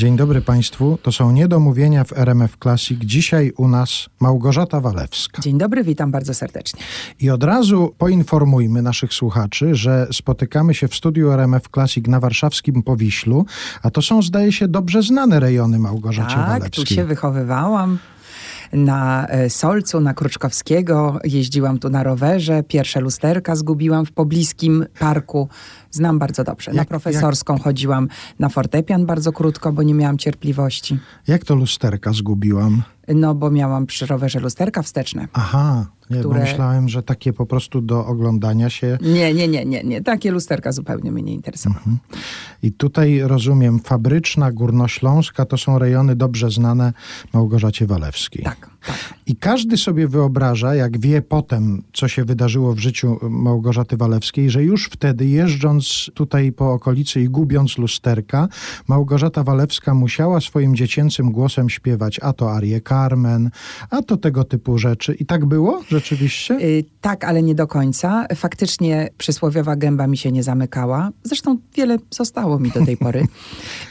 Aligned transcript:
Dzień 0.00 0.16
dobry 0.16 0.40
Państwu. 0.40 0.98
To 1.02 1.12
są 1.12 1.32
niedomówienia 1.32 2.04
w 2.04 2.12
RMF 2.12 2.56
Classic. 2.62 2.98
Dzisiaj 3.00 3.52
u 3.56 3.68
nas 3.68 4.06
Małgorzata 4.20 4.80
Walewska. 4.80 5.42
Dzień 5.42 5.58
dobry, 5.58 5.84
witam 5.84 6.10
bardzo 6.10 6.34
serdecznie. 6.34 6.80
I 7.20 7.30
od 7.30 7.44
razu 7.44 7.94
poinformujmy 7.98 8.82
naszych 8.82 9.14
słuchaczy, 9.14 9.74
że 9.74 10.06
spotykamy 10.12 10.74
się 10.74 10.88
w 10.88 10.94
studiu 10.94 11.30
RMF 11.30 11.68
Classic 11.74 12.06
na 12.06 12.20
warszawskim 12.20 12.82
Powiślu, 12.82 13.46
a 13.82 13.90
to 13.90 14.02
są, 14.02 14.22
zdaje 14.22 14.52
się, 14.52 14.68
dobrze 14.68 15.02
znane 15.02 15.40
rejony 15.40 15.78
Małgorzacie 15.78 16.36
tak, 16.36 16.48
Walewskiej. 16.48 16.84
tu 16.84 16.94
się 16.94 17.04
wychowywałam 17.04 17.98
na 18.72 19.26
e, 19.26 19.50
Solcu, 19.50 20.00
na 20.00 20.14
Kruczkowskiego. 20.14 21.18
Jeździłam 21.24 21.78
tu 21.78 21.90
na 21.90 22.02
rowerze. 22.02 22.62
Pierwsze 22.62 23.00
lusterka 23.00 23.56
zgubiłam 23.56 24.06
w 24.06 24.12
pobliskim 24.12 24.86
parku. 24.98 25.48
Znam 25.90 26.18
bardzo 26.18 26.44
dobrze. 26.44 26.70
Na 26.70 26.76
Jak- 26.76 26.88
profesorską 26.88 27.58
chodziłam 27.58 28.08
na 28.38 28.48
fortepian 28.48 29.06
bardzo 29.06 29.32
krótko, 29.32 29.72
bo 29.72 29.82
nie 29.82 29.94
miałam 29.94 30.18
cierpliwości. 30.18 30.98
Jak 31.28 31.44
to 31.44 31.54
lusterka 31.54 32.12
zgubiłam? 32.12 32.82
No, 33.14 33.34
bo 33.34 33.50
miałam 33.50 33.86
przy 33.86 34.06
rowerze 34.06 34.40
lusterka 34.40 34.82
wsteczne. 34.82 35.28
Aha, 35.32 35.86
nie, 36.10 36.16
bo 36.22 36.28
Które- 36.28 36.40
myślałem, 36.40 36.88
że 36.88 37.02
takie 37.02 37.32
po 37.32 37.46
prostu 37.46 37.80
do 37.80 38.06
oglądania 38.06 38.70
się. 38.70 38.98
Nie, 39.02 39.34
nie, 39.34 39.48
nie, 39.48 39.64
nie, 39.64 39.82
nie. 39.84 40.00
Takie 40.02 40.30
lusterka 40.30 40.72
zupełnie 40.72 41.12
mnie 41.12 41.22
nie 41.22 41.34
interesowały. 41.34 41.82
I 42.62 42.72
tutaj 42.72 43.20
rozumiem, 43.22 43.78
Fabryczna, 43.80 44.52
Górnośląska 44.52 45.44
to 45.44 45.58
są 45.58 45.78
rejony 45.78 46.16
dobrze 46.16 46.50
znane 46.50 46.92
Małgorzacie 47.32 47.86
Walewskiej. 47.86 48.42
Tak. 48.44 48.70
I 49.26 49.36
każdy 49.36 49.76
sobie 49.76 50.08
wyobraża, 50.08 50.74
jak 50.74 51.00
wie 51.00 51.22
potem, 51.22 51.82
co 51.92 52.08
się 52.08 52.24
wydarzyło 52.24 52.74
w 52.74 52.78
życiu 52.78 53.18
Małgorzaty 53.22 53.96
Walewskiej, 53.96 54.50
że 54.50 54.62
już 54.62 54.86
wtedy, 54.92 55.26
jeżdżąc 55.26 56.10
tutaj 56.14 56.52
po 56.52 56.72
okolicy 56.72 57.20
i 57.20 57.28
gubiąc 57.28 57.78
lusterka, 57.78 58.48
Małgorzata 58.88 59.42
Walewska 59.42 59.94
musiała 59.94 60.40
swoim 60.40 60.76
dziecięcym 60.76 61.32
głosem 61.32 61.70
śpiewać 61.70 62.20
a 62.22 62.32
to 62.32 62.52
Arię 62.52 62.80
Carmen, 62.80 63.50
a 63.90 64.02
to 64.02 64.16
tego 64.16 64.44
typu 64.44 64.78
rzeczy. 64.78 65.14
I 65.14 65.26
tak 65.26 65.46
było 65.46 65.82
rzeczywiście? 65.88 66.54
Y, 66.54 66.84
tak, 67.00 67.24
ale 67.24 67.42
nie 67.42 67.54
do 67.54 67.66
końca. 67.66 68.26
Faktycznie 68.36 69.08
przysłowiowa 69.18 69.76
gęba 69.76 70.06
mi 70.06 70.16
się 70.16 70.32
nie 70.32 70.42
zamykała. 70.42 71.10
Zresztą 71.22 71.58
wiele 71.76 71.98
zostało 72.10 72.58
mi 72.58 72.70
do 72.70 72.84
tej 72.86 72.96
pory. 73.06 73.26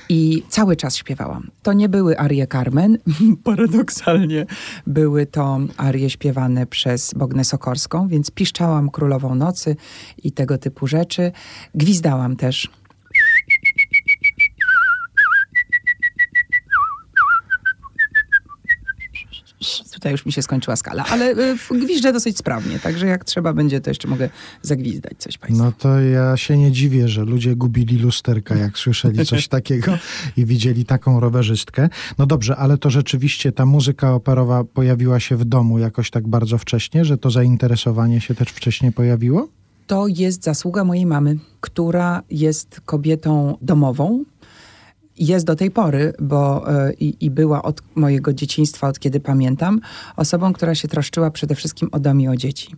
I 0.09 0.43
cały 0.49 0.75
czas 0.75 0.95
śpiewałam. 0.95 1.49
To 1.63 1.73
nie 1.73 1.89
były 1.89 2.19
arie 2.19 2.47
Carmen. 2.47 2.97
Paradoksalnie 3.43 4.45
były 4.87 5.25
to 5.25 5.59
arie 5.77 6.09
śpiewane 6.09 6.65
przez 6.65 7.13
Bognę 7.13 7.43
Sokorską, 7.43 8.07
więc 8.07 8.31
piszczałam 8.31 8.89
Królową 8.89 9.35
Nocy 9.35 9.75
i 10.23 10.31
tego 10.31 10.57
typu 10.57 10.87
rzeczy. 10.87 11.31
Gwizdałam 11.75 12.35
też. 12.35 12.69
Tutaj 19.99 20.11
już 20.11 20.25
mi 20.25 20.31
się 20.33 20.41
skończyła 20.41 20.75
skala, 20.75 21.05
ale 21.05 21.35
w- 21.57 21.69
gwiżdżę 21.83 22.13
dosyć 22.13 22.37
sprawnie, 22.37 22.79
także 22.79 23.07
jak 23.07 23.25
trzeba 23.25 23.53
będzie, 23.53 23.81
to 23.81 23.89
jeszcze 23.89 24.07
mogę 24.07 24.29
zagwizdać 24.61 25.13
coś 25.17 25.37
Państwu. 25.37 25.63
No 25.63 25.71
to 25.71 25.99
ja 25.99 26.37
się 26.37 26.57
nie 26.57 26.71
dziwię, 26.71 27.07
że 27.07 27.23
ludzie 27.25 27.55
gubili 27.55 27.97
lusterka, 27.97 28.55
jak 28.55 28.77
słyszeli 28.77 29.25
coś 29.25 29.47
takiego 29.57 29.97
i 30.37 30.45
widzieli 30.45 30.85
taką 30.85 31.19
rowerzystkę. 31.19 31.89
No 32.17 32.25
dobrze, 32.25 32.55
ale 32.57 32.77
to 32.77 32.89
rzeczywiście 32.89 33.51
ta 33.51 33.65
muzyka 33.65 34.13
operowa 34.13 34.63
pojawiła 34.63 35.19
się 35.19 35.37
w 35.37 35.45
domu 35.45 35.79
jakoś 35.79 36.09
tak 36.11 36.27
bardzo 36.27 36.57
wcześnie, 36.57 37.05
że 37.05 37.17
to 37.17 37.31
zainteresowanie 37.31 38.21
się 38.21 38.35
też 38.35 38.47
wcześniej 38.49 38.91
pojawiło? 38.91 39.47
To 39.87 40.07
jest 40.07 40.43
zasługa 40.43 40.83
mojej 40.83 41.05
mamy, 41.05 41.37
która 41.61 42.21
jest 42.29 42.81
kobietą 42.85 43.57
domową. 43.61 44.23
Jest 45.19 45.45
do 45.45 45.55
tej 45.55 45.71
pory, 45.71 46.13
bo 46.19 46.71
e, 46.73 46.93
i, 46.93 47.25
i 47.25 47.31
była 47.31 47.63
od 47.63 47.81
mojego 47.95 48.33
dzieciństwa, 48.33 48.87
od 48.87 48.99
kiedy 48.99 49.19
pamiętam, 49.19 49.81
osobą, 50.17 50.53
która 50.53 50.75
się 50.75 50.87
troszczyła 50.87 51.31
przede 51.31 51.55
wszystkim 51.55 51.89
o 51.91 51.99
dom 51.99 52.21
i 52.21 52.27
o 52.27 52.35
dzieci. 52.35 52.75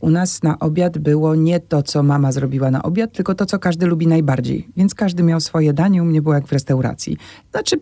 U 0.00 0.10
nas 0.10 0.42
na 0.42 0.58
obiad 0.58 0.98
było 0.98 1.34
nie 1.34 1.60
to, 1.60 1.82
co 1.82 2.02
mama 2.02 2.32
zrobiła 2.32 2.70
na 2.70 2.82
obiad, 2.82 3.12
tylko 3.12 3.34
to, 3.34 3.46
co 3.46 3.58
każdy 3.58 3.86
lubi 3.86 4.06
najbardziej. 4.06 4.68
Więc 4.76 4.94
każdy 4.94 5.22
miał 5.22 5.40
swoje 5.40 5.72
danie, 5.72 6.02
u 6.02 6.06
mnie 6.06 6.22
było 6.22 6.34
jak 6.34 6.46
w 6.46 6.52
restauracji. 6.52 7.16
Znaczy, 7.50 7.76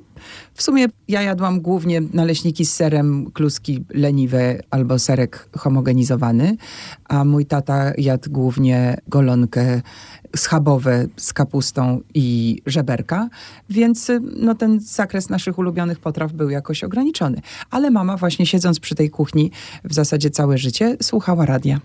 w 0.55 0.63
sumie 0.63 0.87
ja 1.09 1.23
jadłam 1.23 1.61
głównie 1.61 2.01
naleśniki 2.13 2.65
z 2.65 2.73
serem, 2.73 3.31
kluski 3.31 3.85
leniwe 3.91 4.61
albo 4.71 4.99
serek 4.99 5.49
homogenizowany, 5.59 6.57
a 7.09 7.25
mój 7.25 7.47
tata 7.47 7.93
jadł 7.99 8.31
głównie 8.31 8.97
golonkę 9.09 9.83
schabowe 10.37 11.07
z 11.17 11.33
kapustą 11.33 12.01
i 12.15 12.59
żeberka, 12.67 13.29
więc 13.71 14.11
y, 14.11 14.21
no, 14.37 14.55
ten 14.55 14.81
zakres 14.81 15.29
naszych 15.29 15.59
ulubionych 15.59 15.99
potraw 15.99 16.33
był 16.33 16.51
jakoś 16.51 16.85
ograniczony. 16.85 17.41
Ale 17.71 17.91
mama 17.91 18.17
właśnie 18.17 18.47
siedząc 18.47 18.81
przy 18.81 18.95
tej 18.95 19.11
kuchni 19.11 19.51
w 19.85 19.95
zasadzie 19.95 20.31
całe 20.31 20.59
życie 20.59 20.97
słuchała 21.03 21.47
radia. 21.47 21.81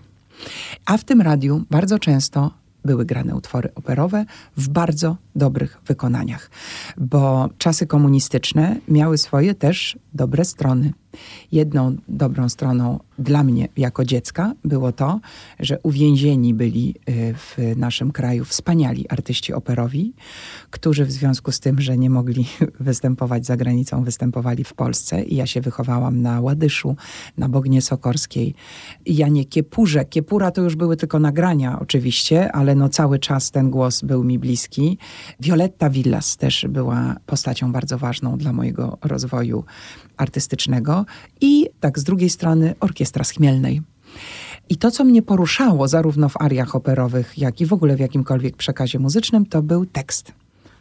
A 0.86 0.96
w 0.96 1.04
tym 1.04 1.20
radiu 1.20 1.64
bardzo 1.70 1.98
często 1.98 2.50
były 2.84 3.04
grane 3.04 3.34
utwory 3.34 3.68
operowe 3.74 4.24
w 4.56 4.68
bardzo 4.68 5.16
dobrych 5.36 5.78
wykonaniach, 5.86 6.50
bo 6.96 7.48
czasy 7.58 7.86
komunistyczne 7.86 8.76
miały 8.88 9.18
swoje 9.18 9.54
też 9.54 9.98
dobre 10.14 10.44
strony. 10.44 10.92
Jedną 11.52 11.96
dobrą 12.08 12.48
stroną 12.48 12.98
dla 13.18 13.44
mnie 13.44 13.68
jako 13.76 14.04
dziecka 14.04 14.52
było 14.64 14.92
to, 14.92 15.20
że 15.60 15.78
uwięzieni 15.82 16.54
byli 16.54 16.94
y, 17.08 17.34
w 17.34 17.76
naszym 17.76 18.12
kraju 18.12 18.44
wspaniali 18.44 19.08
artyści 19.08 19.52
operowi, 19.52 20.12
którzy 20.70 21.04
w 21.04 21.12
związku 21.12 21.52
z 21.52 21.60
tym, 21.60 21.80
że 21.80 21.98
nie 21.98 22.10
mogli 22.10 22.46
występować 22.80 23.46
za 23.46 23.56
granicą, 23.56 24.04
występowali 24.04 24.64
w 24.64 24.74
Polsce 24.74 25.22
i 25.22 25.36
ja 25.36 25.46
się 25.46 25.60
wychowałam 25.60 26.22
na 26.22 26.40
Ładyszu, 26.40 26.96
na 27.38 27.48
Bognie 27.48 27.82
Sokorskiej, 27.82 28.54
Janie 29.06 29.44
Kiepurze. 29.44 30.04
Kiepura 30.04 30.50
to 30.50 30.62
już 30.62 30.76
były 30.76 30.96
tylko 30.96 31.18
nagrania 31.18 31.80
oczywiście, 31.80 32.52
ale 32.52 32.74
no 32.74 32.88
cały 32.88 33.18
czas 33.18 33.50
ten 33.50 33.70
głos 33.70 34.02
był 34.02 34.24
mi 34.24 34.38
bliski. 34.38 34.98
Violetta 35.40 35.90
Villas 35.90 36.36
też 36.36 36.66
była 36.68 37.16
postacią 37.26 37.72
bardzo 37.72 37.98
ważną 37.98 38.38
dla 38.38 38.52
mojego 38.52 38.98
rozwoju 39.02 39.64
artystycznego 40.20 41.04
i 41.40 41.68
tak 41.80 41.98
z 41.98 42.04
drugiej 42.04 42.30
strony 42.30 42.74
orkiestra 42.80 43.24
z 43.24 43.30
Chmielnej. 43.30 43.82
I 44.68 44.76
to, 44.76 44.90
co 44.90 45.04
mnie 45.04 45.22
poruszało 45.22 45.88
zarówno 45.88 46.28
w 46.28 46.42
ariach 46.42 46.74
operowych, 46.74 47.38
jak 47.38 47.60
i 47.60 47.66
w 47.66 47.72
ogóle 47.72 47.96
w 47.96 48.00
jakimkolwiek 48.00 48.56
przekazie 48.56 48.98
muzycznym, 48.98 49.46
to 49.46 49.62
był 49.62 49.86
tekst. 49.86 50.32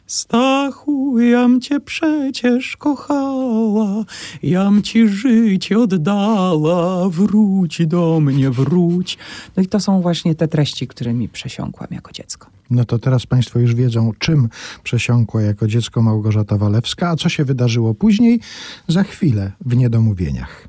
Stachu, 0.10 1.20
jam 1.20 1.62
cię 1.62 1.80
przecież 1.80 2.78
kochała, 2.78 4.06
jam 4.44 4.82
ci 4.82 5.08
życie 5.08 5.80
oddała, 5.80 7.10
wróć 7.10 7.88
do 7.88 8.20
mnie, 8.20 8.50
wróć. 8.50 9.18
No 9.58 9.64
i 9.64 9.68
to 9.68 9.80
są 9.80 10.02
właśnie 10.02 10.36
te 10.36 10.48
treści, 10.48 10.88
którymi 10.88 11.30
przesiąkłam 11.30 11.88
jako 11.92 12.12
dziecko. 12.12 12.48
No 12.70 12.86
to 12.86 13.00
teraz 13.00 13.26
Państwo 13.26 13.60
już 13.60 13.76
wiedzą, 13.76 14.12
czym 14.20 14.50
przesiąkła 14.84 15.42
jako 15.42 15.68
dziecko 15.68 16.02
Małgorzata 16.02 16.58
Walewska, 16.58 17.10
a 17.10 17.16
co 17.16 17.30
się 17.30 17.46
wydarzyło 17.46 17.94
później, 17.94 18.40
za 18.88 19.04
chwilę 19.04 19.52
w 19.66 19.76
niedomówieniach. 19.76 20.68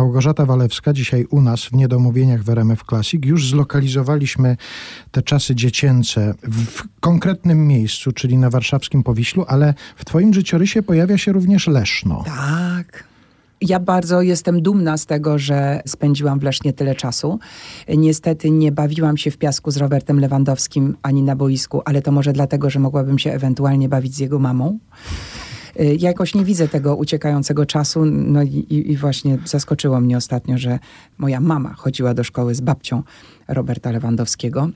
Małgorzata 0.00 0.46
Walewska, 0.46 0.92
dzisiaj 0.92 1.24
u 1.30 1.40
nas 1.40 1.64
w 1.64 1.72
Niedomówieniach 1.72 2.42
w 2.42 2.48
RMF 2.48 2.82
Classic. 2.88 3.26
Już 3.26 3.50
zlokalizowaliśmy 3.50 4.56
te 5.10 5.22
czasy 5.22 5.54
dziecięce 5.54 6.34
w 6.42 6.82
konkretnym 7.00 7.66
miejscu, 7.66 8.12
czyli 8.12 8.36
na 8.36 8.50
warszawskim 8.50 9.02
Powiślu, 9.02 9.44
ale 9.48 9.74
w 9.96 10.04
twoim 10.04 10.34
życiorysie 10.34 10.82
pojawia 10.82 11.18
się 11.18 11.32
również 11.32 11.66
Leszno. 11.66 12.24
Tak. 12.26 13.04
Ja 13.60 13.80
bardzo 13.80 14.22
jestem 14.22 14.62
dumna 14.62 14.96
z 14.96 15.06
tego, 15.06 15.38
że 15.38 15.82
spędziłam 15.86 16.40
w 16.40 16.42
Lesznie 16.42 16.72
tyle 16.72 16.94
czasu. 16.94 17.38
Niestety 17.96 18.50
nie 18.50 18.72
bawiłam 18.72 19.16
się 19.16 19.30
w 19.30 19.38
piasku 19.38 19.70
z 19.70 19.76
Robertem 19.76 20.20
Lewandowskim 20.20 20.96
ani 21.02 21.22
na 21.22 21.36
boisku, 21.36 21.82
ale 21.84 22.02
to 22.02 22.12
może 22.12 22.32
dlatego, 22.32 22.70
że 22.70 22.78
mogłabym 22.78 23.18
się 23.18 23.32
ewentualnie 23.32 23.88
bawić 23.88 24.14
z 24.14 24.18
jego 24.18 24.38
mamą. 24.38 24.78
Y, 25.80 25.96
Ja 25.98 26.08
jakoś 26.08 26.34
nie 26.34 26.44
widzę 26.44 26.68
tego 26.68 26.96
uciekającego 26.96 27.66
czasu. 27.66 28.04
No 28.04 28.42
i, 28.42 28.66
i 28.70 28.96
właśnie 28.96 29.38
zaskoczyło 29.44 30.00
mnie 30.00 30.16
ostatnio, 30.16 30.58
że 30.58 30.78
moja 31.18 31.40
mama 31.40 31.74
chodziła 31.74 32.14
do 32.14 32.24
szkoły 32.24 32.54
z 32.54 32.60
babcią 32.60 33.02
Roberta 33.48 33.90
Lewandowskiego. 33.90 34.68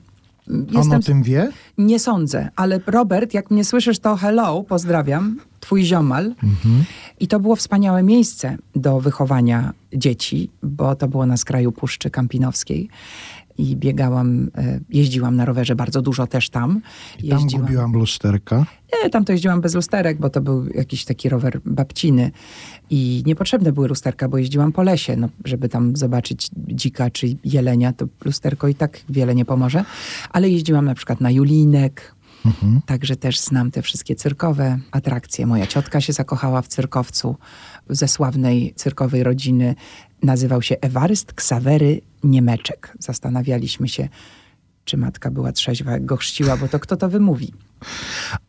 On 0.75 0.93
o 0.93 0.99
tym 0.99 1.23
wie? 1.23 1.51
Nie 1.77 1.99
sądzę, 1.99 2.49
ale 2.55 2.79
Robert, 2.87 3.33
jak 3.33 3.51
mnie 3.51 3.63
słyszysz, 3.65 3.99
to 3.99 4.15
hello, 4.15 4.63
pozdrawiam, 4.63 5.39
twój 5.59 5.83
ziomal. 5.83 6.33
I 7.19 7.27
to 7.27 7.39
było 7.39 7.55
wspaniałe 7.55 8.03
miejsce 8.03 8.57
do 8.75 8.99
wychowania 8.99 9.73
dzieci, 9.93 10.49
bo 10.63 10.95
to 10.95 11.07
było 11.07 11.25
na 11.25 11.37
skraju 11.37 11.71
Puszczy 11.71 12.09
Kampinowskiej. 12.09 12.89
I 13.57 13.75
biegałam, 13.75 14.49
e, 14.57 14.79
jeździłam 14.89 15.35
na 15.35 15.45
rowerze 15.45 15.75
bardzo 15.75 16.01
dużo 16.01 16.27
też 16.27 16.49
tam. 16.49 16.81
I 17.23 17.29
tam 17.29 17.39
Jeździłam- 17.39 17.61
gubiłam 17.61 17.93
lusterka. 17.93 18.65
nie, 19.03 19.09
tam 19.09 19.25
to 19.25 19.31
jeździłam 19.33 19.61
bez 19.61 19.75
lusterek, 19.75 20.17
bo 20.19 20.29
to 20.29 20.41
był 20.41 20.67
jakiś 20.67 21.05
taki 21.05 21.29
rower 21.29 21.61
babciny. 21.65 22.31
I 22.89 23.23
niepotrzebne 23.25 23.71
były 23.71 23.87
lusterka, 23.87 24.27
bo 24.29 24.37
jeździłam 24.37 24.71
po 24.71 24.83
lesie, 24.83 25.15
no, 25.15 25.29
żeby 25.45 25.69
tam 25.69 25.95
zobaczyć 25.95 26.49
dzika 26.67 27.09
czy 27.09 27.27
jelenia, 27.43 27.93
to 27.93 28.05
lusterko 28.25 28.67
i 28.67 28.75
tak 28.75 28.99
wiele 29.09 29.35
nie 29.35 29.45
pomoże. 29.45 29.83
Ale 30.29 30.49
jeździłam 30.49 30.85
na 30.85 30.95
przykład 30.95 31.21
na 31.21 31.31
Julinek, 31.31 32.15
także 32.85 33.15
też 33.15 33.39
znam 33.39 33.71
te 33.71 33.81
wszystkie 33.81 34.15
cyrkowe 34.15 34.79
atrakcje. 34.91 35.45
Moja 35.47 35.67
ciotka 35.67 36.01
się 36.01 36.13
zakochała 36.13 36.61
w 36.61 36.67
cyrkowcu 36.67 37.35
ze 37.89 38.07
sławnej 38.07 38.73
cyrkowej 38.75 39.23
rodziny. 39.23 39.75
Nazywał 40.25 40.61
się 40.61 40.75
Ewaryst 40.81 41.33
Ksawery 41.33 42.01
Niemeczek. 42.23 42.93
Zastanawialiśmy 42.99 43.87
się, 43.87 44.09
czy 44.85 44.97
matka 44.97 45.31
była 45.31 45.51
trzeźwa, 45.51 45.91
jak 45.91 46.05
go 46.05 46.17
chrzciła, 46.17 46.57
bo 46.57 46.67
to 46.67 46.79
kto 46.79 46.97
to 46.97 47.09
wymówi. 47.09 47.53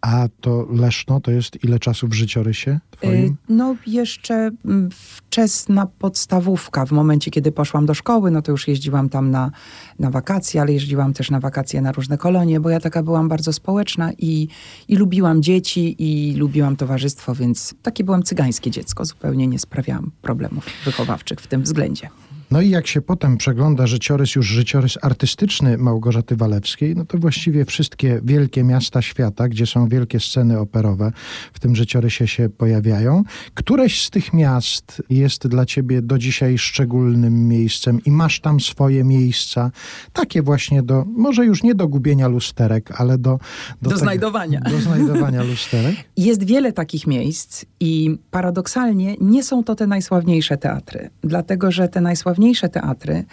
A 0.01 0.29
to 0.41 0.67
Leszno 0.71 1.21
to 1.21 1.31
jest 1.31 1.65
ile 1.65 1.79
czasu 1.79 2.09
w 2.09 2.15
życiorysie 2.15 2.81
twoim? 2.91 3.25
Y, 3.25 3.37
No 3.49 3.77
jeszcze 3.87 4.51
mm, 4.65 4.91
wczesna 4.91 5.87
podstawówka. 5.87 6.87
W 6.87 6.93
momencie, 6.93 7.31
kiedy 7.31 7.53
poszłam 7.53 7.87
do 7.87 7.95
szkoły, 7.95 8.31
no 8.31 8.43
to 8.43 8.53
już 8.53 8.69
jeździłam 8.69 9.09
tam 9.09 9.31
na, 9.31 9.51
na 9.99 10.11
wakacje, 10.11 10.61
ale 10.61 10.73
jeździłam 10.73 11.13
też 11.13 11.31
na 11.31 11.41
wakacje 11.41 11.81
na 11.81 11.93
różne 11.93 12.19
kolonie, 12.19 12.61
bo 12.61 12.71
ja 12.71 12.81
taka 12.81 13.03
byłam 13.03 13.29
bardzo 13.29 13.53
społeczna 13.53 14.13
i, 14.19 14.49
i 14.89 14.97
lubiłam 14.97 15.43
dzieci 15.43 15.97
i 15.99 16.35
lubiłam 16.37 16.77
towarzystwo, 16.77 17.35
więc 17.35 17.75
takie 17.83 18.05
byłam 18.05 18.23
cygańskie 18.23 18.71
dziecko. 18.71 19.05
Zupełnie 19.05 19.47
nie 19.47 19.59
sprawiałam 19.59 20.11
problemów 20.23 20.67
wychowawczych 20.85 21.41
w 21.41 21.47
tym 21.47 21.63
względzie. 21.63 22.09
No 22.51 22.61
i 22.61 22.71
jak 22.71 22.87
się 22.87 23.01
potem 23.01 23.37
przegląda 23.37 23.87
życiorys, 23.87 24.35
już 24.35 24.47
życiorys 24.47 24.99
artystyczny 25.03 25.79
Małgorzaty 25.79 26.37
Walewskiej, 26.37 26.97
no 26.97 27.05
to 27.05 27.19
właściwie 27.19 27.65
wszystkie 27.65 28.21
wielkie 28.25 28.65
miasta 28.65 29.03
świata, 29.03 29.49
gdzie 29.49 29.67
są 29.67 29.89
wielkie 29.89 30.21
sceny 30.21 30.59
operowe, 30.59 31.13
w 31.53 31.61
tym 31.61 31.77
życiorysie 31.77 32.29
się 32.29 32.49
pojawiają. 32.49 33.25
Któreś 33.55 34.05
z 34.05 34.11
tych 34.11 34.33
miast 34.33 35.03
jest 35.11 35.49
dla 35.49 35.67
ciebie 35.67 36.03
do 36.03 36.19
dzisiaj 36.19 36.59
szczególnym 36.59 37.49
miejscem 37.49 38.01
i 38.05 38.11
masz 38.11 38.41
tam 38.41 38.61
swoje 38.61 39.05
miejsca, 39.05 39.71
takie 40.13 40.43
właśnie 40.43 40.83
do, 40.83 41.05
może 41.17 41.45
już 41.45 41.63
nie 41.63 41.75
do 41.75 41.89
gubienia 41.89 42.29
lusterek, 42.29 43.01
ale 43.01 43.19
do... 43.19 43.39
Do 43.83 43.97
znajdowania. 43.97 44.61
Do 44.61 44.81
znajdowania 44.81 45.43
lusterek. 45.43 45.97
Jest 46.17 46.45
wiele 46.45 46.73
takich 46.73 47.07
miejsc 47.07 47.65
i 47.81 48.19
paradoksalnie 48.31 49.17
nie 49.21 49.43
są 49.43 49.65
to 49.65 49.75
te 49.75 49.87
najsławniejsze 49.87 50.57
teatry, 50.57 51.11
dlatego 51.23 51.71
że 51.71 51.89
te 51.89 52.01
najsławniejsze 52.01 52.36
teatry 52.73 53.25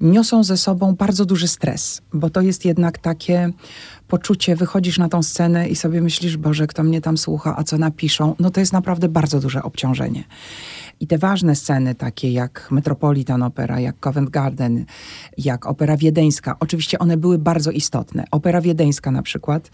niosą 0.00 0.44
ze 0.44 0.56
sobą 0.56 0.94
bardzo 0.94 1.24
duży 1.24 1.48
stres, 1.48 2.02
bo 2.12 2.30
to 2.30 2.40
jest 2.40 2.64
jednak 2.64 2.98
takie 2.98 3.50
poczucie, 4.08 4.56
wychodzisz 4.56 4.98
na 4.98 5.08
tą 5.08 5.22
scenę 5.22 5.68
i 5.68 5.76
sobie 5.76 6.00
myślisz, 6.00 6.36
Boże, 6.36 6.66
kto 6.66 6.82
mnie 6.82 7.00
tam 7.00 7.18
słucha, 7.18 7.54
a 7.58 7.64
co 7.64 7.78
napiszą, 7.78 8.34
no 8.38 8.50
to 8.50 8.60
jest 8.60 8.72
naprawdę 8.72 9.08
bardzo 9.08 9.40
duże 9.40 9.62
obciążenie. 9.62 10.24
I 11.00 11.06
te 11.06 11.18
ważne 11.18 11.56
sceny, 11.56 11.94
takie 11.94 12.32
jak 12.32 12.68
Metropolitan 12.70 13.42
Opera, 13.42 13.80
jak 13.80 14.00
Covent 14.00 14.30
Garden, 14.30 14.84
jak 15.38 15.66
Opera 15.66 15.96
Wiedeńska, 15.96 16.56
oczywiście 16.60 16.98
one 16.98 17.16
były 17.16 17.38
bardzo 17.38 17.70
istotne. 17.70 18.24
Opera 18.30 18.60
Wiedeńska 18.60 19.10
na 19.10 19.22
przykład, 19.22 19.70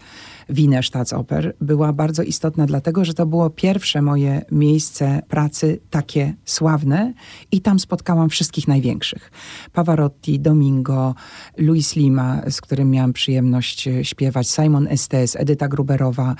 Wiener 0.49 0.85
Staatsoper, 0.85 1.55
była 1.61 1.93
bardzo 1.93 2.23
istotna 2.23 2.65
dlatego, 2.65 3.05
że 3.05 3.13
to 3.13 3.25
było 3.25 3.49
pierwsze 3.49 4.01
moje 4.01 4.45
miejsce 4.51 5.21
pracy 5.27 5.79
takie 5.89 6.33
sławne 6.45 7.13
i 7.51 7.61
tam 7.61 7.79
spotkałam 7.79 8.29
wszystkich 8.29 8.67
największych. 8.67 9.31
Pavarotti, 9.73 10.39
Domingo, 10.39 11.15
Luis 11.57 11.95
Lima, 11.95 12.41
z 12.49 12.61
którym 12.61 12.91
miałam 12.91 13.13
przyjemność 13.13 13.89
śpiewać, 14.03 14.47
Simon 14.47 14.87
Estes, 14.87 15.35
Edyta 15.35 15.67
Gruberowa, 15.67 16.35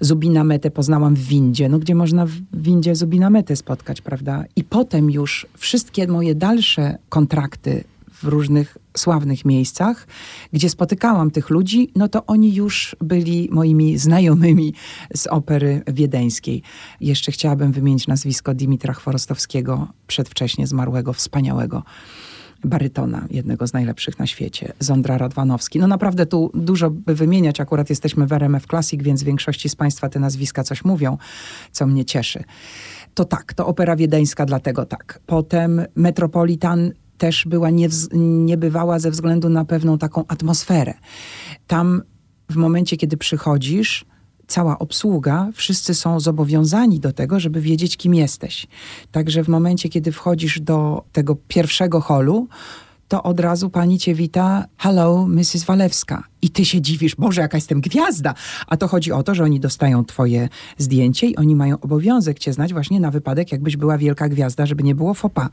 Zubina 0.00 0.44
Metę 0.44 0.70
poznałam 0.70 1.14
w 1.14 1.22
windzie, 1.22 1.68
no 1.68 1.78
gdzie 1.78 1.94
można 1.94 2.26
w 2.26 2.32
windzie 2.52 2.94
Zubina 2.94 3.30
Metę 3.30 3.56
spotkać, 3.56 4.00
prawda? 4.00 4.44
I 4.56 4.64
potem 4.64 5.10
już 5.10 5.46
wszystkie 5.56 6.06
moje 6.06 6.34
dalsze 6.34 6.98
kontrakty 7.08 7.84
w 8.22 8.24
różnych 8.24 8.78
sławnych 8.96 9.44
miejscach, 9.44 10.06
gdzie 10.52 10.70
spotykałam 10.70 11.30
tych 11.30 11.50
ludzi, 11.50 11.90
no 11.96 12.08
to 12.08 12.26
oni 12.26 12.54
już 12.54 12.96
byli 13.00 13.48
moimi 13.52 13.98
znajomymi 13.98 14.74
z 15.14 15.26
opery 15.26 15.82
wiedeńskiej. 15.86 16.62
Jeszcze 17.00 17.32
chciałabym 17.32 17.72
wymienić 17.72 18.06
nazwisko 18.06 18.54
Dimitra 18.54 18.94
Chworostowskiego, 18.94 19.88
przedwcześnie 20.06 20.66
zmarłego, 20.66 21.12
wspaniałego 21.12 21.82
barytona, 22.64 23.26
jednego 23.30 23.66
z 23.66 23.72
najlepszych 23.72 24.18
na 24.18 24.26
świecie, 24.26 24.72
Zondra 24.80 25.18
Radwanowski. 25.18 25.78
No 25.78 25.86
naprawdę 25.86 26.26
tu 26.26 26.50
dużo 26.54 26.90
by 26.90 27.14
wymieniać, 27.14 27.60
akurat 27.60 27.90
jesteśmy 27.90 28.26
w 28.26 28.32
RMF 28.32 28.66
Classic, 28.66 29.02
więc 29.02 29.22
większości 29.22 29.68
z 29.68 29.76
Państwa 29.76 30.08
te 30.08 30.20
nazwiska 30.20 30.64
coś 30.64 30.84
mówią, 30.84 31.18
co 31.72 31.86
mnie 31.86 32.04
cieszy. 32.04 32.44
To 33.14 33.24
tak, 33.24 33.54
to 33.54 33.66
opera 33.66 33.96
wiedeńska, 33.96 34.46
dlatego 34.46 34.86
tak. 34.86 35.20
Potem 35.26 35.82
Metropolitan 35.94 36.92
też 37.18 37.44
była 37.46 37.68
niebywała 38.12 38.98
ze 38.98 39.10
względu 39.10 39.48
na 39.48 39.64
pewną 39.64 39.98
taką 39.98 40.26
atmosferę. 40.28 40.94
Tam 41.66 42.02
w 42.50 42.56
momencie, 42.56 42.96
kiedy 42.96 43.16
przychodzisz, 43.16 44.04
cała 44.46 44.78
obsługa, 44.78 45.50
wszyscy 45.54 45.94
są 45.94 46.20
zobowiązani 46.20 47.00
do 47.00 47.12
tego, 47.12 47.40
żeby 47.40 47.60
wiedzieć, 47.60 47.96
kim 47.96 48.14
jesteś. 48.14 48.66
Także 49.12 49.44
w 49.44 49.48
momencie, 49.48 49.88
kiedy 49.88 50.12
wchodzisz 50.12 50.60
do 50.60 51.04
tego 51.12 51.36
pierwszego 51.48 52.00
holu, 52.00 52.48
to 53.08 53.22
od 53.22 53.40
razu 53.40 53.70
pani 53.70 53.98
cię 53.98 54.14
wita, 54.14 54.64
hello, 54.76 55.26
Mrs. 55.26 55.64
Walewska. 55.64 56.24
I 56.42 56.50
ty 56.50 56.64
się 56.64 56.80
dziwisz, 56.80 57.16
Boże, 57.16 57.40
jaka 57.40 57.56
jestem 57.56 57.80
gwiazda. 57.80 58.34
A 58.66 58.76
to 58.76 58.88
chodzi 58.88 59.12
o 59.12 59.22
to, 59.22 59.34
że 59.34 59.44
oni 59.44 59.60
dostają 59.60 60.04
twoje 60.04 60.48
zdjęcie 60.78 61.26
i 61.26 61.36
oni 61.36 61.56
mają 61.56 61.80
obowiązek 61.80 62.38
cię 62.38 62.52
znać 62.52 62.72
właśnie 62.72 63.00
na 63.00 63.10
wypadek, 63.10 63.52
jakbyś 63.52 63.76
była 63.76 63.98
wielka 63.98 64.28
gwiazda, 64.28 64.66
żeby 64.66 64.82
nie 64.82 64.94
było 64.94 65.14
fopa. 65.14 65.48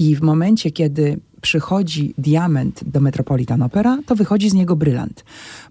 I 0.00 0.16
w 0.16 0.22
momencie, 0.22 0.70
kiedy 0.70 1.20
przychodzi 1.40 2.14
diament 2.18 2.80
do 2.86 3.00
Metropolitan 3.00 3.62
Opera, 3.62 3.98
to 4.06 4.16
wychodzi 4.16 4.50
z 4.50 4.54
niego 4.54 4.76
brylant. 4.76 5.24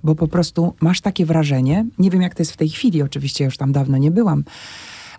Bo 0.03 0.15
po 0.15 0.27
prostu 0.27 0.73
masz 0.81 1.01
takie 1.01 1.25
wrażenie, 1.25 1.85
nie 1.99 2.09
wiem 2.09 2.21
jak 2.21 2.35
to 2.35 2.41
jest 2.41 2.51
w 2.51 2.57
tej 2.57 2.69
chwili, 2.69 3.01
oczywiście 3.01 3.45
już 3.45 3.57
tam 3.57 3.71
dawno 3.71 3.97
nie 3.97 4.11
byłam, 4.11 4.43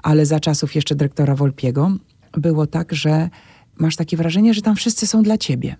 ale 0.03 0.27
za 0.27 0.41
czasów 0.41 0.75
jeszcze 0.75 0.95
dyrektora 0.95 1.35
Wolpiego 1.35 1.93
było 2.33 2.67
tak, 2.67 2.95
że 2.95 3.31
masz 3.79 3.97
takie 3.97 4.17
wrażenie, 4.17 4.55
że 4.55 4.63
tam 4.63 4.77
wszyscy 4.77 5.07
są 5.07 5.23
dla 5.23 5.39
ciebie. 5.39 5.77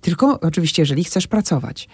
Tylko 0.00 0.40
oczywiście, 0.40 0.82
jeżeli 0.82 1.04
chcesz 1.04 1.26
pracować. 1.26 1.88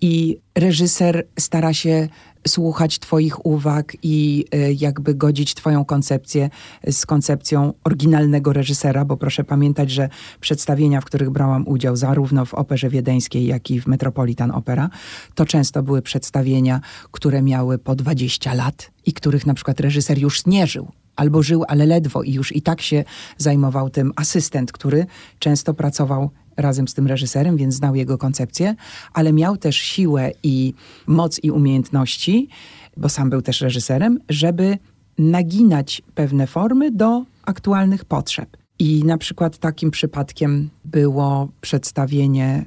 I 0.00 0.38
reżyser 0.54 1.26
stara 1.38 1.74
się 1.74 2.08
słuchać 2.48 2.98
Twoich 2.98 3.46
uwag 3.46 3.96
i 4.02 4.44
y, 4.54 4.76
jakby 4.80 5.14
godzić 5.14 5.54
Twoją 5.54 5.84
koncepcję 5.84 6.50
z 6.90 7.06
koncepcją 7.06 7.72
oryginalnego 7.84 8.52
reżysera, 8.52 9.04
bo 9.04 9.16
proszę 9.16 9.44
pamiętać, 9.44 9.90
że 9.90 10.08
przedstawienia, 10.40 11.00
w 11.00 11.04
których 11.04 11.30
brałam 11.30 11.68
udział 11.68 11.96
zarówno 11.96 12.44
w 12.44 12.54
Operze 12.54 12.88
Wiedeńskiej, 12.88 13.46
jak 13.46 13.70
i 13.70 13.80
w 13.80 13.86
Metropolitan 13.86 14.50
Opera, 14.50 14.90
to 15.34 15.46
często 15.46 15.82
były 15.82 16.02
przedstawienia, 16.02 16.80
które 17.10 17.42
miały 17.42 17.78
po 17.78 17.94
20 17.94 18.54
lat 18.54 18.90
i 19.06 19.12
których 19.12 19.46
na 19.46 19.54
przykład 19.54 19.80
reżyser 19.80 20.18
już 20.18 20.46
nie 20.46 20.66
żył 20.66 20.88
albo 21.16 21.42
żył, 21.42 21.64
ale 21.68 21.86
ledwo 21.86 22.22
i 22.22 22.32
już 22.32 22.56
i 22.56 22.62
tak 22.62 22.80
się 22.80 23.04
zajmował 23.38 23.90
tym 23.90 24.12
asystent, 24.16 24.72
który 24.72 25.06
często 25.38 25.74
pracował 25.74 26.30
razem 26.56 26.88
z 26.88 26.94
tym 26.94 27.06
reżyserem, 27.06 27.56
więc 27.56 27.74
znał 27.74 27.94
jego 27.94 28.18
koncepcję, 28.18 28.74
ale 29.12 29.32
miał 29.32 29.56
też 29.56 29.76
siłę 29.76 30.30
i 30.42 30.74
moc 31.06 31.40
i 31.42 31.50
umiejętności, 31.50 32.48
bo 32.96 33.08
sam 33.08 33.30
był 33.30 33.42
też 33.42 33.60
reżyserem, 33.60 34.18
żeby 34.28 34.78
naginać 35.18 36.02
pewne 36.14 36.46
formy 36.46 36.90
do 36.90 37.24
aktualnych 37.44 38.04
potrzeb. 38.04 38.56
I 38.78 39.04
na 39.04 39.18
przykład 39.18 39.58
takim 39.58 39.90
przypadkiem 39.90 40.70
było 40.84 41.48
przedstawienie, 41.60 42.66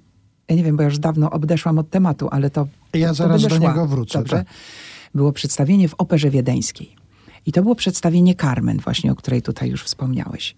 ja 0.49 0.55
nie 0.55 0.63
wiem, 0.63 0.77
bo 0.77 0.83
ja 0.83 0.89
już 0.89 0.99
dawno 0.99 1.31
odeszłam 1.31 1.79
od 1.79 1.89
tematu, 1.89 2.27
ale 2.31 2.49
to. 2.49 2.67
Ja 2.93 3.07
to 3.07 3.13
zaraz 3.13 3.41
do 3.41 3.57
niego 3.57 3.87
wrócę, 3.87 4.19
Dobrze. 4.19 4.35
tak. 4.35 4.47
Było 5.15 5.31
przedstawienie 5.31 5.89
w 5.89 5.93
Operze 5.97 6.29
Wiedeńskiej. 6.29 6.95
I 7.45 7.51
to 7.51 7.61
było 7.61 7.75
przedstawienie 7.75 8.35
Carmen, 8.35 8.77
właśnie 8.77 9.11
o 9.11 9.15
której 9.15 9.41
tutaj 9.41 9.69
już 9.69 9.83
wspomniałeś. 9.83 10.55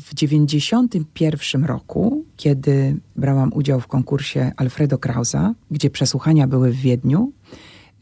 W 0.00 0.14
1991 0.14 1.64
roku, 1.64 2.24
kiedy 2.36 2.96
brałam 3.16 3.52
udział 3.52 3.80
w 3.80 3.86
konkursie 3.86 4.52
Alfredo 4.56 4.98
Krausa, 4.98 5.54
gdzie 5.70 5.90
przesłuchania 5.90 6.46
były 6.46 6.72
w 6.72 6.76
Wiedniu, 6.76 7.32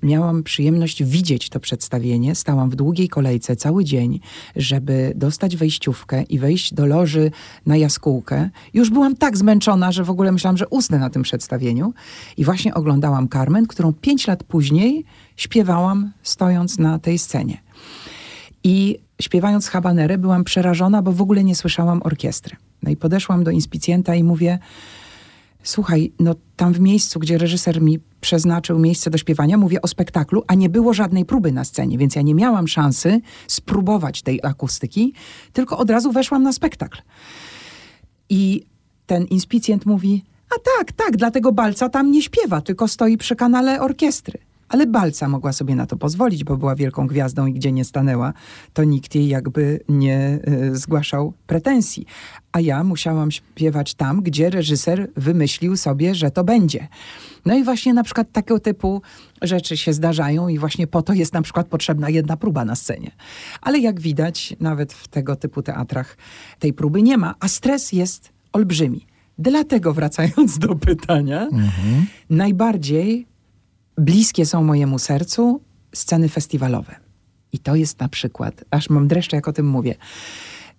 miałam 0.02 0.42
przyjemność 0.42 1.04
widzieć 1.04 1.48
to 1.48 1.60
przedstawienie. 1.60 2.34
Stałam 2.34 2.70
w 2.70 2.76
długiej 2.76 3.08
kolejce 3.08 3.56
cały 3.56 3.84
dzień, 3.84 4.20
żeby 4.56 5.12
dostać 5.16 5.56
wejściówkę 5.56 6.22
i 6.22 6.38
wejść 6.38 6.74
do 6.74 6.86
loży 6.86 7.30
na 7.66 7.76
jaskółkę. 7.76 8.50
Już 8.74 8.90
byłam 8.90 9.16
tak 9.16 9.36
zmęczona, 9.36 9.92
że 9.92 10.04
w 10.04 10.10
ogóle 10.10 10.32
myślałam, 10.32 10.56
że 10.56 10.68
usnę 10.68 10.98
na 10.98 11.10
tym 11.10 11.22
przedstawieniu. 11.22 11.92
I 12.36 12.44
właśnie 12.44 12.74
oglądałam 12.74 13.28
Carmen, 13.28 13.66
którą 13.66 13.92
pięć 13.92 14.26
lat 14.26 14.44
później 14.44 15.04
śpiewałam 15.36 16.12
stojąc 16.22 16.78
na 16.78 16.98
tej 16.98 17.18
scenie. 17.18 17.58
I 18.64 18.98
śpiewając 19.20 19.68
habanerę 19.68 20.18
byłam 20.18 20.44
przerażona, 20.44 21.02
bo 21.02 21.12
w 21.12 21.22
ogóle 21.22 21.44
nie 21.44 21.54
słyszałam 21.54 22.02
orkiestry. 22.02 22.56
No 22.82 22.90
i 22.90 22.96
podeszłam 22.96 23.44
do 23.44 23.50
inspicjenta 23.50 24.14
i 24.14 24.24
mówię, 24.24 24.58
słuchaj, 25.62 26.12
no 26.20 26.34
tam 26.56 26.72
w 26.72 26.80
miejscu, 26.80 27.20
gdzie 27.20 27.38
reżyser 27.38 27.82
mi 27.82 27.98
przeznaczył 28.20 28.78
miejsce 28.78 29.10
do 29.10 29.18
śpiewania, 29.18 29.56
mówię 29.56 29.82
o 29.82 29.88
spektaklu, 29.88 30.42
a 30.46 30.54
nie 30.54 30.68
było 30.68 30.94
żadnej 30.94 31.24
próby 31.24 31.52
na 31.52 31.64
scenie, 31.64 31.98
więc 31.98 32.16
ja 32.16 32.22
nie 32.22 32.34
miałam 32.34 32.68
szansy 32.68 33.20
spróbować 33.46 34.22
tej 34.22 34.40
akustyki, 34.42 35.14
tylko 35.52 35.78
od 35.78 35.90
razu 35.90 36.12
weszłam 36.12 36.42
na 36.42 36.52
spektakl. 36.52 36.98
I 38.30 38.64
ten 39.06 39.24
inspicjent 39.24 39.86
mówi, 39.86 40.24
a 40.50 40.54
tak, 40.78 40.92
tak, 40.92 41.16
dlatego 41.16 41.52
Balca 41.52 41.88
tam 41.88 42.10
nie 42.10 42.22
śpiewa, 42.22 42.60
tylko 42.60 42.88
stoi 42.88 43.18
przy 43.18 43.36
kanale 43.36 43.80
orkiestry. 43.80 44.47
Ale 44.68 44.86
Balca 44.86 45.28
mogła 45.28 45.52
sobie 45.52 45.74
na 45.74 45.86
to 45.86 45.96
pozwolić, 45.96 46.44
bo 46.44 46.56
była 46.56 46.74
wielką 46.74 47.06
gwiazdą 47.06 47.46
i 47.46 47.52
gdzie 47.52 47.72
nie 47.72 47.84
stanęła, 47.84 48.32
to 48.72 48.84
nikt 48.84 49.14
jej 49.14 49.28
jakby 49.28 49.80
nie 49.88 50.38
y, 50.48 50.76
zgłaszał 50.76 51.32
pretensji. 51.46 52.06
A 52.52 52.60
ja 52.60 52.84
musiałam 52.84 53.30
śpiewać 53.30 53.94
tam, 53.94 54.22
gdzie 54.22 54.50
reżyser 54.50 55.08
wymyślił 55.16 55.76
sobie, 55.76 56.14
że 56.14 56.30
to 56.30 56.44
będzie. 56.44 56.88
No 57.46 57.54
i 57.54 57.64
właśnie 57.64 57.94
na 57.94 58.02
przykład 58.02 58.32
takiego 58.32 58.60
typu 58.60 59.02
rzeczy 59.42 59.76
się 59.76 59.92
zdarzają 59.92 60.48
i 60.48 60.58
właśnie 60.58 60.86
po 60.86 61.02
to 61.02 61.12
jest 61.12 61.32
na 61.32 61.42
przykład 61.42 61.66
potrzebna 61.66 62.10
jedna 62.10 62.36
próba 62.36 62.64
na 62.64 62.74
scenie. 62.74 63.10
Ale 63.60 63.78
jak 63.78 64.00
widać, 64.00 64.56
nawet 64.60 64.92
w 64.92 65.08
tego 65.08 65.36
typu 65.36 65.62
teatrach 65.62 66.16
tej 66.58 66.72
próby 66.72 67.02
nie 67.02 67.18
ma, 67.18 67.34
a 67.40 67.48
stres 67.48 67.92
jest 67.92 68.32
olbrzymi. 68.52 69.06
Dlatego 69.38 69.94
wracając 69.94 70.58
do 70.58 70.74
pytania, 70.74 71.48
najbardziej 72.30 73.26
bliskie 73.98 74.46
są 74.46 74.64
mojemu 74.64 74.98
sercu 74.98 75.60
sceny 75.94 76.28
festiwalowe. 76.28 76.94
I 77.52 77.58
to 77.58 77.74
jest 77.74 78.00
na 78.00 78.08
przykład, 78.08 78.64
aż 78.70 78.90
mam 78.90 79.08
dreszcze 79.08 79.36
jak 79.36 79.48
o 79.48 79.52
tym 79.52 79.66
mówię, 79.66 79.94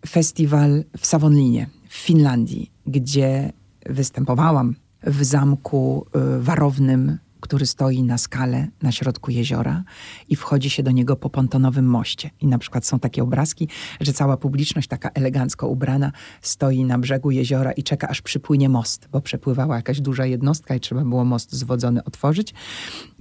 festiwal 0.08 0.84
w 0.98 1.06
Savonlinie 1.06 1.70
w 1.90 1.98
Finlandii, 1.98 2.72
gdzie 2.86 3.54
występowałam 3.86 4.76
w 5.04 5.24
zamku 5.24 6.06
y, 6.38 6.44
warownym, 6.44 7.18
który 7.40 7.66
stoi 7.66 8.04
na 8.04 8.18
skale 8.18 8.68
na 8.82 8.92
środku 8.92 9.32
jeziora 9.32 9.84
i 10.30 10.36
wchodzi 10.36 10.70
się 10.70 10.84
do 10.84 10.92
niego 10.92 11.16
po 11.16 11.30
pontonowym 11.30 11.86
moście. 11.86 12.30
I 12.42 12.48
na 12.48 12.58
przykład 12.58 12.86
są 12.86 13.00
takie 13.00 13.24
obrazki, 13.24 13.68
że 14.00 14.14
cała 14.14 14.38
publiczność 14.38 14.88
taka 14.88 15.10
elegancko 15.10 15.68
ubrana 15.68 16.12
stoi 16.42 16.84
na 16.84 17.00
brzegu 17.00 17.32
jeziora 17.32 17.72
i 17.72 17.84
czeka 17.84 18.08
aż 18.08 18.22
przypłynie 18.22 18.70
most, 18.70 19.08
bo 19.12 19.22
przepływała 19.22 19.76
jakaś 19.76 20.02
duża 20.02 20.26
jednostka 20.26 20.76
i 20.76 20.80
trzeba 20.80 21.06
było 21.06 21.26
most 21.26 21.54
zwodzony 21.54 22.04
otworzyć, 22.04 22.54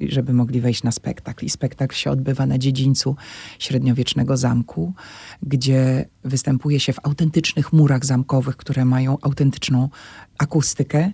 żeby 0.00 0.32
mogli 0.32 0.60
wejść 0.60 0.82
na 0.82 0.92
spektakl. 0.92 1.46
I 1.46 1.50
spektakl 1.50 1.94
się 1.94 2.10
odbywa 2.10 2.46
na 2.46 2.58
dziedzińcu 2.58 3.16
średniowiecznego 3.58 4.36
zamku, 4.36 4.92
gdzie 5.42 6.08
występuje 6.24 6.80
się 6.80 6.92
w 6.92 6.98
autentycznych 7.02 7.72
murach 7.72 8.04
zamkowych, 8.04 8.56
które 8.56 8.84
mają 8.84 9.16
autentyczną 9.22 9.88
akustykę. 10.38 11.12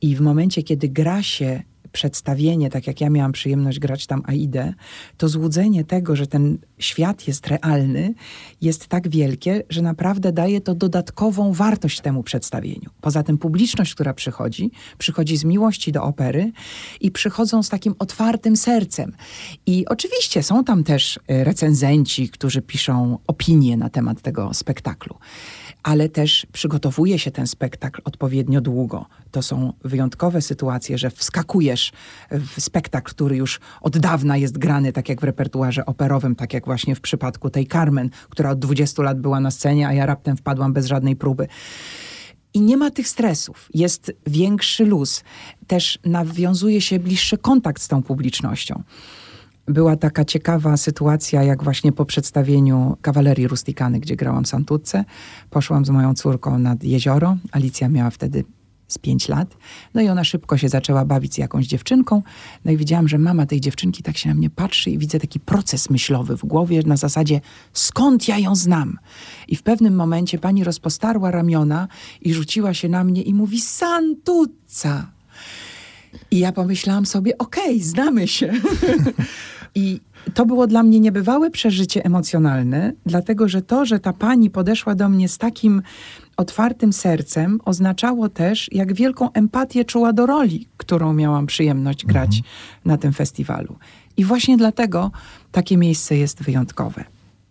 I 0.00 0.16
w 0.16 0.20
momencie, 0.20 0.62
kiedy 0.62 0.88
gra 0.88 1.22
się 1.22 1.62
przedstawienie, 1.94 2.70
tak 2.70 2.86
jak 2.86 3.00
ja 3.00 3.10
miałam 3.10 3.32
przyjemność 3.32 3.78
grać 3.78 4.06
tam 4.06 4.22
Aidę, 4.26 4.74
to 5.16 5.28
złudzenie 5.28 5.84
tego, 5.84 6.16
że 6.16 6.26
ten 6.26 6.58
świat 6.78 7.28
jest 7.28 7.46
realny, 7.46 8.14
jest 8.60 8.86
tak 8.86 9.08
wielkie, 9.08 9.62
że 9.70 9.82
naprawdę 9.82 10.32
daje 10.32 10.60
to 10.60 10.74
dodatkową 10.74 11.52
wartość 11.52 12.00
temu 12.00 12.22
przedstawieniu. 12.22 12.90
Poza 13.00 13.22
tym 13.22 13.38
publiczność, 13.38 13.94
która 13.94 14.14
przychodzi, 14.14 14.70
przychodzi 14.98 15.36
z 15.36 15.44
miłości 15.44 15.92
do 15.92 16.02
opery 16.02 16.52
i 17.00 17.10
przychodzą 17.10 17.62
z 17.62 17.68
takim 17.68 17.94
otwartym 17.98 18.56
sercem. 18.56 19.12
I 19.66 19.86
oczywiście 19.86 20.42
są 20.42 20.64
tam 20.64 20.84
też 20.84 21.20
e, 21.28 21.44
recenzenci, 21.44 22.28
którzy 22.28 22.62
piszą 22.62 23.18
opinie 23.26 23.76
na 23.76 23.90
temat 23.90 24.22
tego 24.22 24.54
spektaklu 24.54 25.16
ale 25.84 26.08
też 26.08 26.46
przygotowuje 26.52 27.18
się 27.18 27.30
ten 27.30 27.46
spektakl 27.46 28.00
odpowiednio 28.04 28.60
długo. 28.60 29.06
To 29.30 29.42
są 29.42 29.72
wyjątkowe 29.84 30.42
sytuacje, 30.42 30.98
że 30.98 31.10
wskakujesz 31.10 31.92
w 32.30 32.60
spektakl, 32.60 33.10
który 33.10 33.36
już 33.36 33.60
od 33.80 33.98
dawna 33.98 34.36
jest 34.36 34.58
grany, 34.58 34.92
tak 34.92 35.08
jak 35.08 35.20
w 35.20 35.24
repertuarze 35.24 35.86
operowym, 35.86 36.36
tak 36.36 36.52
jak 36.52 36.64
właśnie 36.64 36.94
w 36.94 37.00
przypadku 37.00 37.50
tej 37.50 37.66
Carmen, 37.66 38.10
która 38.30 38.50
od 38.50 38.58
20 38.58 39.02
lat 39.02 39.20
była 39.20 39.40
na 39.40 39.50
scenie, 39.50 39.88
a 39.88 39.92
ja 39.92 40.06
raptem 40.06 40.36
wpadłam 40.36 40.72
bez 40.72 40.86
żadnej 40.86 41.16
próby. 41.16 41.48
I 42.54 42.60
nie 42.60 42.76
ma 42.76 42.90
tych 42.90 43.08
stresów, 43.08 43.68
jest 43.74 44.12
większy 44.26 44.84
luz. 44.84 45.24
Też 45.66 45.98
nawiązuje 46.04 46.80
się 46.80 46.98
bliższy 46.98 47.38
kontakt 47.38 47.82
z 47.82 47.88
tą 47.88 48.02
publicznością. 48.02 48.82
Była 49.66 49.96
taka 49.96 50.24
ciekawa 50.24 50.76
sytuacja, 50.76 51.42
jak 51.42 51.64
właśnie 51.64 51.92
po 51.92 52.04
przedstawieniu 52.04 52.96
Kawalerii 53.02 53.48
Rustikany, 53.48 54.00
gdzie 54.00 54.16
grałam 54.16 54.46
Santutce. 54.46 55.04
Poszłam 55.50 55.84
z 55.84 55.90
moją 55.90 56.14
córką 56.14 56.58
nad 56.58 56.84
jezioro. 56.84 57.36
Alicja 57.52 57.88
miała 57.88 58.10
wtedy 58.10 58.44
z 58.88 58.98
pięć 58.98 59.28
lat. 59.28 59.56
No 59.94 60.02
i 60.02 60.08
ona 60.08 60.24
szybko 60.24 60.58
się 60.58 60.68
zaczęła 60.68 61.04
bawić 61.04 61.34
z 61.34 61.38
jakąś 61.38 61.66
dziewczynką. 61.66 62.22
No 62.64 62.72
i 62.72 62.76
widziałam, 62.76 63.08
że 63.08 63.18
mama 63.18 63.46
tej 63.46 63.60
dziewczynki 63.60 64.02
tak 64.02 64.18
się 64.18 64.28
na 64.28 64.34
mnie 64.34 64.50
patrzy 64.50 64.90
i 64.90 64.98
widzę 64.98 65.20
taki 65.20 65.40
proces 65.40 65.90
myślowy 65.90 66.36
w 66.36 66.44
głowie 66.44 66.82
na 66.86 66.96
zasadzie 66.96 67.40
skąd 67.72 68.28
ja 68.28 68.38
ją 68.38 68.56
znam? 68.56 68.98
I 69.48 69.56
w 69.56 69.62
pewnym 69.62 69.94
momencie 69.94 70.38
pani 70.38 70.64
rozpostarła 70.64 71.30
ramiona 71.30 71.88
i 72.20 72.34
rzuciła 72.34 72.74
się 72.74 72.88
na 72.88 73.04
mnie 73.04 73.22
i 73.22 73.34
mówi 73.34 73.60
Santuzza. 73.60 75.06
I 76.30 76.38
ja 76.38 76.52
pomyślałam 76.52 77.06
sobie, 77.06 77.38
okej, 77.38 77.82
znamy 77.82 78.28
się. 78.28 78.52
I 79.74 80.00
to 80.34 80.46
było 80.46 80.66
dla 80.66 80.82
mnie 80.82 81.00
niebywałe 81.00 81.50
przeżycie 81.50 82.04
emocjonalne, 82.04 82.92
dlatego 83.06 83.48
że 83.48 83.62
to, 83.62 83.86
że 83.86 84.00
ta 84.00 84.12
pani 84.12 84.50
podeszła 84.50 84.94
do 84.94 85.08
mnie 85.08 85.28
z 85.28 85.38
takim 85.38 85.82
otwartym 86.36 86.92
sercem, 86.92 87.60
oznaczało 87.64 88.28
też, 88.28 88.72
jak 88.72 88.94
wielką 88.94 89.32
empatię 89.32 89.84
czuła 89.84 90.12
do 90.12 90.26
roli, 90.26 90.68
którą 90.76 91.12
miałam 91.14 91.46
przyjemność 91.46 92.06
grać 92.06 92.42
na 92.84 92.98
tym 92.98 93.12
festiwalu. 93.12 93.76
I 94.16 94.24
właśnie 94.24 94.56
dlatego 94.56 95.10
takie 95.52 95.76
miejsce 95.76 96.16
jest 96.16 96.42
wyjątkowe. 96.42 97.04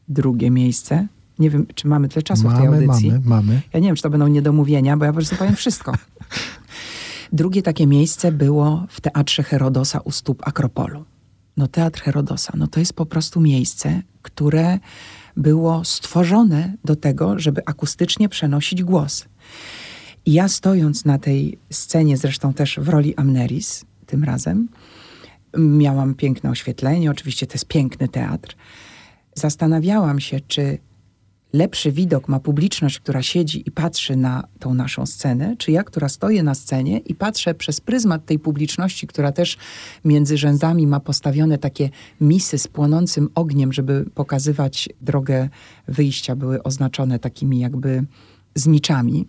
Drugie 0.08 0.52
miejsce, 0.52 1.08
nie 1.40 1.50
wiem, 1.50 1.66
czy 1.76 1.88
mamy 1.88 2.10
tyle 2.10 2.24
czasu 2.24 2.50
w 2.50 2.54
tej 2.54 2.70
Mamy, 2.70 2.78
audycji. 2.78 3.12
mamy, 3.12 3.22
mamy. 3.26 3.62
Ja 3.74 3.80
nie 3.80 3.88
wiem, 3.88 3.96
czy 3.96 4.04
to 4.04 4.10
będą 4.10 4.28
niedomówienia, 4.28 4.98
bo 4.98 5.06
ja 5.06 5.12
po 5.12 5.16
prostu 5.18 5.36
powiem 5.36 5.56
wszystko. 5.56 5.94
Drugie 7.34 7.62
takie 7.62 7.88
miejsce 7.88 8.32
było 8.32 8.86
w 8.90 9.02
Teatrze 9.02 9.44
Herodosa 9.44 10.00
u 10.00 10.12
stóp 10.12 10.48
Akropolu. 10.48 11.06
No 11.58 11.68
Teatr 11.68 12.02
Herodosa, 12.02 12.54
no 12.58 12.68
to 12.68 12.80
jest 12.80 12.94
po 12.94 13.06
prostu 13.06 13.42
miejsce, 13.42 14.02
które 14.22 14.80
było 15.38 15.84
stworzone 15.84 16.74
do 16.86 16.96
tego, 16.96 17.40
żeby 17.40 17.62
akustycznie 17.66 18.30
przenosić 18.30 18.84
głos. 18.84 19.26
I 20.26 20.34
ja 20.34 20.48
stojąc 20.48 21.06
na 21.06 21.18
tej 21.18 21.58
scenie, 21.72 22.18
zresztą 22.18 22.54
też 22.54 22.80
w 22.82 22.90
roli 22.90 23.16
Amneris 23.16 23.86
tym 24.06 24.24
razem, 24.24 24.68
miałam 25.58 26.16
piękne 26.16 26.50
oświetlenie, 26.50 27.12
oczywiście 27.12 27.48
to 27.48 27.54
jest 27.54 27.66
piękny 27.66 28.08
teatr. 28.08 28.56
Zastanawiałam 29.36 30.20
się, 30.20 30.40
czy 30.40 30.78
lepszy 31.54 31.92
widok 31.92 32.28
ma 32.28 32.40
publiczność, 32.40 33.00
która 33.00 33.22
siedzi 33.22 33.64
i 33.68 33.72
patrzy 33.72 34.16
na 34.16 34.48
tą 34.60 34.74
naszą 34.74 35.06
scenę, 35.06 35.56
czy 35.58 35.72
ja, 35.72 35.84
która 35.84 36.10
stoję 36.10 36.44
na 36.44 36.56
scenie 36.56 36.98
i 36.98 37.16
patrzę 37.16 37.54
przez 37.54 37.82
pryzmat 37.82 38.26
tej 38.26 38.40
publiczności, 38.40 39.08
która 39.08 39.32
też 39.32 39.58
między 40.06 40.38
rzędami 40.38 40.88
ma 40.88 41.00
postawione 41.00 41.58
takie 41.58 41.90
misy 42.22 42.58
z 42.58 42.68
płonącym 42.68 43.30
ogniem, 43.36 43.74
żeby 43.74 44.06
pokazywać 44.16 44.90
drogę 45.02 45.50
wyjścia, 45.88 46.36
były 46.36 46.64
oznaczone 46.64 47.20
takimi 47.20 47.60
jakby 47.60 48.04
zniczami. 48.56 49.26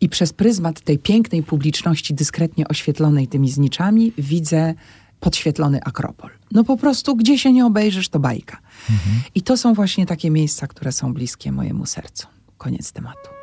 I 0.00 0.08
przez 0.08 0.32
pryzmat 0.32 0.80
tej 0.80 0.98
pięknej 0.98 1.42
publiczności, 1.42 2.14
dyskretnie 2.14 2.68
oświetlonej 2.68 3.28
tymi 3.28 3.50
zniczami, 3.50 4.12
widzę 4.18 4.74
podświetlony 5.20 5.80
Akropol. 5.84 6.30
No 6.52 6.64
po 6.64 6.76
prostu, 6.76 7.16
gdzie 7.16 7.38
się 7.38 7.52
nie 7.52 7.66
obejrzysz, 7.66 8.08
to 8.08 8.18
bajka. 8.18 8.58
I 9.34 9.42
to 9.42 9.56
są 9.56 9.74
właśnie 9.74 10.06
takie 10.06 10.30
miejsca, 10.30 10.66
które 10.66 10.92
są 10.92 11.14
bliskie 11.14 11.52
mojemu 11.52 11.86
sercu. 11.86 12.26
koniec 12.58 12.92
tematu. 12.92 13.39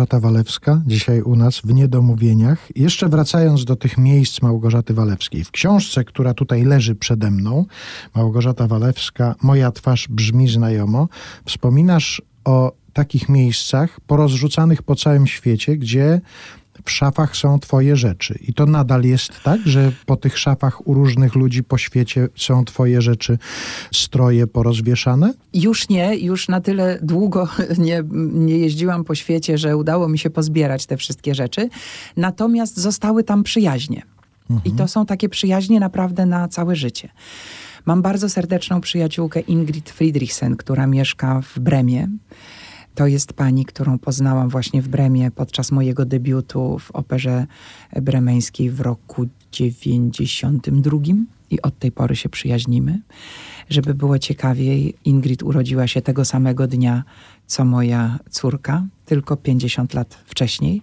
Małgorzata 0.00 0.20
Walewska, 0.20 0.82
dzisiaj 0.86 1.22
u 1.22 1.36
nas 1.36 1.60
w 1.64 1.74
Niedomówieniach. 1.74 2.68
Jeszcze 2.76 3.08
wracając 3.08 3.64
do 3.64 3.76
tych 3.76 3.98
miejsc 3.98 4.42
Małgorzaty 4.42 4.94
Walewskiej. 4.94 5.44
W 5.44 5.50
książce, 5.50 6.04
która 6.04 6.34
tutaj 6.34 6.64
leży 6.64 6.94
przede 6.94 7.30
mną, 7.30 7.66
Małgorzata 8.14 8.66
Walewska, 8.66 9.34
Moja 9.42 9.72
twarz 9.72 10.08
brzmi 10.08 10.48
znajomo, 10.48 11.08
wspominasz 11.44 12.22
o 12.44 12.72
takich 12.92 13.28
miejscach 13.28 14.00
porozrzucanych 14.00 14.82
po 14.82 14.96
całym 14.96 15.26
świecie, 15.26 15.76
gdzie 15.76 16.20
w 16.84 16.90
szafach 16.90 17.36
są 17.36 17.58
twoje 17.58 17.96
rzeczy. 17.96 18.38
I 18.40 18.54
to 18.54 18.66
nadal 18.66 19.02
jest 19.02 19.32
tak, 19.44 19.60
że 19.64 19.92
po 20.06 20.16
tych 20.16 20.38
szafach 20.38 20.86
u 20.86 20.94
różnych 20.94 21.34
ludzi 21.34 21.62
po 21.62 21.78
świecie 21.78 22.28
są 22.36 22.64
twoje 22.64 23.02
rzeczy, 23.02 23.38
stroje 23.94 24.46
porozwieszane? 24.46 25.34
Już 25.54 25.88
nie, 25.88 26.16
już 26.16 26.48
na 26.48 26.60
tyle 26.60 26.98
długo 27.02 27.48
nie, 27.78 28.02
nie 28.32 28.58
jeździłam 28.58 29.04
po 29.04 29.14
świecie, 29.14 29.58
że 29.58 29.76
udało 29.76 30.08
mi 30.08 30.18
się 30.18 30.30
pozbierać 30.30 30.86
te 30.86 30.96
wszystkie 30.96 31.34
rzeczy. 31.34 31.68
Natomiast 32.16 32.76
zostały 32.76 33.24
tam 33.24 33.42
przyjaźnie. 33.42 34.02
Mhm. 34.50 34.74
I 34.74 34.78
to 34.78 34.88
są 34.88 35.06
takie 35.06 35.28
przyjaźnie 35.28 35.80
naprawdę 35.80 36.26
na 36.26 36.48
całe 36.48 36.76
życie. 36.76 37.08
Mam 37.86 38.02
bardzo 38.02 38.28
serdeczną 38.28 38.80
przyjaciółkę 38.80 39.40
Ingrid 39.40 39.90
Friedrichsen, 39.90 40.56
która 40.56 40.86
mieszka 40.86 41.40
w 41.40 41.58
Bremie. 41.58 42.08
To 42.94 43.06
jest 43.06 43.32
pani, 43.32 43.64
którą 43.64 43.98
poznałam 43.98 44.48
właśnie 44.48 44.82
w 44.82 44.88
Bremie 44.88 45.30
podczas 45.30 45.72
mojego 45.72 46.04
debiutu 46.04 46.78
w 46.78 46.90
operze 46.90 47.46
bremeńskiej 48.02 48.70
w 48.70 48.80
roku 48.80 49.26
92 49.52 50.98
i 51.50 51.62
od 51.62 51.78
tej 51.78 51.92
pory 51.92 52.16
się 52.16 52.28
przyjaźnimy. 52.28 53.00
Żeby 53.68 53.94
było 53.94 54.18
ciekawiej, 54.18 54.94
Ingrid 55.04 55.42
urodziła 55.42 55.86
się 55.86 56.02
tego 56.02 56.24
samego 56.24 56.66
dnia, 56.66 57.04
co 57.46 57.64
moja 57.64 58.18
córka, 58.30 58.86
tylko 59.04 59.36
50 59.36 59.94
lat 59.94 60.14
wcześniej. 60.26 60.82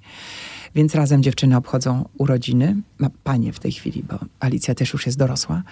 Więc 0.76 0.96
razem 0.96 1.24
dziewczyny 1.24 1.58
obchodzą 1.58 2.10
urodziny. 2.18 2.76
Ma 2.98 3.10
panie 3.24 3.54
w 3.54 3.60
tej 3.60 3.72
chwili, 3.72 4.04
bo 4.10 4.20
Alicja 4.40 4.76
też 4.76 4.94
już 4.94 5.06
jest 5.06 5.18
dorosła. 5.18 5.64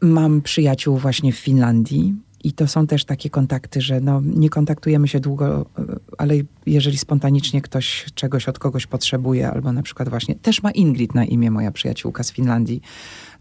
Mam 0.00 0.42
przyjaciół 0.42 0.96
właśnie 0.96 1.32
w 1.32 1.38
Finlandii. 1.38 2.14
I 2.44 2.52
to 2.52 2.68
są 2.68 2.86
też 2.86 3.04
takie 3.04 3.30
kontakty, 3.30 3.80
że 3.80 4.00
no, 4.00 4.20
nie 4.24 4.48
kontaktujemy 4.48 5.08
się 5.08 5.20
długo, 5.20 5.66
ale 6.18 6.34
jeżeli 6.66 6.98
spontanicznie 6.98 7.62
ktoś 7.62 8.06
czegoś 8.14 8.48
od 8.48 8.58
kogoś 8.58 8.86
potrzebuje, 8.86 9.50
albo 9.50 9.72
na 9.72 9.82
przykład 9.82 10.08
właśnie, 10.08 10.34
też 10.34 10.62
ma 10.62 10.70
Ingrid 10.70 11.14
na 11.14 11.24
imię, 11.24 11.50
moja 11.50 11.72
przyjaciółka 11.72 12.22
z 12.22 12.32
Finlandii, 12.32 12.80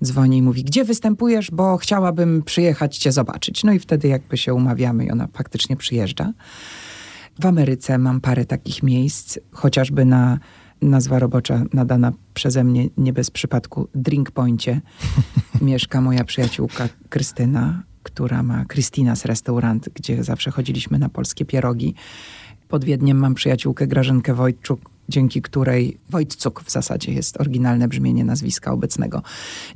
dzwoni 0.04 0.38
i 0.38 0.42
mówi, 0.42 0.64
gdzie 0.64 0.86
występujesz, 0.86 1.52
bo 1.52 1.78
chciałabym 1.78 2.44
przyjechać 2.44 2.98
cię 2.98 3.12
zobaczyć. 3.12 3.64
No 3.64 3.74
i 3.74 3.80
wtedy 3.80 4.08
jakby 4.08 4.38
się 4.38 4.54
umawiamy 4.54 5.06
i 5.06 5.12
ona 5.12 5.28
faktycznie 5.34 5.76
przyjeżdża. 5.76 6.34
W 7.40 7.46
Ameryce 7.46 7.98
mam 7.98 8.22
parę 8.22 8.46
takich 8.46 8.84
miejsc, 8.84 9.40
chociażby 9.52 10.06
na 10.06 10.40
nazwa 10.82 11.20
robocza 11.20 11.64
nadana 11.74 12.12
przeze 12.34 12.64
mnie 12.64 12.88
nie 12.98 13.14
bez 13.14 13.32
przypadku 13.32 13.88
Drink 13.96 14.32
Pointie 14.32 14.82
mieszka 15.62 16.02
moja 16.02 16.24
przyjaciółka 16.24 16.90
Krystyna, 17.10 17.84
która 18.04 18.44
ma 18.44 18.66
Krystyna's 18.66 19.26
Restaurant, 19.26 19.90
gdzie 19.96 20.24
zawsze 20.24 20.52
chodziliśmy 20.52 21.00
na 21.00 21.10
polskie 21.10 21.46
pierogi. 21.46 21.96
Pod 22.68 22.86
Wiedniem 22.86 23.18
mam 23.18 23.36
przyjaciółkę 23.36 23.88
Grażynkę 23.88 24.34
Wojtczuk, 24.34 24.82
dzięki 25.10 25.42
której 25.42 25.98
Wojtcuk 26.10 26.64
w 26.64 26.72
zasadzie 26.72 27.14
jest 27.14 27.42
oryginalne 27.42 27.88
brzmienie 27.88 28.26
nazwiska 28.26 28.72
obecnego, 28.72 29.22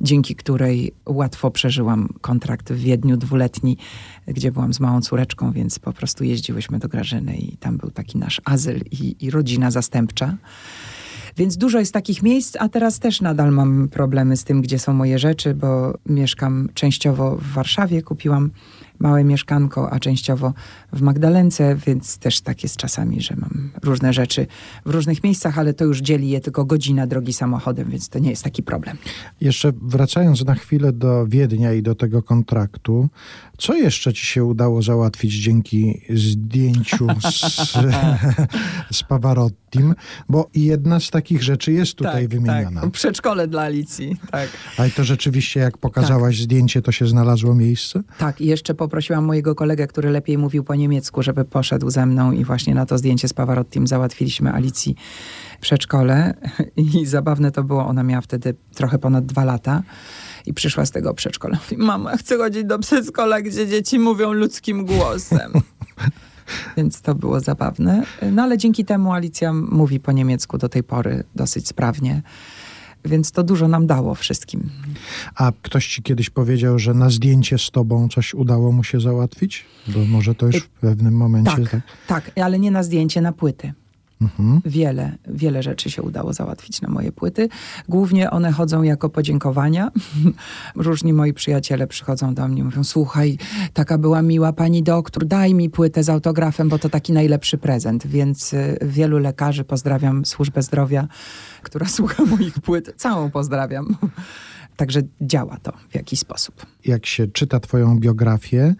dzięki 0.00 0.34
której 0.34 0.92
łatwo 1.06 1.50
przeżyłam 1.50 2.08
kontrakt 2.20 2.72
w 2.72 2.78
Wiedniu 2.78 3.16
dwuletni, 3.16 3.76
gdzie 4.26 4.52
byłam 4.52 4.74
z 4.74 4.80
małą 4.80 5.00
córeczką, 5.00 5.52
więc 5.52 5.78
po 5.78 5.92
prostu 5.92 6.24
jeździłyśmy 6.24 6.78
do 6.78 6.88
Grażyny 6.88 7.36
i 7.36 7.56
tam 7.56 7.76
był 7.76 7.90
taki 7.90 8.18
nasz 8.18 8.40
azyl 8.44 8.80
i, 8.90 9.16
i 9.20 9.30
rodzina 9.30 9.70
zastępcza. 9.70 10.36
Więc 11.36 11.56
dużo 11.56 11.78
jest 11.78 11.92
takich 11.92 12.22
miejsc, 12.22 12.56
a 12.60 12.68
teraz 12.68 12.98
też 12.98 13.20
nadal 13.20 13.52
mam 13.52 13.88
problemy 13.88 14.36
z 14.36 14.44
tym, 14.44 14.62
gdzie 14.62 14.78
są 14.78 14.92
moje 14.92 15.18
rzeczy, 15.18 15.54
bo 15.54 15.94
mieszkam 16.06 16.68
częściowo 16.74 17.36
w 17.36 17.52
Warszawie, 17.52 18.02
kupiłam 18.02 18.50
małe 18.98 19.24
mieszkanko, 19.24 19.92
a 19.92 20.00
częściowo 20.00 20.52
w 20.92 21.02
Magdalence, 21.02 21.76
więc 21.86 22.18
też 22.18 22.40
tak 22.40 22.62
jest 22.62 22.76
czasami, 22.76 23.20
że 23.20 23.36
mam 23.36 23.70
różne 23.82 24.12
rzeczy 24.12 24.46
w 24.86 24.90
różnych 24.90 25.24
miejscach, 25.24 25.58
ale 25.58 25.74
to 25.74 25.84
już 25.84 26.00
dzieli 26.00 26.28
je 26.28 26.40
tylko 26.40 26.64
godzina 26.64 27.06
drogi 27.06 27.32
samochodem, 27.32 27.90
więc 27.90 28.08
to 28.08 28.18
nie 28.18 28.30
jest 28.30 28.44
taki 28.44 28.62
problem. 28.62 28.96
Jeszcze 29.40 29.72
wracając 29.82 30.44
na 30.44 30.54
chwilę 30.54 30.92
do 30.92 31.26
Wiednia 31.26 31.72
i 31.72 31.82
do 31.82 31.94
tego 31.94 32.22
kontraktu, 32.22 33.08
co 33.58 33.74
jeszcze 33.74 34.12
ci 34.12 34.26
się 34.26 34.44
udało 34.44 34.82
załatwić 34.82 35.34
dzięki 35.34 36.02
zdjęciu 36.10 37.06
z, 37.20 37.72
z 38.96 39.02
Pavarottim? 39.02 39.94
Bo 40.28 40.50
jedna 40.54 41.00
z 41.00 41.10
takich 41.10 41.42
rzeczy 41.42 41.72
jest 41.72 41.94
tutaj 41.94 42.22
tak, 42.22 42.30
wymieniona. 42.30 42.80
Tak. 42.80 42.90
Przedszkole 42.90 43.48
dla 43.48 43.62
Alicji, 43.62 44.16
tak. 44.30 44.48
Ale 44.76 44.90
to 44.90 45.04
rzeczywiście, 45.04 45.60
jak 45.60 45.78
pokazałaś 45.78 46.36
tak. 46.36 46.44
zdjęcie, 46.44 46.82
to 46.82 46.92
się 46.92 47.06
znalazło 47.06 47.54
miejsce? 47.54 48.02
Tak, 48.18 48.40
i 48.40 48.46
jeszcze 48.46 48.74
po 48.74 48.86
poprosiłam 48.86 49.24
mojego 49.24 49.54
kolegę, 49.54 49.86
który 49.86 50.10
lepiej 50.10 50.38
mówił 50.38 50.64
po 50.64 50.74
niemiecku, 50.74 51.22
żeby 51.22 51.44
poszedł 51.44 51.90
ze 51.90 52.06
mną 52.06 52.32
i 52.32 52.44
właśnie 52.44 52.74
na 52.74 52.86
to 52.86 52.98
zdjęcie 52.98 53.28
z 53.28 53.32
Pavarottim 53.32 53.86
załatwiliśmy 53.86 54.52
Alicji 54.52 54.96
przedszkole. 55.60 56.34
I 56.76 57.06
zabawne 57.06 57.50
to 57.52 57.64
było, 57.64 57.86
ona 57.86 58.02
miała 58.02 58.20
wtedy 58.20 58.54
trochę 58.74 58.98
ponad 58.98 59.26
dwa 59.26 59.44
lata 59.44 59.82
i 60.46 60.54
przyszła 60.54 60.86
z 60.86 60.90
tego 60.90 61.14
przedszkola. 61.14 61.58
Mówi, 61.62 61.82
mama, 61.84 62.16
chcę 62.16 62.36
chodzić 62.36 62.64
do 62.64 62.78
przedszkola, 62.78 63.40
gdzie 63.40 63.66
dzieci 63.66 63.98
mówią 63.98 64.32
ludzkim 64.32 64.84
głosem. 64.84 65.52
Więc 66.76 67.00
to 67.00 67.14
było 67.14 67.40
zabawne. 67.40 68.02
No 68.32 68.42
ale 68.42 68.58
dzięki 68.58 68.84
temu 68.84 69.12
Alicja 69.12 69.52
mówi 69.52 70.00
po 70.00 70.12
niemiecku 70.12 70.58
do 70.58 70.68
tej 70.68 70.82
pory 70.82 71.24
dosyć 71.34 71.68
sprawnie. 71.68 72.22
Więc 73.04 73.32
to 73.32 73.42
dużo 73.42 73.68
nam 73.68 73.86
dało 73.86 74.14
wszystkim. 74.14 74.70
A 75.34 75.52
ktoś 75.62 75.86
ci 75.86 76.02
kiedyś 76.02 76.30
powiedział, 76.30 76.78
że 76.78 76.94
na 76.94 77.10
zdjęcie 77.10 77.58
z 77.58 77.70
tobą 77.70 78.08
coś 78.08 78.34
udało 78.34 78.72
mu 78.72 78.84
się 78.84 79.00
załatwić? 79.00 79.64
Bo 79.88 80.04
może 80.04 80.34
to 80.34 80.46
już 80.46 80.56
w 80.56 80.68
pewnym 80.68 81.14
momencie... 81.14 81.66
Tak, 81.70 81.80
tak, 82.06 82.30
ale 82.44 82.58
nie 82.58 82.70
na 82.70 82.82
zdjęcie, 82.82 83.20
na 83.20 83.32
płyty. 83.32 83.72
Mhm. 84.20 84.60
Wiele, 84.64 85.12
wiele 85.28 85.62
rzeczy 85.62 85.90
się 85.90 86.02
udało 86.02 86.32
załatwić 86.32 86.80
na 86.80 86.88
moje 86.88 87.12
płyty. 87.12 87.48
Głównie 87.88 88.30
one 88.30 88.52
chodzą 88.52 88.82
jako 88.82 89.08
podziękowania. 89.08 89.90
Różni 90.76 91.12
moi 91.12 91.32
przyjaciele 91.32 91.86
przychodzą 91.86 92.34
do 92.34 92.48
mnie 92.48 92.60
i 92.60 92.64
mówią: 92.64 92.84
Słuchaj, 92.84 93.38
taka 93.72 93.98
była 93.98 94.22
miła 94.22 94.52
pani 94.52 94.82
doktor, 94.82 95.24
daj 95.24 95.54
mi 95.54 95.70
płytę 95.70 96.02
z 96.02 96.08
autografem, 96.08 96.68
bo 96.68 96.78
to 96.78 96.88
taki 96.88 97.12
najlepszy 97.12 97.58
prezent. 97.58 98.06
Więc 98.06 98.52
y, 98.52 98.78
wielu 98.82 99.18
lekarzy 99.18 99.64
pozdrawiam 99.64 100.24
służbę 100.24 100.62
zdrowia, 100.62 101.08
która 101.62 101.86
słucha 101.86 102.24
moich 102.24 102.60
płyt. 102.60 102.94
Całą 102.96 103.30
pozdrawiam. 103.30 103.96
Także 104.76 105.02
działa 105.20 105.56
to 105.62 105.72
w 105.88 105.94
jakiś 105.94 106.20
sposób. 106.20 106.66
Jak 106.84 107.06
się 107.06 107.26
czyta 107.26 107.60
Twoją 107.60 107.98
biografię, 107.98 108.74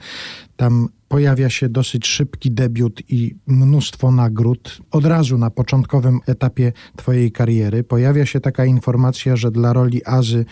tam 0.56 0.88
pojawia 1.08 1.50
się 1.50 1.68
dosyć 1.68 2.06
szybki 2.06 2.50
debiut 2.50 3.02
i 3.08 3.34
mnóstwo 3.46 4.10
nagród. 4.10 4.78
Od 4.90 5.06
razu 5.06 5.38
na 5.38 5.50
początkowym 5.50 6.20
etapie 6.26 6.72
Twojej 6.96 7.32
kariery 7.32 7.84
pojawia 7.84 8.26
się 8.26 8.40
taka 8.40 8.64
informacja, 8.64 9.36
że 9.36 9.50
dla 9.50 9.72
roli 9.72 10.04
Azy 10.04 10.44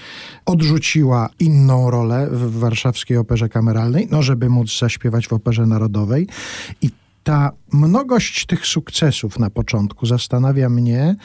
odrzuciła 0.47 1.29
inną 1.41 1.91
rolę 1.91 2.29
w 2.31 2.59
warszawskiej 2.59 3.17
operze 3.17 3.49
kameralnej, 3.49 4.09
no 4.11 4.23
żeby 4.23 4.49
móc 4.49 4.79
zaśpiewać 4.79 5.29
w 5.29 5.33
operze 5.33 5.67
narodowej. 5.67 6.27
I 6.83 6.91
ta 7.25 7.53
mnogość 7.73 8.47
tych 8.47 8.67
sukcesów 8.67 9.39
na 9.39 9.51
początku 9.51 10.07
zastanawia 10.07 10.69
mnie, 10.69 11.17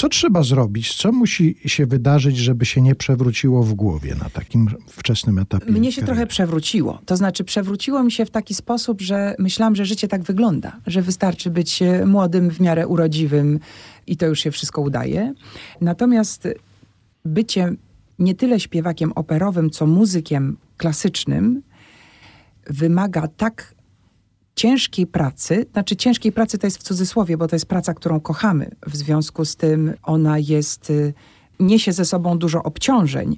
co 0.00 0.08
trzeba 0.08 0.42
zrobić? 0.42 0.94
Co 0.94 1.12
musi 1.12 1.56
się 1.66 1.86
wydarzyć, 1.86 2.36
żeby 2.36 2.66
się 2.66 2.80
nie 2.80 2.94
przewróciło 2.94 3.62
w 3.62 3.74
głowie 3.74 4.14
na 4.14 4.30
takim 4.30 4.68
wczesnym 4.86 5.38
etapie? 5.38 5.72
Mnie 5.72 5.92
się 5.92 6.02
trochę 6.02 6.26
przewróciło. 6.26 6.98
To 7.06 7.16
znaczy, 7.16 7.44
przewróciło 7.44 8.02
mi 8.02 8.12
się 8.12 8.24
w 8.24 8.30
taki 8.30 8.54
sposób, 8.54 9.00
że 9.00 9.34
myślałam, 9.38 9.76
że 9.76 9.84
życie 9.84 10.08
tak 10.08 10.22
wygląda, 10.22 10.76
że 10.86 11.02
wystarczy 11.02 11.50
być 11.50 11.82
e, 11.82 12.06
młodym, 12.06 12.50
w 12.50 12.60
miarę 12.60 12.86
urodziwym 12.86 13.60
i 14.06 14.16
to 14.16 14.26
już 14.26 14.40
się 14.40 14.50
wszystko 14.50 14.82
udaje. 14.82 15.34
Natomiast 15.80 16.48
bycie 17.24 17.72
nie 18.18 18.34
tyle 18.34 18.60
śpiewakiem 18.60 19.12
operowym, 19.12 19.70
co 19.70 19.86
muzykiem 19.86 20.56
klasycznym 20.76 21.62
wymaga 22.66 23.28
tak 23.28 23.74
ciężkiej 24.60 25.06
pracy, 25.06 25.66
znaczy 25.72 25.96
ciężkiej 25.96 26.32
pracy 26.32 26.58
to 26.58 26.66
jest 26.66 26.78
w 26.78 26.82
cudzysłowie, 26.82 27.36
bo 27.36 27.48
to 27.48 27.56
jest 27.56 27.66
praca, 27.66 27.94
którą 27.94 28.20
kochamy. 28.20 28.70
W 28.86 28.96
związku 28.96 29.44
z 29.44 29.56
tym 29.56 29.94
ona 30.02 30.38
jest 30.38 30.90
y, 30.90 31.14
niesie 31.60 31.92
ze 31.92 32.04
sobą 32.04 32.38
dużo 32.38 32.62
obciążeń, 32.62 33.36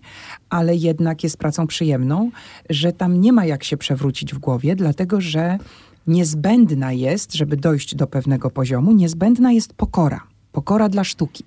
ale 0.51 0.77
jednak 0.77 1.25
jest 1.25 1.37
pracą 1.37 1.67
przyjemną, 1.67 2.31
że 2.71 2.93
tam 2.93 3.21
nie 3.21 3.33
ma 3.33 3.45
jak 3.47 3.65
się 3.65 3.77
przewrócić 3.77 4.35
w 4.35 4.39
głowie, 4.39 4.77
dlatego 4.77 5.21
że 5.21 5.59
niezbędna 6.07 6.93
jest, 6.93 7.35
żeby 7.35 7.57
dojść 7.57 7.95
do 7.95 8.07
pewnego 8.07 8.51
poziomu, 8.51 8.93
niezbędna 8.93 9.53
jest 9.53 9.75
pokora. 9.75 10.21
Pokora 10.53 10.89
dla 10.89 11.05
sztuki. 11.05 11.45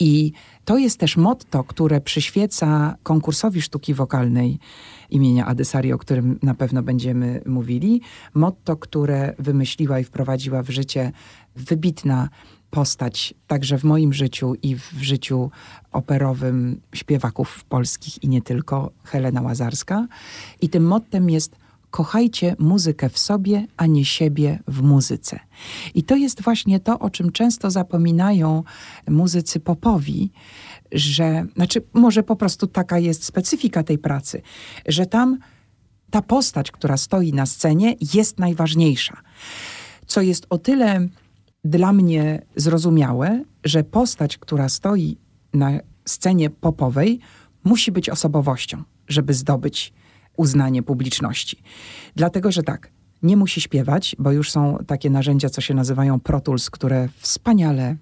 I 0.00 0.32
to 0.64 0.78
jest 0.78 1.00
też 1.00 1.16
motto, 1.16 1.64
które 1.64 2.00
przyświeca 2.00 2.96
konkursowi 3.02 3.62
sztuki 3.62 3.94
wokalnej 3.94 4.58
imienia 5.10 5.46
Adesari, 5.46 5.92
o 5.92 5.98
którym 5.98 6.38
na 6.42 6.54
pewno 6.54 6.82
będziemy 6.82 7.42
mówili. 7.46 8.00
Motto, 8.34 8.76
które 8.76 9.34
wymyśliła 9.38 9.98
i 9.98 10.04
wprowadziła 10.04 10.62
w 10.62 10.70
życie 10.70 11.12
wybitna 11.56 12.28
postać 12.70 13.34
także 13.46 13.78
w 13.78 13.84
moim 13.84 14.12
życiu 14.12 14.54
i 14.62 14.76
w 14.76 14.92
życiu 15.00 15.50
operowym 15.92 16.80
śpiewaków 16.94 17.64
polskich 17.64 18.22
i 18.22 18.28
nie 18.28 18.42
tylko, 18.42 18.90
Helena 19.04 19.42
Łazarska. 19.42 20.06
I 20.60 20.68
tym 20.68 20.86
mottem 20.86 21.30
jest 21.30 21.56
kochajcie 21.90 22.56
muzykę 22.58 23.08
w 23.08 23.18
sobie, 23.18 23.66
a 23.76 23.86
nie 23.86 24.04
siebie 24.04 24.58
w 24.68 24.82
muzyce. 24.82 25.40
I 25.94 26.02
to 26.02 26.16
jest 26.16 26.42
właśnie 26.42 26.80
to, 26.80 26.98
o 26.98 27.10
czym 27.10 27.32
często 27.32 27.70
zapominają 27.70 28.62
muzycy 29.08 29.60
popowi, 29.60 30.30
że, 30.92 31.46
znaczy, 31.54 31.82
może 31.92 32.22
po 32.22 32.36
prostu 32.36 32.66
taka 32.66 32.98
jest 32.98 33.24
specyfika 33.24 33.82
tej 33.82 33.98
pracy, 33.98 34.42
że 34.86 35.06
tam 35.06 35.38
ta 36.10 36.22
postać, 36.22 36.70
która 36.70 36.96
stoi 36.96 37.32
na 37.32 37.46
scenie, 37.46 37.94
jest 38.14 38.38
najważniejsza. 38.38 39.22
Co 40.06 40.20
jest 40.20 40.46
o 40.50 40.58
tyle 40.58 41.08
dla 41.64 41.92
mnie 41.92 42.42
zrozumiałe, 42.56 43.44
że 43.64 43.84
postać, 43.84 44.38
która 44.38 44.68
stoi 44.68 45.16
na 45.54 45.70
scenie 46.04 46.50
popowej, 46.50 47.20
musi 47.64 47.92
być 47.92 48.10
osobowością, 48.10 48.82
żeby 49.08 49.34
zdobyć 49.34 49.92
uznanie 50.36 50.82
publiczności. 50.82 51.62
Dlatego, 52.16 52.52
że 52.52 52.62
tak, 52.62 52.90
nie 53.22 53.36
musi 53.36 53.60
śpiewać, 53.60 54.16
bo 54.18 54.32
już 54.32 54.50
są 54.50 54.78
takie 54.86 55.10
narzędzia, 55.10 55.48
co 55.48 55.60
się 55.60 55.74
nazywają 55.74 56.20
Pro 56.20 56.40
Tools, 56.40 56.70
które 56.70 57.08
wspaniale 57.16 57.96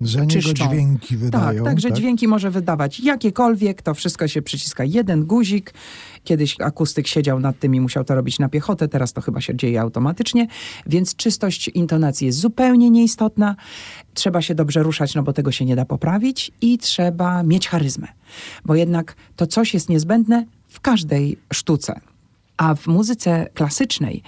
za 0.00 0.24
niego 0.24 0.52
dźwięki 0.52 1.16
wydają. 1.16 1.64
Tak, 1.64 1.64
także 1.64 1.88
tak? 1.88 1.98
dźwięki 1.98 2.28
może 2.28 2.50
wydawać 2.50 3.00
jakiekolwiek, 3.00 3.82
to 3.82 3.94
wszystko 3.94 4.28
się 4.28 4.42
przyciska 4.42 4.84
jeden 4.84 5.24
guzik. 5.24 5.74
Kiedyś 6.24 6.60
akustyk 6.60 7.06
siedział 7.06 7.40
nad 7.40 7.58
tym 7.58 7.74
i 7.74 7.80
musiał 7.80 8.04
to 8.04 8.14
robić 8.14 8.38
na 8.38 8.48
piechotę, 8.48 8.88
teraz 8.88 9.12
to 9.12 9.20
chyba 9.20 9.40
się 9.40 9.56
dzieje 9.56 9.80
automatycznie, 9.80 10.46
więc 10.86 11.16
czystość 11.16 11.68
intonacji 11.68 12.26
jest 12.26 12.38
zupełnie 12.38 12.90
nieistotna. 12.90 13.56
Trzeba 14.14 14.42
się 14.42 14.54
dobrze 14.54 14.82
ruszać, 14.82 15.14
no 15.14 15.22
bo 15.22 15.32
tego 15.32 15.52
się 15.52 15.64
nie 15.64 15.76
da 15.76 15.84
poprawić 15.84 16.52
i 16.60 16.78
trzeba 16.78 17.42
mieć 17.42 17.68
charyzmę, 17.68 18.08
bo 18.64 18.74
jednak 18.74 19.16
to 19.36 19.46
coś 19.46 19.74
jest 19.74 19.88
niezbędne 19.88 20.46
w 20.68 20.80
każdej 20.80 21.38
sztuce. 21.52 22.00
A 22.56 22.74
w 22.74 22.86
muzyce 22.86 23.46
klasycznej, 23.54 24.22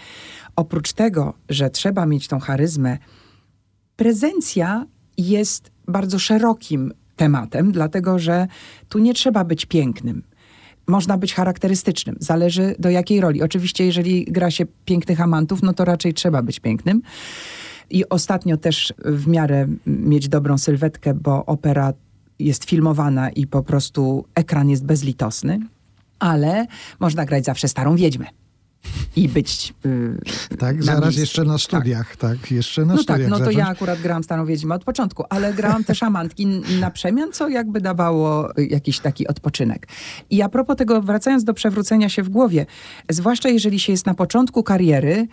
oprócz 0.56 0.92
tego, 0.92 1.34
że 1.48 1.70
trzeba 1.70 2.06
mieć 2.06 2.28
tą 2.28 2.40
charyzmę, 2.40 2.98
prezencja 3.96 4.86
jest 5.18 5.70
bardzo 5.88 6.18
szerokim 6.18 6.92
tematem, 7.16 7.72
dlatego 7.72 8.18
że 8.18 8.46
tu 8.88 8.98
nie 8.98 9.14
trzeba 9.14 9.44
być 9.44 9.66
pięknym. 9.66 10.22
Można 10.86 11.18
być 11.18 11.34
charakterystycznym, 11.34 12.16
zależy 12.20 12.74
do 12.78 12.90
jakiej 12.90 13.20
roli. 13.20 13.42
Oczywiście, 13.42 13.86
jeżeli 13.86 14.24
gra 14.24 14.50
się 14.50 14.64
pięknych 14.84 15.20
amantów, 15.20 15.62
no 15.62 15.72
to 15.72 15.84
raczej 15.84 16.14
trzeba 16.14 16.42
być 16.42 16.60
pięknym. 16.60 17.02
I 17.90 18.08
ostatnio 18.08 18.56
też 18.56 18.94
w 19.04 19.26
miarę 19.26 19.66
mieć 19.86 20.28
dobrą 20.28 20.58
sylwetkę, 20.58 21.14
bo 21.14 21.46
opera 21.46 21.92
jest 22.38 22.64
filmowana 22.64 23.30
i 23.30 23.46
po 23.46 23.62
prostu 23.62 24.24
ekran 24.34 24.70
jest 24.70 24.84
bezlitosny, 24.84 25.60
ale 26.18 26.66
można 27.00 27.24
grać 27.24 27.44
zawsze 27.44 27.68
starą 27.68 27.96
wiedźmę 27.96 28.41
i 29.16 29.28
być. 29.28 29.74
Yy, 29.84 30.56
tak, 30.58 30.82
zaraz 30.82 31.02
miejscu. 31.02 31.20
jeszcze 31.20 31.44
na 31.44 31.58
studiach, 31.58 32.16
tak, 32.16 32.38
tak 32.38 32.50
jeszcze 32.50 32.84
na 32.84 32.94
no 32.94 33.02
studiach. 33.02 33.30
Tak, 33.30 33.40
no 33.40 33.44
to 33.44 33.50
ja 33.50 33.68
akurat 33.68 34.00
grałam 34.00 34.24
Starą 34.24 34.46
Wiedźmę 34.46 34.74
od 34.74 34.84
początku, 34.84 35.24
ale 35.30 35.54
grałam 35.54 35.84
też 35.84 36.02
amantki 36.02 36.46
na 36.80 36.90
przemian, 36.90 37.32
co 37.32 37.48
jakby 37.48 37.80
dawało 37.80 38.48
jakiś 38.56 39.00
taki 39.00 39.28
odpoczynek. 39.28 39.88
I 40.30 40.42
a 40.42 40.48
propos 40.48 40.76
tego, 40.76 41.02
wracając 41.02 41.44
do 41.44 41.54
przewrócenia 41.54 42.08
się 42.08 42.22
w 42.22 42.28
głowie, 42.28 42.66
zwłaszcza 43.10 43.48
jeżeli 43.48 43.80
się 43.80 43.92
jest 43.92 44.06
na 44.06 44.14
początku 44.14 44.62
kariery, 44.62 45.26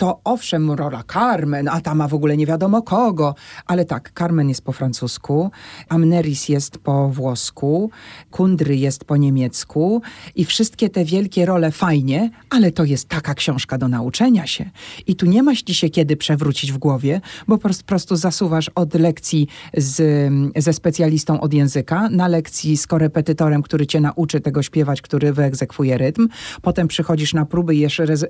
to 0.00 0.20
owszem, 0.24 0.70
rola 0.70 1.02
Carmen, 1.12 1.68
a 1.68 1.80
ta 1.80 1.94
ma 1.94 2.08
w 2.08 2.14
ogóle 2.14 2.36
nie 2.36 2.46
wiadomo 2.46 2.82
kogo, 2.82 3.34
ale 3.66 3.84
tak, 3.84 4.12
Carmen 4.18 4.48
jest 4.48 4.62
po 4.62 4.72
francusku, 4.72 5.50
Amneris 5.88 6.48
jest 6.48 6.78
po 6.78 7.08
włosku, 7.08 7.90
Kundry 8.30 8.76
jest 8.76 9.04
po 9.04 9.16
niemiecku 9.16 10.02
i 10.36 10.44
wszystkie 10.44 10.88
te 10.88 11.04
wielkie 11.04 11.46
role 11.46 11.70
fajnie, 11.70 12.30
ale 12.50 12.72
to 12.72 12.84
jest 12.84 13.08
taka 13.08 13.34
książka 13.34 13.78
do 13.78 13.88
nauczenia 13.88 14.46
się. 14.46 14.70
I 15.06 15.16
tu 15.16 15.26
nie 15.26 15.42
masz 15.42 15.62
ci 15.62 15.74
się 15.74 15.90
kiedy 15.90 16.16
przewrócić 16.16 16.72
w 16.72 16.78
głowie, 16.78 17.20
bo 17.48 17.58
po 17.58 17.68
prostu 17.86 18.16
zasuwasz 18.16 18.68
od 18.74 18.94
lekcji 18.94 19.48
z, 19.76 20.02
ze 20.56 20.72
specjalistą 20.72 21.40
od 21.40 21.54
języka 21.54 22.08
na 22.10 22.28
lekcji 22.28 22.76
z 22.76 22.86
korepetytorem, 22.86 23.62
który 23.62 23.86
cię 23.86 24.00
nauczy 24.00 24.40
tego 24.40 24.62
śpiewać, 24.62 25.02
który 25.02 25.32
wyegzekwuje 25.32 25.98
rytm. 25.98 26.28
Potem 26.62 26.88
przychodzisz 26.88 27.34
na 27.34 27.46
próby 27.46 27.74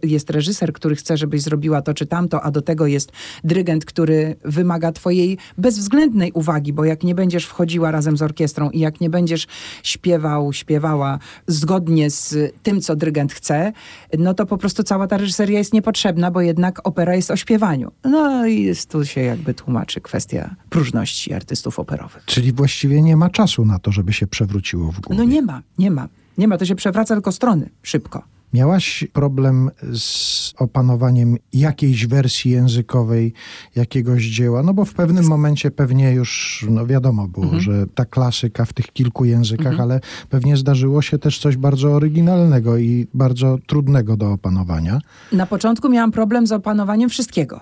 jest 0.02 0.30
reżyser, 0.30 0.72
który 0.72 0.96
chce, 0.96 1.16
żebyś 1.16 1.42
zrobił 1.42 1.59
zrobiła 1.60 1.82
to 1.82 1.94
czy 1.94 2.06
tamto, 2.06 2.42
a 2.42 2.50
do 2.50 2.62
tego 2.62 2.86
jest 2.86 3.12
dyrygent, 3.44 3.84
który 3.84 4.36
wymaga 4.44 4.92
twojej 4.92 5.38
bezwzględnej 5.58 6.32
uwagi, 6.32 6.72
bo 6.72 6.84
jak 6.84 7.04
nie 7.04 7.14
będziesz 7.14 7.46
wchodziła 7.46 7.90
razem 7.90 8.16
z 8.16 8.22
orkiestrą 8.22 8.70
i 8.70 8.80
jak 8.80 9.00
nie 9.00 9.10
będziesz 9.10 9.46
śpiewał, 9.82 10.52
śpiewała 10.52 11.18
zgodnie 11.46 12.10
z 12.10 12.54
tym, 12.62 12.80
co 12.80 12.96
dyrygent 12.96 13.32
chce, 13.32 13.72
no 14.18 14.34
to 14.34 14.46
po 14.46 14.56
prostu 14.58 14.82
cała 14.82 15.06
ta 15.06 15.16
reżyseria 15.16 15.58
jest 15.58 15.72
niepotrzebna, 15.72 16.30
bo 16.30 16.40
jednak 16.40 16.80
opera 16.88 17.14
jest 17.14 17.30
o 17.30 17.36
śpiewaniu. 17.36 17.92
No 18.04 18.46
i 18.46 18.62
jest, 18.62 18.90
tu 18.90 19.04
się 19.04 19.20
jakby 19.20 19.54
tłumaczy 19.54 20.00
kwestia 20.00 20.54
próżności 20.70 21.32
artystów 21.32 21.78
operowych. 21.78 22.22
Czyli 22.26 22.52
właściwie 22.52 23.02
nie 23.02 23.16
ma 23.16 23.30
czasu 23.30 23.64
na 23.64 23.78
to, 23.78 23.92
żeby 23.92 24.12
się 24.12 24.26
przewróciło 24.26 24.92
w 24.92 25.00
głowie. 25.00 25.18
No 25.18 25.24
nie 25.24 25.42
ma, 25.42 25.62
nie 25.78 25.90
ma. 25.90 26.08
Nie 26.38 26.48
ma, 26.48 26.58
to 26.58 26.64
się 26.64 26.74
przewraca 26.74 27.14
tylko 27.14 27.32
strony, 27.32 27.70
szybko. 27.82 28.22
Miałaś 28.54 29.04
problem 29.12 29.70
z 29.94 30.54
opanowaniem 30.58 31.36
jakiejś 31.52 32.06
wersji 32.06 32.50
językowej 32.50 33.32
jakiegoś 33.76 34.24
dzieła? 34.24 34.62
No 34.62 34.74
bo 34.74 34.84
w 34.84 34.94
pewnym 34.94 35.26
momencie 35.28 35.70
pewnie 35.70 36.12
już 36.12 36.66
no 36.70 36.86
wiadomo 36.86 37.28
było, 37.28 37.44
Mhm. 37.44 37.62
że 37.62 37.86
ta 37.94 38.04
klasyka 38.04 38.64
w 38.64 38.72
tych 38.72 38.92
kilku 38.92 39.24
językach, 39.24 39.80
ale 39.80 40.00
pewnie 40.30 40.56
zdarzyło 40.56 41.02
się 41.02 41.18
też 41.18 41.38
coś 41.38 41.56
bardzo 41.56 41.92
oryginalnego 41.92 42.78
i 42.78 43.06
bardzo 43.14 43.58
trudnego 43.66 44.16
do 44.16 44.32
opanowania. 44.32 44.98
Na 45.32 45.46
początku 45.46 45.88
miałam 45.88 46.12
problem 46.12 46.46
z 46.46 46.52
opanowaniem 46.52 47.10
wszystkiego. 47.10 47.60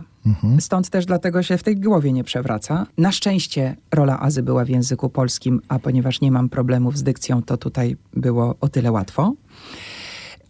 Stąd 0.61 0.91
też 0.91 1.07
dlatego 1.07 1.43
się 1.43 1.59
w 1.59 1.63
tej 1.63 1.77
głowie 1.81 2.13
nie 2.13 2.25
przewraca. 2.25 2.87
Na 2.99 3.13
szczęście 3.13 3.77
rola 3.95 4.21
Azy 4.21 4.43
była 4.43 4.65
w 4.65 4.69
języku 4.69 5.09
polskim, 5.09 5.61
a 5.69 5.79
ponieważ 5.79 6.21
nie 6.21 6.33
mam 6.33 6.49
problemów 6.49 6.99
z 6.99 7.03
dykcją, 7.03 7.43
to 7.43 7.57
tutaj 7.57 7.97
było 8.17 8.55
o 8.61 8.69
tyle 8.69 8.93
łatwo. 8.93 9.33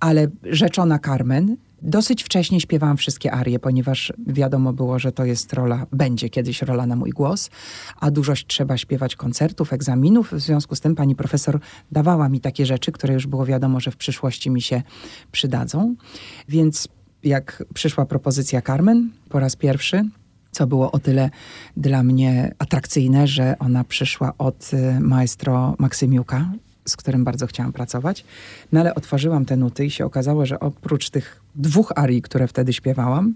Ale 0.00 0.26
rzeczona 0.44 0.98
Carmen, 0.98 1.56
dosyć 1.82 2.22
wcześnie 2.24 2.60
śpiewałam 2.60 2.96
wszystkie 2.96 3.32
arie, 3.32 3.58
ponieważ 3.58 4.12
wiadomo 4.26 4.72
było, 4.72 4.98
że 4.98 5.12
to 5.12 5.24
jest 5.24 5.52
rola, 5.52 5.86
będzie 5.92 6.28
kiedyś 6.28 6.62
rola 6.62 6.86
na 6.86 6.96
mój 6.96 7.10
głos, 7.10 7.50
a 8.00 8.10
dużo 8.10 8.32
trzeba 8.46 8.76
śpiewać 8.76 9.16
koncertów, 9.16 9.72
egzaminów. 9.72 10.32
W 10.32 10.40
związku 10.40 10.74
z 10.74 10.80
tym 10.80 10.94
pani 10.94 11.14
profesor 11.14 11.60
dawała 11.92 12.28
mi 12.28 12.40
takie 12.40 12.66
rzeczy, 12.66 12.92
które 12.92 13.14
już 13.14 13.26
było 13.26 13.46
wiadomo, 13.46 13.80
że 13.80 13.90
w 13.90 13.96
przyszłości 13.96 14.50
mi 14.50 14.62
się 14.62 14.82
przydadzą. 15.32 15.94
Więc 16.48 16.88
jak 17.22 17.64
przyszła 17.74 18.06
propozycja 18.06 18.62
Carmen 18.62 19.10
po 19.28 19.40
raz 19.40 19.56
pierwszy, 19.56 20.04
co 20.50 20.66
było 20.66 20.92
o 20.92 20.98
tyle 20.98 21.30
dla 21.76 22.02
mnie 22.02 22.54
atrakcyjne, 22.58 23.26
że 23.26 23.56
ona 23.58 23.84
przyszła 23.84 24.32
od 24.38 24.70
y, 24.74 25.00
maestro 25.00 25.76
Maksymiuka, 25.78 26.52
z 26.88 26.96
którym 26.96 27.24
bardzo 27.24 27.46
chciałam 27.46 27.72
pracować. 27.72 28.24
No 28.72 28.80
ale 28.80 28.94
otworzyłam 28.94 29.44
te 29.44 29.56
nuty 29.56 29.86
i 29.86 29.90
się 29.90 30.04
okazało, 30.04 30.46
że 30.46 30.60
oprócz 30.60 31.10
tych 31.10 31.42
dwóch 31.54 31.92
arii, 31.96 32.22
które 32.22 32.48
wtedy 32.48 32.72
śpiewałam, 32.72 33.34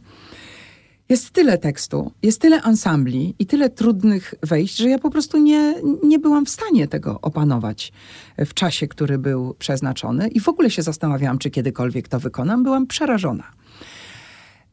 jest 1.08 1.30
tyle 1.30 1.58
tekstu, 1.58 2.12
jest 2.22 2.40
tyle 2.40 2.62
ansambli 2.62 3.34
i 3.38 3.46
tyle 3.46 3.70
trudnych 3.70 4.34
wejść, 4.42 4.76
że 4.76 4.88
ja 4.88 4.98
po 4.98 5.10
prostu 5.10 5.38
nie, 5.38 5.74
nie 6.04 6.18
byłam 6.18 6.46
w 6.46 6.50
stanie 6.50 6.88
tego 6.88 7.20
opanować 7.20 7.92
w 8.38 8.54
czasie, 8.54 8.88
który 8.88 9.18
był 9.18 9.54
przeznaczony. 9.58 10.28
I 10.28 10.40
w 10.40 10.48
ogóle 10.48 10.70
się 10.70 10.82
zastanawiałam, 10.82 11.38
czy 11.38 11.50
kiedykolwiek 11.50 12.08
to 12.08 12.20
wykonam. 12.20 12.62
Byłam 12.62 12.86
przerażona. 12.86 13.44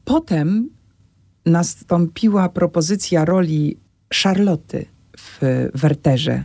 Potem 0.04 0.70
nastąpiła 1.46 2.48
propozycja 2.48 3.24
roli 3.24 3.76
Charloty 4.14 4.86
w 5.18 5.40
Werterze 5.74 6.44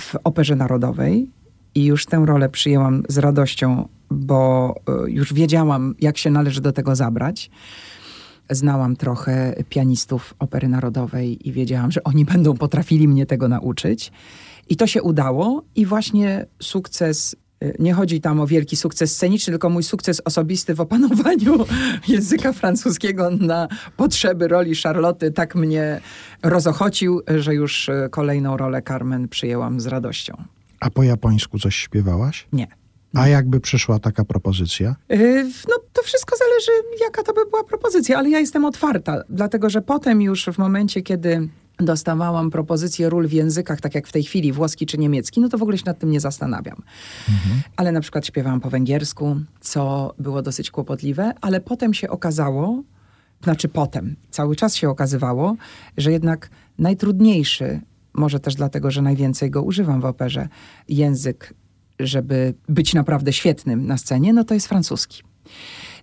w 0.00 0.14
Operze 0.24 0.56
Narodowej 0.56 1.30
i 1.74 1.84
już 1.84 2.06
tę 2.06 2.22
rolę 2.26 2.48
przyjęłam 2.48 3.02
z 3.08 3.18
radością, 3.18 3.88
bo 4.10 4.74
y, 5.06 5.10
już 5.10 5.34
wiedziałam, 5.34 5.94
jak 6.00 6.18
się 6.18 6.30
należy 6.30 6.60
do 6.60 6.72
tego 6.72 6.96
zabrać. 6.96 7.50
Znałam 8.50 8.96
trochę 8.96 9.54
pianistów 9.68 10.34
Opery 10.38 10.68
Narodowej 10.68 11.48
i 11.48 11.52
wiedziałam, 11.52 11.92
że 11.92 12.04
oni 12.04 12.24
będą 12.24 12.54
potrafili 12.54 13.08
mnie 13.08 13.26
tego 13.26 13.48
nauczyć. 13.48 14.12
I 14.68 14.76
to 14.76 14.86
się 14.86 15.02
udało 15.02 15.62
i 15.74 15.86
właśnie 15.86 16.46
sukces 16.62 17.36
nie 17.78 17.94
chodzi 17.94 18.20
tam 18.20 18.40
o 18.40 18.46
wielki 18.46 18.76
sukces 18.76 19.16
sceniczny, 19.16 19.50
tylko 19.50 19.70
mój 19.70 19.82
sukces 19.82 20.22
osobisty 20.24 20.74
w 20.74 20.80
opanowaniu 20.80 21.58
języka 22.08 22.52
francuskiego 22.52 23.30
na 23.30 23.68
potrzeby 23.96 24.48
roli 24.48 24.76
Charloty 24.76 25.30
tak 25.30 25.54
mnie 25.54 26.00
rozochocił, 26.42 27.20
że 27.38 27.54
już 27.54 27.88
y, 27.88 28.08
kolejną 28.10 28.56
rolę 28.56 28.82
Carmen 28.82 29.28
przyjęłam 29.28 29.80
z 29.80 29.86
radością. 29.86 30.44
A 30.80 30.90
po 30.90 31.02
japońsku 31.02 31.58
coś 31.58 31.76
śpiewałaś? 31.76 32.46
Nie. 32.52 32.66
A 33.14 33.28
jakby 33.28 33.60
przyszła 33.60 33.98
taka 33.98 34.24
propozycja? 34.24 34.96
Yy, 35.08 35.50
No, 35.68 35.74
to 35.92 36.02
wszystko 36.02 36.36
zależy, 36.36 36.72
jaka 37.00 37.22
to 37.22 37.32
by 37.32 37.40
była 37.50 37.64
propozycja, 37.64 38.18
ale 38.18 38.30
ja 38.30 38.38
jestem 38.38 38.64
otwarta, 38.64 39.22
dlatego 39.28 39.70
że 39.70 39.82
potem 39.82 40.22
już 40.22 40.44
w 40.44 40.58
momencie, 40.58 41.02
kiedy 41.02 41.48
dostawałam 41.84 42.50
propozycję 42.50 43.08
ról 43.08 43.28
w 43.28 43.32
językach, 43.32 43.80
tak 43.80 43.94
jak 43.94 44.08
w 44.08 44.12
tej 44.12 44.24
chwili, 44.24 44.52
włoski 44.52 44.86
czy 44.86 44.98
niemiecki, 44.98 45.40
no 45.40 45.48
to 45.48 45.58
w 45.58 45.62
ogóle 45.62 45.78
się 45.78 45.84
nad 45.86 45.98
tym 45.98 46.10
nie 46.10 46.20
zastanawiam. 46.20 46.82
Ale 47.76 47.92
na 47.92 48.00
przykład 48.00 48.26
śpiewałam 48.26 48.60
po 48.60 48.70
węgiersku, 48.70 49.36
co 49.60 50.14
było 50.18 50.42
dosyć 50.42 50.70
kłopotliwe, 50.70 51.32
ale 51.40 51.60
potem 51.60 51.94
się 51.94 52.08
okazało, 52.08 52.82
znaczy 53.42 53.68
potem, 53.68 54.16
cały 54.30 54.56
czas 54.56 54.76
się 54.76 54.90
okazywało, 54.90 55.56
że 55.96 56.12
jednak 56.12 56.50
najtrudniejszy, 56.78 57.80
może 58.14 58.40
też 58.40 58.54
dlatego, 58.54 58.90
że 58.90 59.02
najwięcej 59.02 59.50
go 59.50 59.62
używam 59.62 60.00
w 60.00 60.04
operze, 60.04 60.48
język, 60.88 61.54
żeby 62.00 62.54
być 62.68 62.94
naprawdę 62.94 63.32
świetnym 63.32 63.86
na 63.86 63.98
scenie, 63.98 64.32
no 64.32 64.44
to 64.44 64.54
jest 64.54 64.68
francuski. 64.68 65.22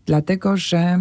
Dlatego, 0.06 0.58
że 0.58 1.00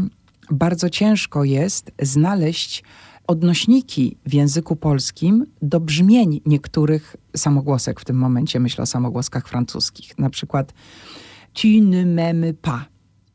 bardzo 0.51 0.91
ciężko 0.91 1.45
jest 1.45 1.91
znaleźć 2.03 2.85
odnośniki 3.29 4.17
w 4.27 4.35
języku 4.35 4.77
polskim 4.77 5.47
do 5.63 5.81
brzmień 5.81 6.41
niektórych 6.47 7.17
samogłosek. 7.37 8.01
W 8.01 8.05
tym 8.05 8.17
momencie 8.17 8.61
myślę 8.61 8.83
o 8.83 8.87
samogłoskach 8.87 9.49
francuskich. 9.49 10.19
Na 10.19 10.31
przykład 10.31 10.73
tu 11.53 11.69
ne 11.83 12.05
m'aimes 12.05 12.53
pas. 12.55 12.81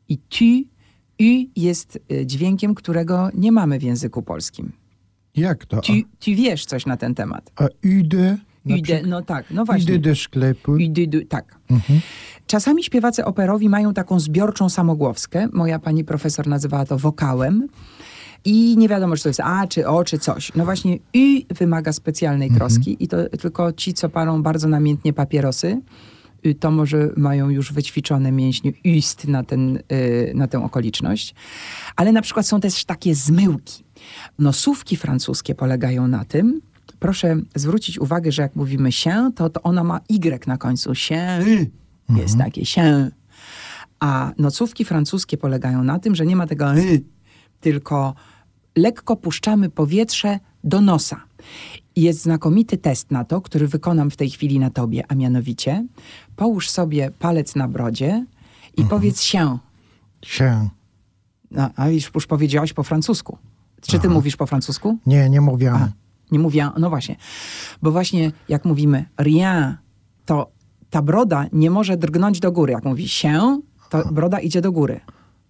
I 0.08 0.18
tu, 0.18 0.44
u 1.20 1.50
jest 1.56 1.98
y, 2.12 2.26
dźwiękiem, 2.26 2.74
którego 2.74 3.28
nie 3.34 3.52
mamy 3.52 3.78
w 3.78 3.82
języku 3.82 4.22
polskim. 4.22 4.72
Jak 5.36 5.64
to? 5.66 5.80
Tu, 5.80 5.92
tu 6.18 6.30
wiesz 6.34 6.66
coś 6.66 6.86
na 6.86 6.96
ten 6.96 7.14
temat. 7.14 7.52
A, 7.56 7.64
Ude, 8.00 8.38
przykład? 8.66 9.06
no 9.06 9.22
tak, 9.22 9.50
no 9.50 9.64
właśnie. 9.64 9.94
UD 9.94 10.00
do 10.00 10.16
sklepu? 10.16 10.72
Ude, 10.72 11.06
du- 11.06 11.24
tak. 11.24 11.58
Czasami 12.46 12.84
śpiewacy 12.84 13.24
operowi 13.24 13.68
mają 13.68 13.94
taką 13.94 14.20
zbiorczą 14.20 14.68
samogłowskę. 14.68 15.48
Moja 15.52 15.78
pani 15.78 16.04
profesor 16.04 16.46
nazywała 16.46 16.84
to 16.86 16.98
wokałem. 16.98 17.68
I 18.44 18.76
nie 18.76 18.88
wiadomo, 18.88 19.16
czy 19.16 19.22
to 19.22 19.28
jest 19.28 19.40
A, 19.40 19.66
czy 19.66 19.88
O, 19.88 20.04
czy 20.04 20.18
coś. 20.18 20.52
No 20.54 20.64
właśnie 20.64 20.96
U 20.96 21.54
wymaga 21.54 21.92
specjalnej 21.92 22.50
troski 22.50 22.96
i 23.00 23.08
to 23.08 23.28
tylko 23.28 23.72
ci, 23.72 23.94
co 23.94 24.08
palą 24.08 24.42
bardzo 24.42 24.68
namiętnie 24.68 25.12
papierosy, 25.12 25.80
y, 26.46 26.54
to 26.54 26.70
może 26.70 27.10
mają 27.16 27.48
już 27.48 27.72
wyćwiczone 27.72 28.32
mięśnie 28.32 28.72
ust 28.98 29.28
na, 29.28 29.44
ten, 29.44 29.76
y, 29.76 30.32
na 30.34 30.48
tę 30.48 30.64
okoliczność. 30.64 31.34
Ale 31.96 32.12
na 32.12 32.22
przykład 32.22 32.46
są 32.46 32.60
też 32.60 32.84
takie 32.84 33.14
zmyłki. 33.14 33.84
Nosówki 34.38 34.96
francuskie 34.96 35.54
polegają 35.54 36.08
na 36.08 36.24
tym, 36.24 36.60
proszę 36.98 37.36
zwrócić 37.54 37.98
uwagę, 37.98 38.32
że 38.32 38.42
jak 38.42 38.56
mówimy 38.56 38.92
się, 38.92 39.30
to, 39.36 39.50
to 39.50 39.62
ona 39.62 39.84
ma 39.84 40.00
Y 40.08 40.46
na 40.46 40.58
końcu. 40.58 40.94
Się, 40.94 41.38
jest 42.16 42.38
takie 42.38 42.66
się. 42.66 43.10
A 44.00 44.32
nocówki 44.38 44.84
francuskie 44.84 45.36
polegają 45.36 45.84
na 45.84 45.98
tym, 45.98 46.14
że 46.14 46.26
nie 46.26 46.36
ma 46.36 46.46
tego 46.46 46.76
y, 46.76 47.02
tylko 47.60 48.14
lekko 48.76 49.16
puszczamy 49.16 49.70
powietrze 49.70 50.38
do 50.64 50.80
nosa. 50.80 51.20
Jest 51.96 52.22
znakomity 52.22 52.76
test 52.76 53.10
na 53.10 53.24
to, 53.24 53.40
który 53.40 53.68
wykonam 53.68 54.10
w 54.10 54.16
tej 54.16 54.30
chwili 54.30 54.58
na 54.58 54.70
tobie, 54.70 55.04
a 55.08 55.14
mianowicie 55.14 55.86
połóż 56.36 56.70
sobie 56.70 57.10
palec 57.18 57.54
na 57.56 57.68
brodzie 57.68 58.26
i 58.76 58.84
powiedz 58.84 59.20
się. 59.20 59.58
Się. 60.22 60.68
No, 61.50 61.70
a 61.76 61.88
już, 61.88 62.10
już 62.14 62.26
powiedziałaś 62.26 62.72
po 62.72 62.82
francusku. 62.82 63.38
Czy 63.82 63.98
ty 63.98 64.08
mówisz 64.08 64.36
po 64.36 64.46
francusku? 64.46 64.98
Nie, 65.06 65.30
nie 65.30 65.40
mówiłam. 65.40 65.82
A, 65.82 65.88
nie 66.30 66.38
mówię, 66.38 66.70
no 66.78 66.90
właśnie. 66.90 67.16
Bo 67.82 67.92
właśnie 67.92 68.32
jak 68.48 68.64
mówimy 68.64 69.04
rien, 69.18 69.76
to 70.26 70.50
ta 70.90 71.02
broda 71.02 71.46
nie 71.52 71.70
może 71.70 71.96
drgnąć 71.96 72.40
do 72.40 72.52
góry. 72.52 72.72
Jak 72.72 72.84
mówi 72.84 73.08
się, 73.08 73.60
to 73.90 74.12
broda 74.12 74.38
idzie 74.40 74.60
do 74.60 74.72
góry. 74.72 75.00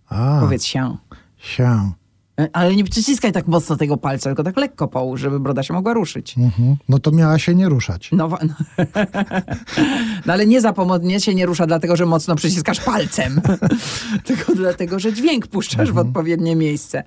A, 0.08 0.40
Powiedz 0.40 0.64
się. 0.64 0.96
się. 1.36 1.92
E, 2.40 2.48
Ale 2.52 2.76
nie 2.76 2.84
przyciskaj 2.84 3.32
tak 3.32 3.46
mocno 3.46 3.76
tego 3.76 3.96
palca, 3.96 4.30
tylko 4.30 4.42
tak 4.44 4.56
lekko 4.56 4.88
połóż, 4.88 5.20
żeby 5.20 5.40
broda 5.40 5.62
się 5.62 5.74
mogła 5.74 5.92
ruszyć. 5.92 6.38
Mhm. 6.38 6.76
No 6.88 6.98
to 6.98 7.10
miała 7.10 7.38
się 7.38 7.54
nie 7.54 7.68
ruszać. 7.68 8.10
No, 8.12 8.28
no. 8.28 8.54
no 10.26 10.32
ale 10.32 10.46
nie 10.46 10.60
zapomodnie 10.60 11.20
się 11.20 11.34
nie 11.34 11.46
rusza 11.46 11.66
dlatego, 11.66 11.96
że 11.96 12.06
mocno 12.06 12.36
przyciskasz 12.36 12.80
palcem, 12.80 13.40
tylko 14.26 14.54
dlatego, 14.54 14.98
że 14.98 15.12
dźwięk 15.12 15.46
puszczasz 15.46 15.92
w 15.92 15.98
odpowiednie 15.98 16.56
miejsce. 16.56 17.02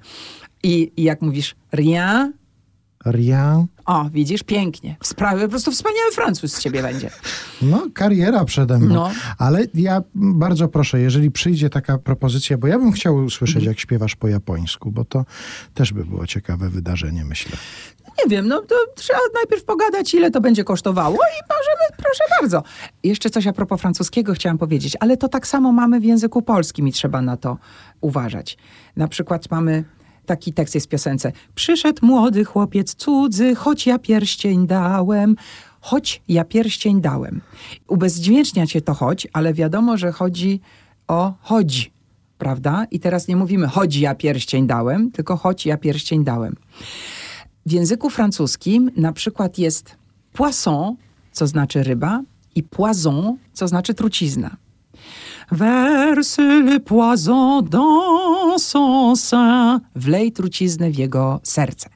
I, 0.64 0.92
I 0.98 1.04
jak 1.04 1.22
mówisz 1.22 1.56
rien, 1.72 2.34
Rien. 3.06 3.68
O, 3.88 4.10
widzisz, 4.10 4.44
pięknie. 4.44 4.96
Sprawy, 5.04 5.42
po 5.42 5.50
prostu 5.50 5.72
wspaniały 5.72 6.12
Francuz 6.12 6.54
z 6.54 6.60
ciebie 6.60 6.82
będzie. 6.82 7.10
No, 7.62 7.88
kariera 7.94 8.46
przede 8.46 8.80
mną. 8.80 8.96
No. 8.96 9.12
Ale 9.38 9.66
ja 9.74 10.02
bardzo 10.16 10.68
proszę, 10.68 11.00
jeżeli 11.00 11.32
przyjdzie 11.32 11.70
taka 11.70 11.98
propozycja, 11.98 12.58
bo 12.58 12.68
ja 12.68 12.80
bym 12.80 12.92
chciał 12.92 13.16
usłyszeć, 13.16 13.56
Mhm. 13.56 13.72
jak 13.72 13.80
śpiewasz 13.80 14.16
po 14.16 14.28
japońsku, 14.28 14.92
bo 14.92 15.06
to 15.06 15.26
też 15.74 15.94
by 15.94 16.06
było 16.06 16.28
ciekawe 16.28 16.70
wydarzenie, 16.70 17.26
myślę. 17.26 17.58
Nie 18.26 18.30
wiem, 18.30 18.48
no 18.48 18.62
to 18.62 18.76
trzeba 18.96 19.20
najpierw 19.36 19.64
pogadać, 19.64 20.14
ile 20.14 20.32
to 20.32 20.42
będzie 20.42 20.64
kosztowało 20.64 21.16
i 21.16 21.40
możemy, 21.50 21.98
proszę 22.04 22.24
bardzo. 22.42 22.64
Jeszcze 23.04 23.30
coś 23.30 23.48
a 23.48 23.54
propos 23.54 23.82
francuskiego 23.82 24.34
chciałam 24.34 24.58
powiedzieć, 24.58 24.98
ale 25.00 25.18
to 25.18 25.28
tak 25.28 25.48
samo 25.48 25.72
mamy 25.72 26.00
w 26.00 26.04
języku 26.04 26.42
polskim 26.42 26.88
i 26.88 26.92
trzeba 26.92 27.22
na 27.22 27.38
to 27.38 27.58
uważać. 28.02 28.58
Na 28.96 29.08
przykład 29.08 29.52
mamy 29.52 29.84
taki 30.28 30.54
tekst 30.54 30.76
jest 30.76 30.88
w 30.88 30.90
piosence. 30.90 31.32
Przyszedł 31.56 32.06
młody 32.06 32.46
chłopiec 32.46 32.96
cudzy, 32.96 33.56
choć 33.56 33.88
ja 33.88 34.00
pierścień 34.00 34.68
dałem, 34.68 35.36
choć 35.82 36.22
ja 36.28 36.46
pierścień 36.46 37.02
dałem. 37.02 37.42
Ubezdźwięcznia 37.88 38.68
cię 38.68 38.82
to 38.82 38.94
choć, 38.94 39.28
ale 39.34 39.54
wiadomo, 39.54 39.98
że 39.98 40.12
chodzi 40.12 40.62
o 41.08 41.34
chodzi, 41.42 41.92
prawda? 42.38 42.86
I 42.92 43.00
teraz 43.00 43.28
nie 43.28 43.36
mówimy 43.36 43.68
chodzi 43.68 44.02
ja 44.02 44.16
pierścień 44.16 44.68
dałem, 44.68 45.12
tylko 45.12 45.38
choć 45.38 45.66
ja 45.66 45.78
pierścień 45.78 46.24
dałem. 46.24 46.56
W 47.66 47.72
języku 47.72 48.10
francuskim 48.10 48.92
na 48.98 49.14
przykład 49.14 49.58
jest 49.58 49.96
poisson, 50.34 50.96
co 51.32 51.48
znaczy 51.48 51.84
ryba, 51.84 52.22
i 52.58 52.64
poison, 52.64 53.38
co 53.54 53.68
znaczy 53.68 53.94
trucizna. 53.94 54.58
Verse 55.52 56.38
le 56.42 56.80
poison 56.80 57.62
dans 57.62 58.58
son 58.64 59.16
sein. 59.16 59.80
Wlej 59.96 60.32
truciznę 60.32 60.92
w 60.92 60.98
jego 60.98 61.40
serce. 61.44 61.90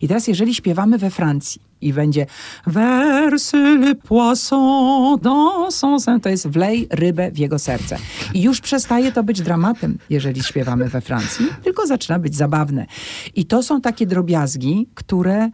I 0.00 0.08
teraz, 0.08 0.28
jeżeli 0.28 0.54
śpiewamy 0.54 0.98
we 0.98 1.10
Francji 1.10 1.62
i 1.80 1.92
będzie 1.92 2.26
Verse 2.66 3.58
le 3.58 3.94
poisson 3.94 5.18
dans 5.22 5.74
son 5.74 6.00
sein, 6.00 6.20
to 6.20 6.28
jest 6.28 6.48
wlej 6.48 6.88
rybę 6.90 7.30
w 7.30 7.38
jego 7.38 7.58
serce. 7.58 7.98
I 8.34 8.42
już 8.42 8.60
przestaje 8.60 9.12
to 9.12 9.22
być 9.22 9.42
dramatem, 9.42 9.98
jeżeli 10.10 10.42
śpiewamy 10.42 10.88
we 10.88 11.00
Francji, 11.00 11.46
tylko 11.62 11.86
zaczyna 11.86 12.18
być 12.18 12.36
zabawne. 12.36 12.86
I 13.34 13.44
to 13.44 13.62
są 13.62 13.80
takie 13.80 14.06
drobiazgi, 14.06 14.88
które 14.94 15.50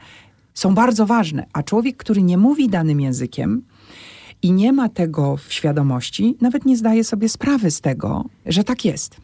są 0.55 0.75
bardzo 0.75 1.07
ważne. 1.07 1.47
A 1.53 1.63
człowiek, 1.63 1.97
który 1.97 2.23
nie 2.23 2.39
mówi 2.39 2.69
danym 2.69 3.01
językiem, 3.01 3.63
i 4.45 4.53
nie 4.53 4.73
ma 4.73 4.89
tego 4.89 5.37
w 5.37 5.53
świadomości, 5.53 6.37
nawet 6.41 6.65
nie 6.65 6.77
zdaje 6.77 7.05
sobie 7.05 7.29
sprawy 7.29 7.71
z 7.71 7.81
tego, 7.81 8.25
że 8.47 8.65
tak 8.65 8.85
jest. 8.85 9.17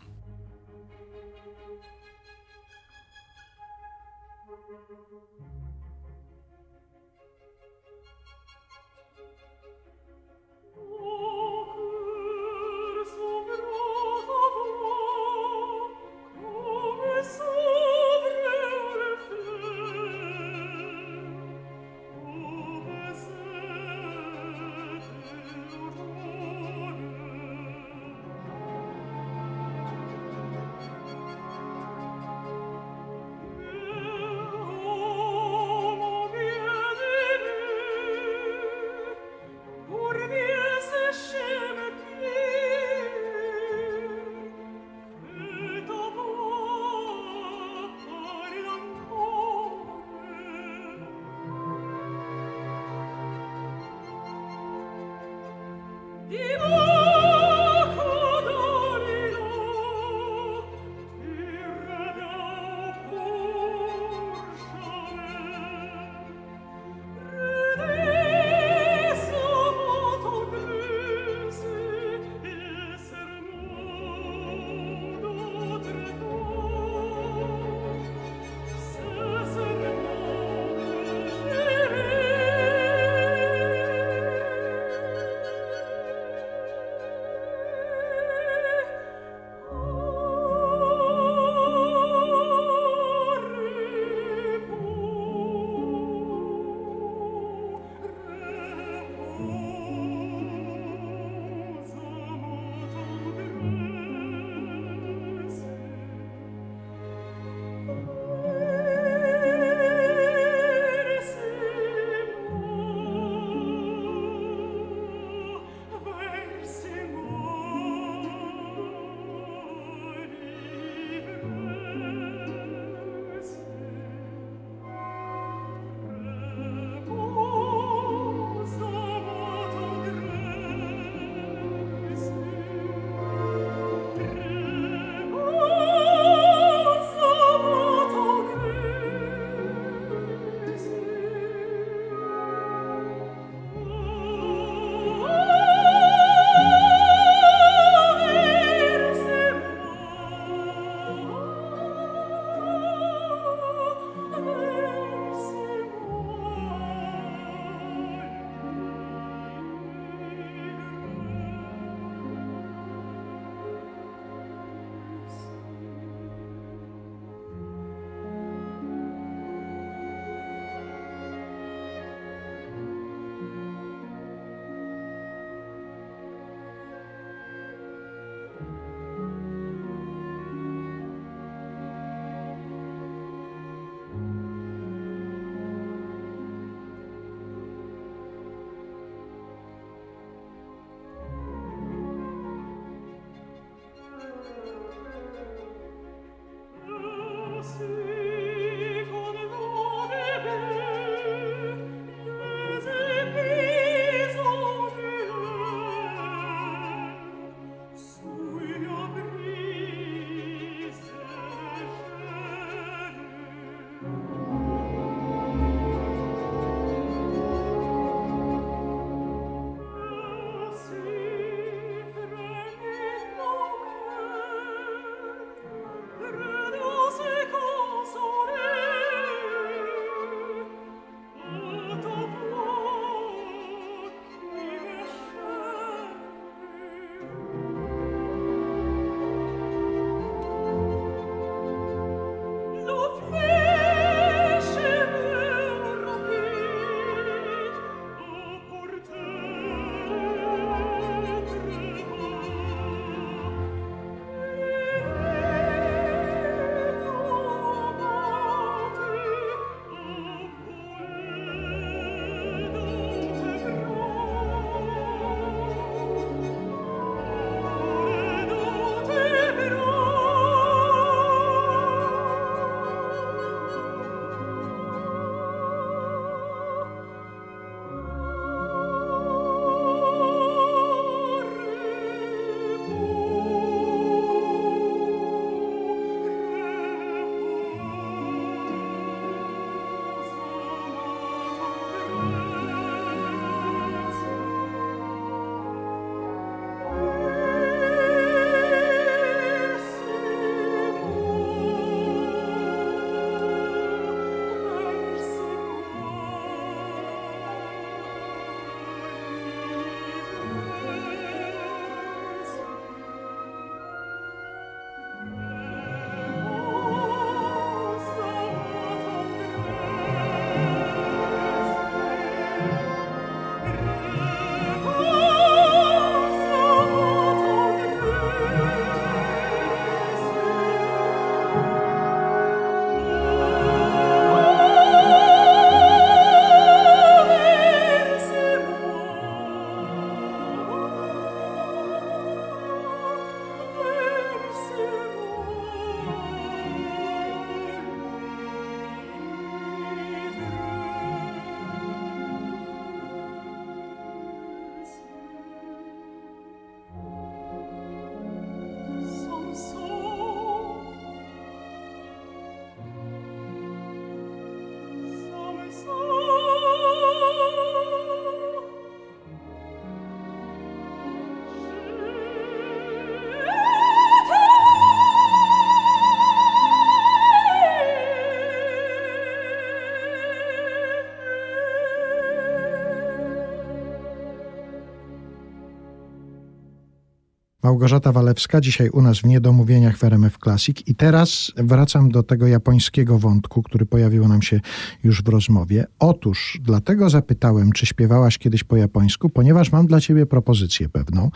Małgorzata 387.70 388.12
Walewska, 388.12 388.60
dzisiaj 388.60 388.88
u 388.88 389.02
nas 389.02 389.18
w 389.18 389.24
Niedomówieniach 389.24 389.96
w 389.96 390.04
RMF 390.04 390.38
Classic. 390.38 390.82
I 390.86 390.94
teraz 390.94 391.52
wracam 391.56 392.10
do 392.10 392.22
tego 392.22 392.46
japońskiego 392.46 393.18
wątku, 393.18 393.62
który 393.62 393.86
pojawił 393.86 394.28
nam 394.28 394.42
się 394.42 394.60
już 395.04 395.22
w 395.22 395.28
rozmowie. 395.28 395.86
Otóż 395.98 396.58
dlatego 396.62 397.10
zapytałem, 397.10 397.72
czy 397.72 397.86
śpiewałaś 397.86 398.38
kiedyś 398.38 398.64
po 398.64 398.76
japońsku, 398.76 399.28
ponieważ 399.28 399.72
mam 399.72 399.86
dla 399.86 400.00
ciebie 400.00 400.26
propozycję 400.26 400.88
pewną, 400.88 401.30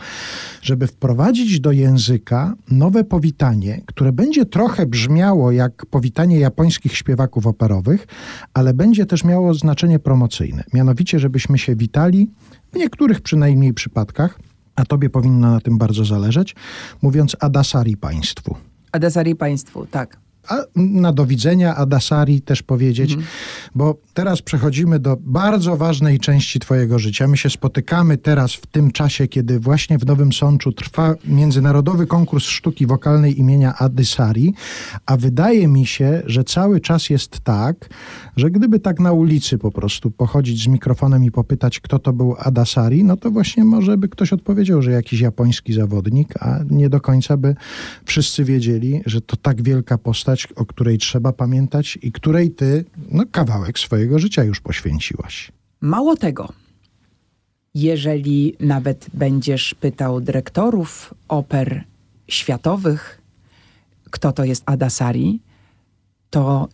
żeby 0.61 0.87
wprowadzić 0.87 1.59
do 1.59 1.71
języka 1.71 2.53
nowe 2.71 3.03
powitanie, 3.03 3.81
które 3.85 4.11
będzie 4.11 4.45
trochę 4.45 4.85
brzmiało 4.85 5.51
jak 5.51 5.85
powitanie 5.85 6.39
japońskich 6.39 6.97
śpiewaków 6.97 7.47
operowych, 7.47 8.07
ale 8.53 8.73
będzie 8.73 9.05
też 9.05 9.23
miało 9.23 9.53
znaczenie 9.53 9.99
promocyjne. 9.99 10.63
Mianowicie, 10.73 11.19
żebyśmy 11.19 11.57
się 11.57 11.75
witali, 11.75 12.29
w 12.73 12.77
niektórych 12.77 13.21
przynajmniej 13.21 13.73
przypadkach, 13.73 14.39
a 14.75 14.85
tobie 14.85 15.09
powinno 15.09 15.51
na 15.51 15.61
tym 15.61 15.77
bardzo 15.77 16.05
zależeć, 16.05 16.55
mówiąc 17.01 17.35
Adasari 17.39 17.97
państwu. 17.97 18.55
Adasari 18.91 19.35
państwu, 19.35 19.85
tak. 19.85 20.25
A 20.47 20.57
na 20.75 21.13
do 21.13 21.25
widzenia 21.25 21.75
Adasari 21.75 22.41
też 22.41 22.63
powiedzieć, 22.63 23.11
mhm. 23.11 23.29
bo 23.75 23.97
teraz 24.13 24.41
przechodzimy 24.41 24.99
do 24.99 25.17
bardzo 25.19 25.77
ważnej 25.77 26.19
części 26.19 26.59
Twojego 26.59 26.99
życia. 26.99 27.27
My 27.27 27.37
się 27.37 27.49
spotykamy 27.49 28.17
teraz 28.17 28.53
w 28.53 28.65
tym 28.65 28.91
czasie, 28.91 29.27
kiedy 29.27 29.59
właśnie 29.59 29.97
w 29.97 30.05
Nowym 30.05 30.33
Sączu 30.33 30.71
trwa 30.71 31.15
międzynarodowy 31.25 32.07
konkurs 32.07 32.45
sztuki 32.45 32.87
wokalnej 32.87 33.39
imienia 33.39 33.77
Adysari, 33.77 34.53
a 35.05 35.17
wydaje 35.17 35.67
mi 35.67 35.85
się, 35.85 36.21
że 36.25 36.43
cały 36.43 36.79
czas 36.79 37.09
jest 37.09 37.39
tak, 37.39 37.89
że 38.35 38.51
gdyby 38.51 38.79
tak 38.79 38.99
na 38.99 39.11
ulicy 39.11 39.57
po 39.57 39.71
prostu 39.71 40.11
pochodzić 40.11 40.63
z 40.63 40.67
mikrofonem 40.67 41.23
i 41.23 41.31
popytać, 41.31 41.79
kto 41.79 41.99
to 41.99 42.13
był 42.13 42.35
Adasari, 42.39 43.03
no 43.03 43.17
to 43.17 43.31
właśnie 43.31 43.65
może 43.65 43.97
by 43.97 44.09
ktoś 44.09 44.33
odpowiedział, 44.33 44.81
że 44.81 44.91
jakiś 44.91 45.19
japoński 45.19 45.73
zawodnik, 45.73 46.43
a 46.43 46.59
nie 46.69 46.89
do 46.89 47.01
końca 47.01 47.37
by 47.37 47.55
wszyscy 48.05 48.43
wiedzieli, 48.43 49.01
że 49.05 49.21
to 49.21 49.35
tak 49.35 49.61
wielka 49.61 49.97
postać, 49.97 50.47
o 50.55 50.65
której 50.65 50.97
trzeba 50.97 51.33
pamiętać 51.33 51.99
i 52.01 52.11
której 52.11 52.51
ty 52.51 52.85
no, 53.11 53.23
kawałek 53.31 53.79
swojego 53.79 54.19
życia 54.19 54.43
już 54.43 54.59
poświęciłaś. 54.59 55.51
Mało 55.81 56.15
tego. 56.15 56.49
Jeżeli 57.75 58.55
nawet 58.59 59.07
będziesz 59.13 59.73
pytał 59.73 60.21
dyrektorów 60.21 61.13
oper 61.27 61.83
światowych, 62.27 63.21
kto 64.09 64.31
to 64.31 64.43
jest 64.43 64.63
Adasari, 64.65 65.39
to 66.29 66.67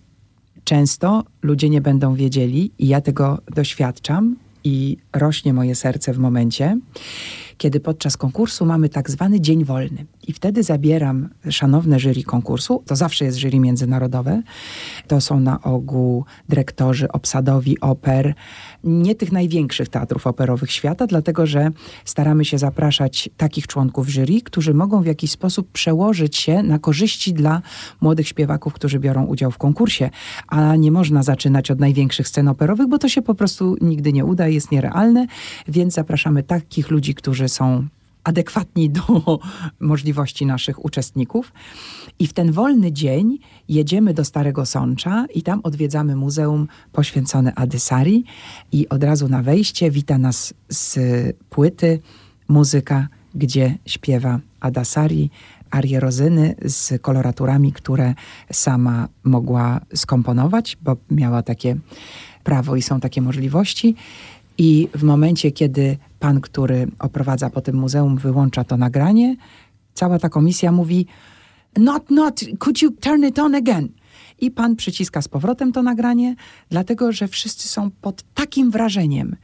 często 0.71 1.23
ludzie 1.41 1.69
nie 1.69 1.81
będą 1.81 2.15
wiedzieli 2.15 2.71
i 2.79 2.87
ja 2.87 3.01
tego 3.01 3.41
doświadczam 3.55 4.35
i 4.63 4.97
rośnie 5.13 5.53
moje 5.53 5.75
serce 5.75 6.13
w 6.13 6.17
momencie, 6.17 6.77
kiedy 7.61 7.79
podczas 7.79 8.17
konkursu 8.17 8.65
mamy 8.65 8.89
tak 8.89 9.09
zwany 9.09 9.41
dzień 9.41 9.65
wolny. 9.65 10.05
I 10.27 10.33
wtedy 10.33 10.63
zabieram 10.63 11.29
szanowne 11.49 11.99
jury 11.99 12.23
konkursu, 12.23 12.83
to 12.85 12.95
zawsze 12.95 13.25
jest 13.25 13.37
jury 13.37 13.59
międzynarodowe, 13.59 14.41
to 15.07 15.21
są 15.21 15.39
na 15.39 15.61
ogół 15.61 16.25
dyrektorzy 16.49 17.11
obsadowi 17.11 17.79
oper, 17.79 18.33
nie 18.83 19.15
tych 19.15 19.31
największych 19.31 19.89
teatrów 19.89 20.27
operowych 20.27 20.71
świata, 20.71 21.07
dlatego 21.07 21.45
że 21.45 21.69
staramy 22.05 22.45
się 22.45 22.57
zapraszać 22.57 23.29
takich 23.37 23.67
członków 23.67 24.09
jury, 24.09 24.41
którzy 24.41 24.73
mogą 24.73 25.01
w 25.01 25.05
jakiś 25.05 25.31
sposób 25.31 25.71
przełożyć 25.71 26.37
się 26.37 26.63
na 26.63 26.79
korzyści 26.79 27.33
dla 27.33 27.61
młodych 28.01 28.27
śpiewaków, 28.27 28.73
którzy 28.73 28.99
biorą 28.99 29.25
udział 29.25 29.51
w 29.51 29.57
konkursie. 29.57 30.09
A 30.47 30.75
nie 30.75 30.91
można 30.91 31.23
zaczynać 31.23 31.71
od 31.71 31.79
największych 31.79 32.27
scen 32.27 32.47
operowych, 32.47 32.87
bo 32.87 32.97
to 32.97 33.09
się 33.09 33.21
po 33.21 33.35
prostu 33.35 33.75
nigdy 33.81 34.13
nie 34.13 34.25
uda, 34.25 34.47
jest 34.47 34.71
nierealne, 34.71 35.27
więc 35.67 35.93
zapraszamy 35.93 36.43
takich 36.43 36.89
ludzi, 36.91 37.15
którzy 37.15 37.50
są 37.51 37.87
adekwatni 38.23 38.89
do 38.89 39.39
możliwości 39.79 40.45
naszych 40.45 40.85
uczestników. 40.85 41.53
I 42.19 42.27
w 42.27 42.33
ten 42.33 42.51
wolny 42.51 42.91
dzień 42.91 43.39
jedziemy 43.69 44.13
do 44.13 44.25
Starego 44.25 44.65
Sącza 44.65 45.25
i 45.33 45.41
tam 45.41 45.59
odwiedzamy 45.63 46.15
muzeum 46.15 46.67
poświęcone 46.91 47.55
Adysari 47.55 48.23
i 48.71 48.89
od 48.89 49.03
razu 49.03 49.27
na 49.27 49.43
wejście 49.43 49.91
wita 49.91 50.17
nas 50.17 50.53
z 50.69 50.99
płyty 51.49 51.99
muzyka, 52.47 53.07
gdzie 53.35 53.77
śpiewa 53.85 54.39
Adasari, 54.59 55.29
arie 55.71 55.99
rozyny 55.99 56.55
z 56.65 57.01
koloraturami, 57.01 57.73
które 57.73 58.13
sama 58.51 59.07
mogła 59.23 59.81
skomponować, 59.95 60.77
bo 60.81 60.97
miała 61.11 61.43
takie 61.43 61.75
prawo 62.43 62.75
i 62.75 62.81
są 62.81 62.99
takie 62.99 63.21
możliwości. 63.21 63.95
I 64.57 64.89
w 64.95 65.03
momencie, 65.03 65.51
kiedy 65.51 65.97
pan, 66.21 66.41
który 66.41 66.87
oprowadza 66.99 67.49
po 67.49 67.61
tym 67.61 67.75
muzeum, 67.75 68.17
wyłącza 68.17 68.63
to 68.63 68.77
nagranie, 68.77 69.35
cała 69.93 70.19
ta 70.19 70.29
komisja 70.29 70.71
mówi: 70.71 71.07
Not, 71.77 72.11
not, 72.11 72.39
could 72.59 72.81
you 72.81 72.91
turn 72.91 73.25
it 73.25 73.39
on 73.39 73.55
again? 73.55 73.89
I 74.39 74.51
pan 74.51 74.75
przyciska 74.75 75.21
z 75.21 75.27
powrotem 75.27 75.71
to 75.71 75.83
nagranie, 75.83 76.35
dlatego 76.69 77.11
że 77.11 77.27
wszyscy 77.27 77.67
są 77.67 77.91
pod 77.91 78.23
takim 78.33 78.71
wrażeniem 78.71 79.35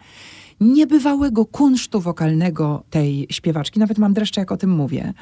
niebywałego 0.62 1.46
kunsztu 1.46 2.02
wokalnego 2.02 2.84
tej 2.90 3.28
śpiewaczki. 3.32 3.80
Nawet 3.80 3.98
mam 3.98 4.14
dreszcze, 4.14 4.42
jak 4.42 4.52
o 4.52 4.58
tym 4.58 4.70
mówię 4.70 5.14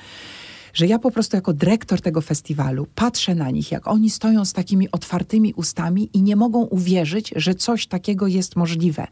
że 0.76 0.88
ja 0.88 0.99
po 0.99 1.11
prostu 1.11 1.38
jako 1.38 1.53
dyrektor 1.53 2.01
tego 2.01 2.21
festiwalu 2.21 2.88
patrzę 2.95 3.36
na 3.36 3.49
nich, 3.49 3.71
jak 3.71 3.88
oni 3.88 4.09
stoją 4.09 4.45
z 4.45 4.53
takimi 4.53 4.91
otwartymi 4.91 5.53
ustami 5.53 6.09
i 6.13 6.21
nie 6.21 6.36
mogą 6.36 6.61
uwierzyć, 6.61 7.34
że 7.36 7.55
coś 7.55 7.88
takiego 7.88 8.28
jest 8.28 8.55
możliwe. 8.55 9.07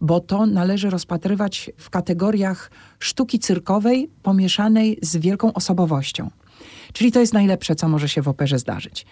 Bo 0.00 0.20
to 0.20 0.46
należy 0.46 0.90
rozpatrywać 0.90 1.70
w 1.76 1.90
kategoriach 1.90 2.70
sztuki 2.98 3.38
cyrkowej 3.38 4.10
pomieszanej 4.22 4.98
z 5.02 5.16
wielką 5.16 5.52
osobowością. 5.52 6.30
Czyli 6.92 7.12
to 7.12 7.20
jest 7.20 7.32
najlepsze, 7.32 7.74
co 7.74 7.88
może 7.88 8.08
się 8.08 8.22
w 8.22 8.28
operze 8.28 8.58
zdarzyć 8.58 9.06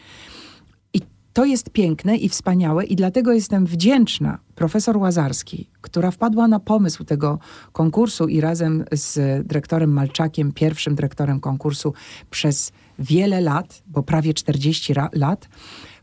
to 1.39 1.45
jest 1.45 1.71
piękne 1.71 2.17
i 2.17 2.29
wspaniałe 2.29 2.85
i 2.85 2.97
dlatego 2.97 3.33
jestem 3.33 3.67
wdzięczna 3.67 4.39
profesor 4.55 4.97
Łazarskiej, 4.97 5.71
która 5.81 6.11
wpadła 6.11 6.49
na 6.49 6.61
pomysł 6.61 7.05
tego 7.05 7.39
konkursu 7.73 8.29
i 8.29 8.41
razem 8.41 8.85
z 8.93 9.47
dyrektorem 9.47 9.93
Malczakiem, 9.93 10.53
pierwszym 10.53 10.95
dyrektorem 10.95 11.41
konkursu 11.41 11.95
przez 12.31 12.73
wiele 12.99 13.41
lat, 13.41 13.83
bo 13.87 14.03
prawie 14.03 14.35
40 14.35 14.93
lat, 15.13 15.49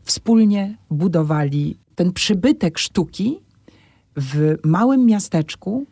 wspólnie 0.02 0.76
budowali 0.90 1.78
ten 1.94 2.12
przybytek 2.12 2.78
sztuki 2.78 3.40
w 4.16 4.54
małym 4.64 5.06
miasteczku, 5.06 5.86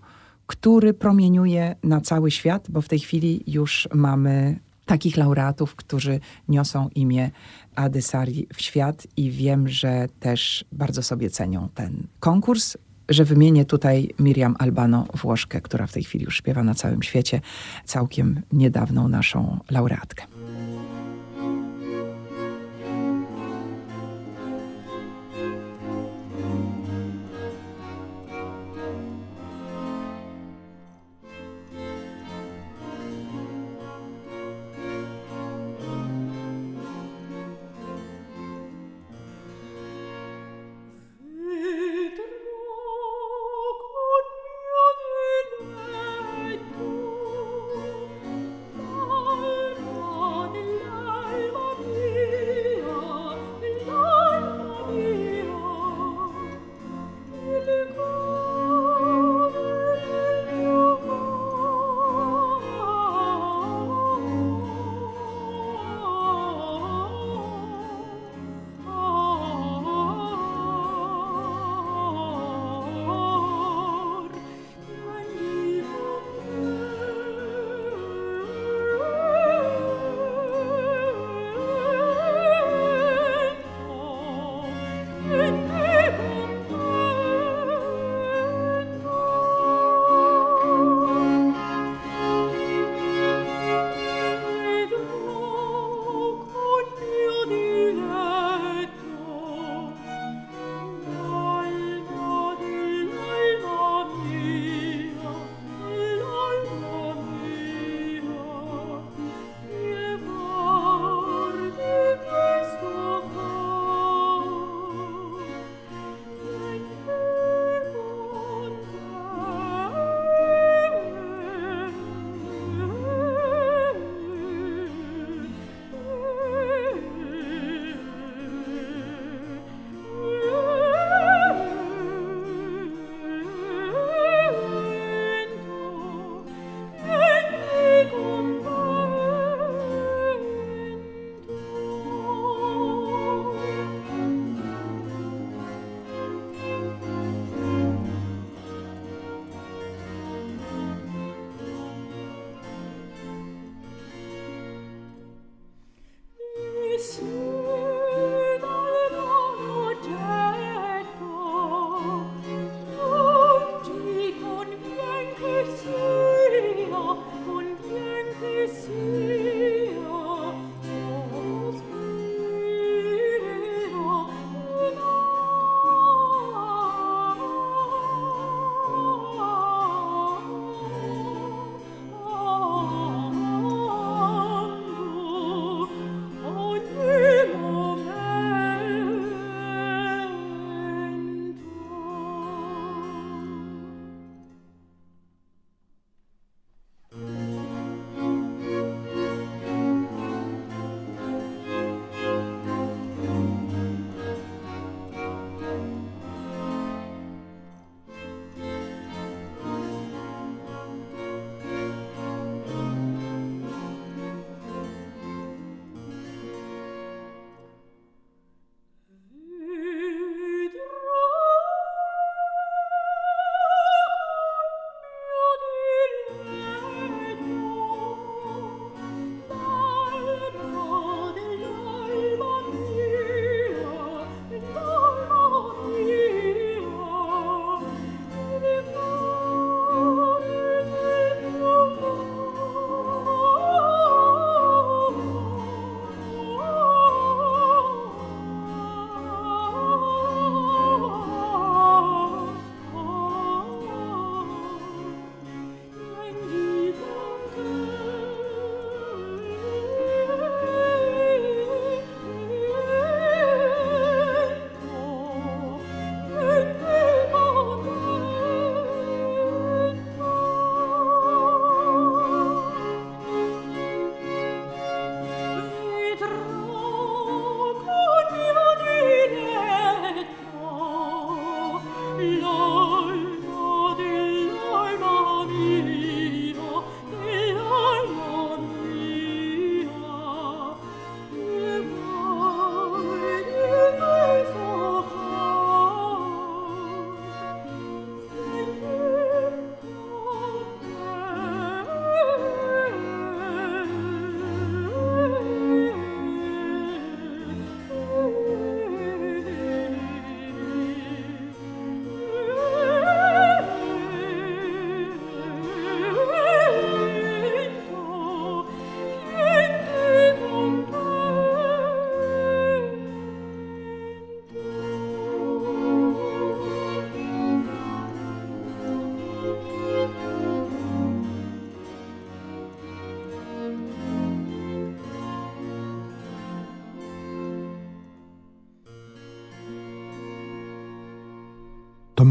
który 0.47 0.95
promieniuje 0.95 1.76
na 1.82 2.01
cały 2.01 2.30
świat, 2.30 2.66
bo 2.70 2.80
w 2.80 2.88
tej 2.88 2.99
chwili 2.99 3.45
już 3.47 3.88
mamy 3.95 4.59
takich 4.87 5.16
laureatów, 5.16 5.74
którzy 5.76 6.20
niosą 6.49 6.89
imię 6.95 7.30
Adysari 7.74 8.47
w 8.55 8.62
świat 8.62 9.07
i 9.16 9.30
wiem, 9.30 9.68
że 9.68 10.07
też 10.20 10.64
bardzo 10.72 11.03
sobie 11.03 11.30
cenią 11.30 11.68
ten 11.74 12.07
konkurs. 12.20 12.76
Że 13.09 13.24
wymienię 13.24 13.64
tutaj 13.64 14.11
Miriam 14.18 14.57
Albano, 14.59 15.07
Włoszkę, 15.14 15.61
która 15.61 15.87
w 15.87 15.93
tej 15.93 16.05
chwili 16.05 16.24
już 16.24 16.37
śpiewa 16.37 16.62
na 16.62 16.74
całym 16.74 17.03
świecie, 17.03 17.41
całkiem 17.85 18.43
niedawną 18.53 19.09
naszą 19.09 19.61
laureatkę. 19.70 20.24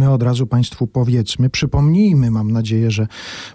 My 0.04 0.10
od 0.12 0.24
razu 0.24 0.47
Państwu 0.47 0.88
powiedzmy, 0.88 1.49
przypomnijmy, 1.49 2.32
mam 2.32 2.51
nadzieję, 2.51 2.91
że 2.91 3.08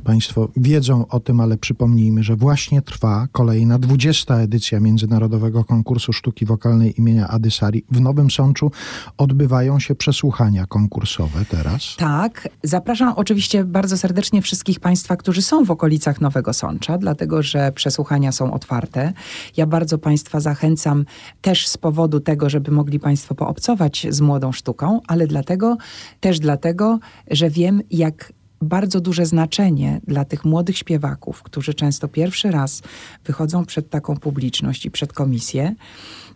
Państwo 0.04 0.48
wiedzą 0.56 1.06
o 1.08 1.20
tym, 1.20 1.40
ale 1.40 1.56
przypomnijmy, 1.56 2.22
że 2.22 2.36
właśnie 2.36 2.82
trwa 2.82 3.28
kolejna 3.32 3.78
20. 3.78 4.36
edycja 4.36 4.80
Międzynarodowego 4.80 5.64
Konkursu 5.64 6.12
Sztuki 6.12 6.46
Wokalnej 6.46 6.98
imienia 6.98 7.28
Adysari. 7.28 7.84
W 7.90 8.00
Nowym 8.00 8.30
Sączu 8.30 8.70
odbywają 9.18 9.80
się 9.80 9.94
przesłuchania 9.94 10.66
konkursowe 10.66 11.44
teraz. 11.44 11.96
Tak, 11.96 12.48
zapraszam 12.62 13.12
oczywiście 13.16 13.64
bardzo 13.64 13.98
serdecznie 13.98 14.42
wszystkich 14.42 14.80
Państwa, 14.80 15.16
którzy 15.16 15.42
są 15.42 15.64
w 15.64 15.70
okolicach 15.70 16.20
Nowego 16.20 16.52
Sącza, 16.52 16.98
dlatego 16.98 17.42
że 17.42 17.72
przesłuchania 17.72 18.32
są 18.32 18.52
otwarte. 18.52 19.12
Ja 19.56 19.66
bardzo 19.66 19.98
Państwa 19.98 20.40
zachęcam 20.40 21.04
też 21.42 21.68
z 21.68 21.78
powodu 21.78 22.20
tego, 22.20 22.50
żeby 22.50 22.70
mogli 22.70 23.00
Państwo 23.00 23.34
poobcować 23.34 24.06
z 24.10 24.20
młodą 24.20 24.52
sztuką, 24.52 25.00
ale 25.06 25.26
dlatego, 25.26 25.76
też 26.20 26.37
dlatego, 26.40 26.98
że 27.30 27.50
wiem, 27.50 27.82
jak 27.90 28.32
bardzo 28.62 29.00
duże 29.00 29.26
znaczenie 29.26 30.00
dla 30.06 30.24
tych 30.24 30.44
młodych 30.44 30.78
śpiewaków, 30.78 31.42
którzy 31.42 31.74
często 31.74 32.08
pierwszy 32.08 32.50
raz 32.50 32.82
wychodzą 33.24 33.64
przed 33.64 33.90
taką 33.90 34.16
publiczność 34.16 34.86
i 34.86 34.90
przed 34.90 35.12
komisję, 35.12 35.74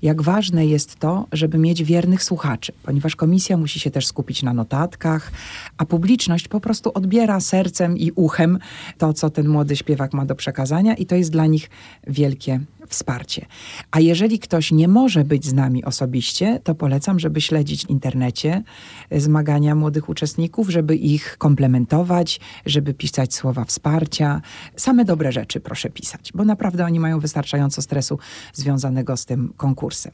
jak 0.03 0.23
ważne 0.23 0.67
jest 0.67 0.97
to, 0.97 1.27
żeby 1.33 1.59
mieć 1.59 1.85
wiernych 1.85 2.25
słuchaczy, 2.25 2.73
ponieważ 2.83 3.17
komisja 3.17 3.57
musi 3.57 3.81
się 3.81 3.91
też 3.91 4.07
skupić 4.07 4.43
na 4.43 4.55
notatkach, 4.55 5.33
a 5.79 5.85
publiczność 5.85 6.49
po 6.49 6.61
prostu 6.61 6.91
odbiera 6.95 7.41
sercem 7.41 7.99
i 7.99 8.13
uchem 8.13 8.59
to, 8.99 9.13
co 9.13 9.31
ten 9.31 9.49
młody 9.49 9.77
śpiewak 9.77 10.13
ma 10.13 10.25
do 10.25 10.35
przekazania, 10.35 10.95
i 10.95 11.07
to 11.07 11.17
jest 11.17 11.31
dla 11.31 11.47
nich 11.47 11.71
wielkie 12.07 12.61
wsparcie. 12.93 13.47
A 13.91 14.01
jeżeli 14.01 14.39
ktoś 14.39 14.73
nie 14.73 14.89
może 14.89 15.25
być 15.25 15.47
z 15.47 15.53
nami 15.53 15.85
osobiście, 15.85 16.61
to 16.65 16.75
polecam, 16.75 17.21
żeby 17.21 17.41
śledzić 17.41 17.87
w 17.87 17.91
internecie 17.91 18.63
zmagania 19.11 19.75
młodych 19.75 20.09
uczestników, 20.09 20.71
żeby 20.71 20.97
ich 20.97 21.39
komplementować, 21.39 22.41
żeby 22.67 22.95
pisać 22.95 23.35
słowa 23.35 23.65
wsparcia. 23.65 24.41
Same 24.77 25.05
dobre 25.05 25.33
rzeczy 25.33 25.61
proszę 25.61 25.91
pisać, 25.91 26.33
bo 26.35 26.45
naprawdę 26.45 26.85
oni 26.85 27.01
mają 27.01 27.21
wystarczająco 27.21 27.83
stresu 27.83 28.19
związanego 28.53 29.17
z 29.17 29.27
tym 29.27 29.53
konkursem. 29.57 30.13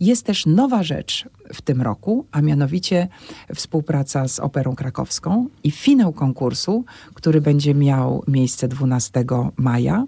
Jest 0.00 0.26
też 0.26 0.46
nowa 0.46 0.82
rzecz 0.82 1.28
w 1.54 1.62
tym 1.62 1.82
roku, 1.82 2.26
a 2.32 2.40
mianowicie 2.40 3.08
współpraca 3.54 4.28
z 4.28 4.40
Operą 4.40 4.76
Krakowską 4.76 5.48
i 5.64 5.70
finał 5.70 6.12
konkursu, 6.12 6.84
który 7.14 7.40
będzie 7.40 7.74
miał 7.74 8.24
miejsce 8.28 8.68
12 8.68 9.24
maja 9.56 10.06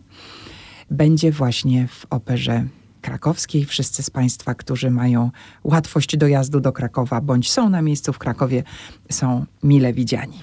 będzie 0.90 1.32
właśnie 1.32 1.88
w 1.88 2.06
operze 2.10 2.64
krakowskiej. 3.00 3.64
Wszyscy 3.64 4.02
z 4.02 4.10
Państwa, 4.10 4.54
którzy 4.54 4.90
mają 4.90 5.30
łatwość 5.64 6.16
dojazdu 6.16 6.60
do 6.60 6.72
Krakowa 6.72 7.20
bądź 7.20 7.50
są 7.50 7.68
na 7.70 7.82
miejscu 7.82 8.12
w 8.12 8.18
Krakowie, 8.18 8.62
są 9.10 9.46
mile 9.62 9.92
widziani. 9.92 10.38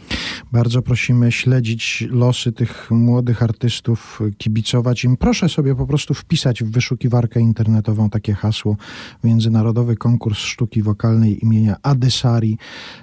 Bardzo 0.52 0.82
prosimy 0.82 1.32
śledzić 1.32 2.04
losy 2.10 2.52
tych 2.52 2.92
młodych 2.92 3.44
artystów, 3.44 4.20
kibicować 4.38 5.04
im. 5.04 5.18
Proszę 5.18 5.50
sobie 5.50 5.76
po 5.76 5.88
prostu 5.88 6.14
wpisać 6.14 6.64
w 6.64 6.72
wyszukiwarkę 6.72 7.40
internetową 7.40 8.10
takie 8.10 8.34
hasło 8.34 8.78
Międzynarodowy 9.24 9.96
Konkurs 9.96 10.40
Sztuki 10.40 10.84
Wokalnej 10.84 11.44
imienia 11.44 11.76
Adysari 11.84 12.58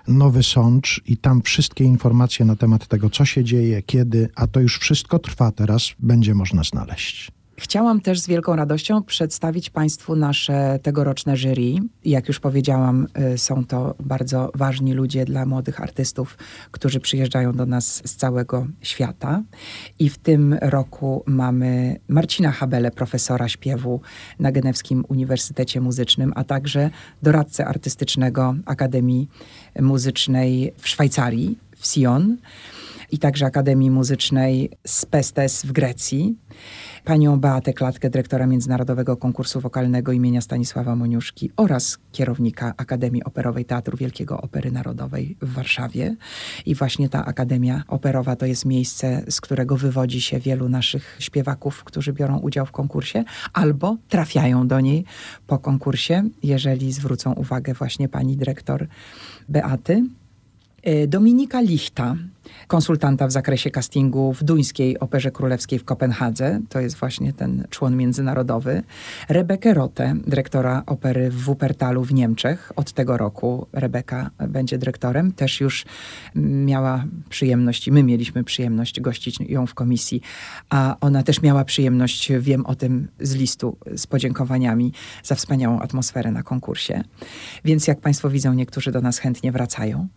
Nowy 0.08 0.42
Sącz 0.42 1.02
i 1.06 1.16
tam 1.16 1.42
wszystkie 1.42 1.84
informacje 1.84 2.46
na 2.46 2.56
temat 2.56 2.88
tego, 2.88 3.10
co 3.10 3.24
się 3.24 3.44
dzieje, 3.44 3.82
kiedy, 3.82 4.28
a 4.34 4.46
to 4.46 4.60
już 4.60 4.78
wszystko 4.78 5.18
trwa 5.18 5.52
teraz, 5.52 5.92
będzie 5.98 6.34
można 6.34 6.62
znaleźć. 6.62 7.41
Chciałam 7.56 8.00
też 8.00 8.20
z 8.20 8.26
wielką 8.26 8.56
radością 8.56 9.02
przedstawić 9.02 9.70
Państwu 9.70 10.16
nasze 10.16 10.78
tegoroczne 10.82 11.36
jury. 11.36 11.74
Jak 12.04 12.28
już 12.28 12.40
powiedziałam, 12.40 13.06
y, 13.34 13.38
są 13.38 13.64
to 13.64 13.94
bardzo 14.00 14.50
ważni 14.54 14.92
ludzie 14.92 15.24
dla 15.24 15.46
młodych 15.46 15.80
artystów, 15.80 16.38
którzy 16.70 17.00
przyjeżdżają 17.00 17.52
do 17.52 17.66
nas 17.66 18.02
z 18.04 18.16
całego 18.16 18.66
świata. 18.82 19.42
I 19.98 20.08
w 20.08 20.18
tym 20.18 20.58
roku 20.60 21.22
mamy 21.26 22.00
Marcina 22.08 22.52
Habele, 22.52 22.90
profesora 22.90 23.48
śpiewu 23.48 24.00
na 24.38 24.52
Genewskim 24.52 25.04
Uniwersytecie 25.08 25.80
Muzycznym, 25.80 26.32
a 26.36 26.44
także 26.44 26.90
doradcę 27.22 27.66
artystycznego 27.66 28.54
Akademii 28.66 29.28
Muzycznej 29.80 30.72
w 30.78 30.88
Szwajcarii, 30.88 31.58
w 31.76 31.86
Sion 31.86 32.36
i 33.12 33.18
także 33.18 33.46
Akademii 33.46 33.90
Muzycznej 33.90 34.70
Spestes 34.86 35.62
w 35.64 35.72
Grecji 35.72 36.36
panią 37.04 37.40
Beatę 37.40 37.72
Klatkę, 37.72 38.10
dyrektora 38.10 38.46
Międzynarodowego 38.46 39.16
Konkursu 39.16 39.60
Wokalnego 39.60 40.12
imienia 40.12 40.40
Stanisława 40.40 40.96
Moniuszki 40.96 41.50
oraz 41.56 41.98
kierownika 42.12 42.74
Akademii 42.76 43.24
Operowej 43.24 43.64
Teatru 43.64 43.96
Wielkiego 43.96 44.40
Opery 44.40 44.72
Narodowej 44.72 45.36
w 45.42 45.52
Warszawie. 45.52 46.16
I 46.66 46.74
właśnie 46.74 47.08
ta 47.08 47.24
Akademia 47.24 47.82
Operowa 47.88 48.36
to 48.36 48.46
jest 48.46 48.64
miejsce, 48.64 49.24
z 49.28 49.40
którego 49.40 49.76
wywodzi 49.76 50.20
się 50.20 50.38
wielu 50.38 50.68
naszych 50.68 51.16
śpiewaków, 51.18 51.84
którzy 51.84 52.12
biorą 52.12 52.38
udział 52.38 52.66
w 52.66 52.72
konkursie 52.72 53.24
albo 53.52 53.96
trafiają 54.08 54.68
do 54.68 54.80
niej 54.80 55.04
po 55.46 55.58
konkursie, 55.58 56.28
jeżeli 56.42 56.92
zwrócą 56.92 57.32
uwagę 57.32 57.74
właśnie 57.74 58.08
pani 58.08 58.36
dyrektor 58.36 58.86
Beaty. 59.48 60.04
Y, 60.86 61.06
Dominika 61.08 61.60
Lichta, 61.60 62.16
konsultanta 62.66 63.26
w 63.26 63.32
zakresie 63.32 63.70
castingu 63.70 64.32
w 64.32 64.42
duńskiej 64.42 64.98
Operze 64.98 65.30
Królewskiej 65.30 65.78
w 65.78 65.84
Kopenhadze, 65.84 66.60
to 66.68 66.80
jest 66.80 66.96
właśnie 66.96 67.32
ten 67.32 67.66
człon 67.70 67.96
międzynarodowy. 67.96 68.82
Rebekę 69.28 69.74
Rote, 69.74 70.14
dyrektora 70.26 70.82
opery 70.86 71.30
w 71.30 71.36
Wuppertalu 71.42 72.04
w 72.04 72.12
Niemczech. 72.14 72.72
Od 72.76 72.92
tego 72.92 73.16
roku 73.16 73.66
Rebeka 73.72 74.30
będzie 74.48 74.78
dyrektorem. 74.78 75.32
Też 75.32 75.60
już 75.60 75.84
miała 76.34 77.04
przyjemność, 77.28 77.88
i 77.88 77.92
my 77.92 78.02
mieliśmy 78.02 78.44
przyjemność 78.44 79.00
gościć 79.00 79.40
ją 79.40 79.66
w 79.66 79.74
komisji, 79.74 80.20
a 80.70 80.96
ona 81.00 81.22
też 81.22 81.42
miała 81.42 81.64
przyjemność, 81.64 82.32
wiem 82.40 82.66
o 82.66 82.74
tym 82.74 83.08
z 83.20 83.34
listu, 83.34 83.76
z 83.96 84.06
podziękowaniami 84.06 84.92
za 85.22 85.34
wspaniałą 85.34 85.80
atmosferę 85.80 86.30
na 86.30 86.42
konkursie. 86.42 87.04
Więc 87.64 87.86
jak 87.86 88.00
Państwo 88.00 88.30
widzą, 88.30 88.54
niektórzy 88.54 88.92
do 88.92 89.00
nas 89.00 89.18
chętnie 89.18 89.52
wracają. 89.52 90.08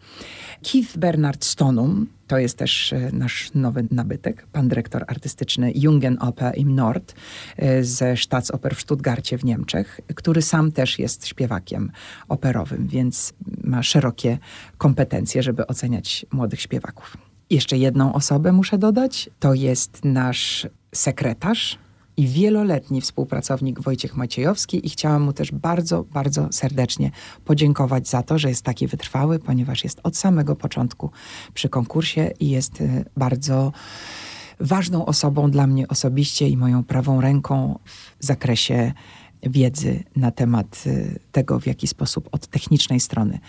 Keith 0.71 0.97
Bernard 0.97 1.45
Stonum, 1.45 2.07
to 2.28 2.38
jest 2.38 2.57
też 2.57 2.93
e, 2.93 3.09
nasz 3.13 3.53
nowy 3.53 3.88
nabytek, 3.91 4.47
pan 4.51 4.67
dyrektor 4.67 5.05
artystyczny 5.07 5.71
Jungen 5.76 6.17
Oper 6.19 6.57
im 6.57 6.76
Nord 6.76 7.15
e, 7.57 7.84
ze 7.84 8.17
Staatsoper 8.17 8.76
w 8.76 8.82
Stuttgarcie 8.82 9.38
w 9.38 9.45
Niemczech, 9.45 10.01
który 10.15 10.41
sam 10.41 10.71
też 10.71 10.99
jest 10.99 11.28
śpiewakiem 11.28 11.91
operowym, 12.28 12.88
więc 12.88 13.34
ma 13.63 13.84
szerokie 13.84 14.38
kompetencje, 14.78 15.43
żeby 15.43 15.67
oceniać 15.67 16.26
młodych 16.32 16.61
śpiewaków. 16.61 17.17
Jeszcze 17.49 17.78
jedną 17.78 18.13
osobę 18.13 18.51
muszę 18.51 18.78
dodać, 18.78 19.30
to 19.39 19.53
jest 19.53 20.05
nasz 20.05 20.67
sekretarz, 20.95 21.78
i 22.18 22.28
wieloletni 22.28 23.01
współpracownik 23.01 23.82
Wojciech 23.82 24.16
Maciejowski 24.16 24.88
i 24.88 24.89
chciałam 24.89 25.22
mu 25.22 25.34
też 25.34 25.51
bardzo, 25.51 26.03
bardzo 26.03 26.47
serdecznie 26.51 27.11
podziękować 27.45 28.07
za 28.07 28.24
to, 28.24 28.38
że 28.38 28.49
jest 28.49 28.61
taki 28.61 28.88
wytrwały, 28.88 29.39
ponieważ 29.39 29.84
jest 29.84 29.99
od 30.03 30.18
samego 30.18 30.55
początku 30.55 31.11
przy 31.53 31.70
konkursie 31.70 32.32
i 32.39 32.49
jest 32.49 32.82
y, 32.82 33.05
bardzo 33.18 33.72
ważną 34.59 35.05
osobą 35.05 35.51
dla 35.51 35.68
mnie 35.68 35.88
osobiście 35.88 36.49
i 36.49 36.57
moją 36.57 36.84
prawą 36.84 37.22
ręką 37.22 37.80
w 38.20 38.26
zakresie 38.26 38.93
wiedzy 39.43 40.03
na 40.16 40.32
temat 40.32 40.84
y, 40.88 41.20
tego, 41.32 41.59
w 41.59 41.68
jaki 41.68 41.88
sposób 41.88 42.30
od 42.32 42.47
technicznej 42.47 42.99
strony 42.99 43.39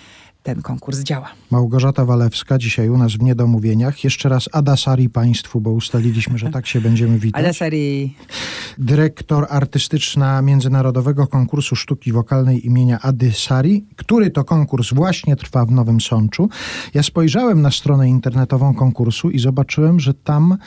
ten 0.47 0.63
konkurs 0.63 1.01
działa. 1.01 1.29
Małgorzata 1.51 2.05
Walewska, 2.05 2.59
dzisiaj 2.59 2.89
u 2.89 2.99
nas 2.99 3.13
w 3.13 3.23
Niedomówieniach. 3.23 4.05
Jeszcze 4.05 4.29
raz 4.29 4.49
Adasari 4.53 5.11
Państwu, 5.11 5.61
bo 5.61 5.71
ustaliliśmy, 5.71 6.39
że 6.39 6.51
tak 6.51 6.67
się 6.67 6.81
będziemy 6.81 7.19
witać. 7.19 7.45
Adasari. 7.45 8.15
Dyrektor 8.79 9.47
artystyczna 9.51 10.43
Międzynarodowego 10.43 11.27
Konkursu 11.27 11.77
Sztuki 11.77 12.13
Wokalnej 12.13 12.67
imienia 12.67 13.01
Adysari, 13.01 13.85
który 13.97 14.31
to 14.31 14.45
konkurs 14.45 14.93
właśnie 14.93 15.37
trwa 15.37 15.67
w 15.67 15.71
Nowym 15.71 16.01
Sączu. 16.01 16.49
Ja 16.95 17.03
spojrzałem 17.03 17.63
na 17.63 17.71
stronę 17.71 18.09
internetową 18.09 18.75
konkursu 18.75 19.31
i 19.31 19.39
zobaczyłem, 19.39 20.01
że 20.01 20.15
tam 20.15 20.59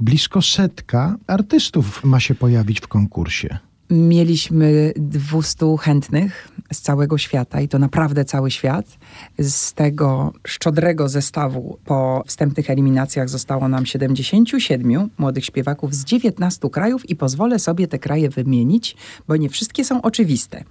blisko 0.00 0.42
setka 0.42 1.16
artystów 1.26 2.04
ma 2.04 2.20
się 2.20 2.34
pojawić 2.34 2.80
w 2.80 2.88
konkursie. 2.88 3.58
Mieliśmy 3.94 4.92
200 4.96 5.76
chętnych 5.80 6.48
z 6.72 6.80
całego 6.80 7.18
świata 7.18 7.60
i 7.60 7.68
to 7.68 7.78
naprawdę 7.78 8.24
cały 8.24 8.50
świat. 8.50 8.98
Z 9.38 9.72
tego 9.72 10.32
szczodrego 10.46 11.08
zestawu 11.08 11.78
po 11.84 12.22
wstępnych 12.26 12.70
eliminacjach 12.70 13.28
zostało 13.28 13.68
nam 13.68 13.86
77 13.86 15.10
młodych 15.18 15.44
śpiewaków 15.44 15.94
z 15.94 16.04
19 16.04 16.70
krajów 16.70 17.10
i 17.10 17.16
pozwolę 17.16 17.58
sobie 17.58 17.88
te 17.88 17.98
kraje 17.98 18.30
wymienić, 18.30 18.96
bo 19.28 19.36
nie 19.36 19.48
wszystkie 19.48 19.84
są 19.84 20.02
oczywiste. 20.02 20.64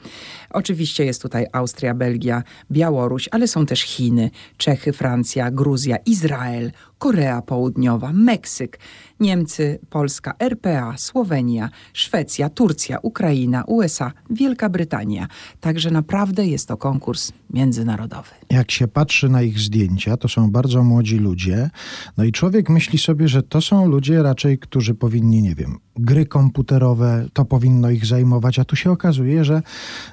Oczywiście 0.50 1.06
jest 1.06 1.22
tutaj 1.22 1.46
Austria, 1.52 1.94
Belgia, 1.94 2.44
Białoruś, 2.72 3.30
ale 3.32 3.48
są 3.48 3.66
też 3.66 3.82
Chiny, 3.82 4.32
Czechy, 4.58 4.94
Francja, 4.94 5.52
Gruzja, 5.52 5.98
Izrael, 5.98 6.72
Korea 7.04 7.42
Południowa, 7.42 8.14
Meksyk, 8.14 8.80
Niemcy, 9.20 9.80
Polska, 9.90 10.34
RPA, 10.40 10.98
Słowenia, 10.98 11.70
Szwecja, 11.94 12.50
Turcja, 12.50 12.98
Ukraina, 13.02 13.64
USA, 13.68 14.12
Wielka 14.30 14.70
Brytania. 14.70 15.28
Także 15.60 15.92
naprawdę 15.92 16.48
jest 16.48 16.68
to 16.68 16.78
konkurs 16.78 17.32
międzynarodowy. 17.54 18.30
Jak 18.50 18.72
się 18.72 18.88
patrzy 18.88 19.30
na 19.30 19.42
ich 19.42 19.60
zdjęcia, 19.60 20.18
to 20.18 20.28
są 20.28 20.52
bardzo 20.52 20.84
młodzi 20.84 21.18
ludzie. 21.18 21.70
No 22.18 22.24
i 22.24 22.32
człowiek 22.32 22.70
myśli 22.70 23.00
sobie, 23.00 23.28
że 23.28 23.44
to 23.44 23.62
są 23.62 23.88
ludzie 23.88 24.24
raczej, 24.24 24.60
którzy 24.60 24.96
powinni, 24.96 25.42
nie 25.42 25.56
wiem, 25.56 25.78
gry 25.96 26.26
komputerowe, 26.26 27.26
to 27.34 27.46
powinno 27.46 27.90
ich 27.90 28.06
zajmować, 28.06 28.60
a 28.60 28.66
tu 28.66 28.76
się 28.76 28.92
okazuje, 28.92 29.46
że, 29.46 29.62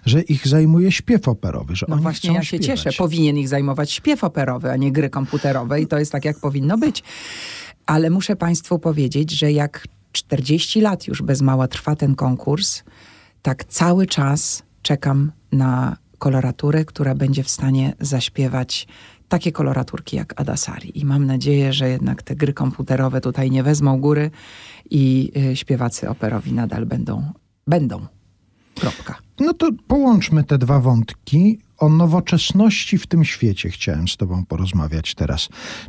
że 0.07 0.23
ich 0.23 0.49
zajmuje 0.49 0.93
śpiew 0.93 1.29
operowy, 1.29 1.77
że 1.77 1.87
No 1.89 1.97
właśnie 1.97 2.35
ja 2.35 2.43
się 2.43 2.47
śpiewać. 2.59 2.67
cieszę. 2.83 2.99
Powinien 2.99 3.39
ich 3.39 3.49
zajmować 3.49 3.93
śpiew 3.93 4.25
operowy, 4.25 4.71
a 4.71 4.77
nie 4.77 4.93
gry 4.93 5.11
komputerowe 5.11 5.81
i 5.81 5.87
to 5.87 5.99
jest 5.99 6.13
tak, 6.13 6.25
jak 6.25 6.39
powinno 6.39 6.79
być. 6.81 7.03
Ale 7.87 8.11
muszę 8.11 8.37
Państwu 8.37 8.79
powiedzieć, 8.79 9.31
że 9.31 9.53
jak 9.53 9.87
40 10.13 10.81
lat 10.81 11.07
już 11.07 11.23
bez 11.23 11.43
mała 11.43 11.69
trwa 11.69 11.97
ten 11.97 12.15
konkurs, 12.15 12.83
tak 13.43 13.65
cały 13.65 14.07
czas 14.07 14.63
czekam 14.83 15.33
na 15.53 15.97
koloraturę, 16.19 16.85
która 16.85 17.15
będzie 17.15 17.43
w 17.43 17.51
stanie 17.51 17.93
zaśpiewać 18.01 18.87
takie 19.29 19.53
koloraturki 19.53 20.17
jak 20.17 20.41
Adasari. 20.41 20.99
I 20.99 21.05
mam 21.05 21.27
nadzieję, 21.27 21.73
że 21.73 21.89
jednak 21.89 22.23
te 22.23 22.37
gry 22.37 22.53
komputerowe 22.53 23.21
tutaj 23.21 23.51
nie 23.51 23.63
wezmą 23.63 24.01
góry 24.01 24.31
i 24.91 25.33
y, 25.53 25.57
śpiewacy 25.57 26.09
operowi 26.09 26.53
nadal 26.53 26.87
będą. 26.87 27.33
Będą. 27.67 28.20
Kropka. 28.81 29.19
No 29.41 29.55
to 29.55 29.71
połączmy 29.87 30.45
te 30.45 30.59
dwa 30.59 30.81
wątki. 30.81 31.59
O 31.79 31.89
nowoczesności 31.89 32.99
w 32.99 33.07
tym 33.07 33.25
świecie 33.25 33.71
chciałem 33.71 34.09
z 34.09 34.17
Tobą 34.17 34.45
porozmawiać 34.45 35.15
teraz. 35.15 35.49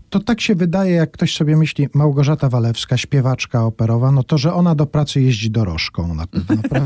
To 0.10 0.20
tak 0.20 0.42
się 0.42 0.56
wydaje, 0.56 0.96
jak 0.96 1.12
ktoś 1.12 1.36
sobie 1.36 1.58
myśli, 1.58 1.88
Małgorzata 1.94 2.50
Walewska, 2.50 2.98
śpiewaczka 2.98 3.66
operowa, 3.66 4.12
no 4.12 4.24
to, 4.24 4.38
że 4.38 4.54
ona 4.54 4.76
do 4.76 4.86
pracy 4.86 5.22
jeździ 5.22 5.52
dorożką 5.52 6.16
na? 6.16 6.26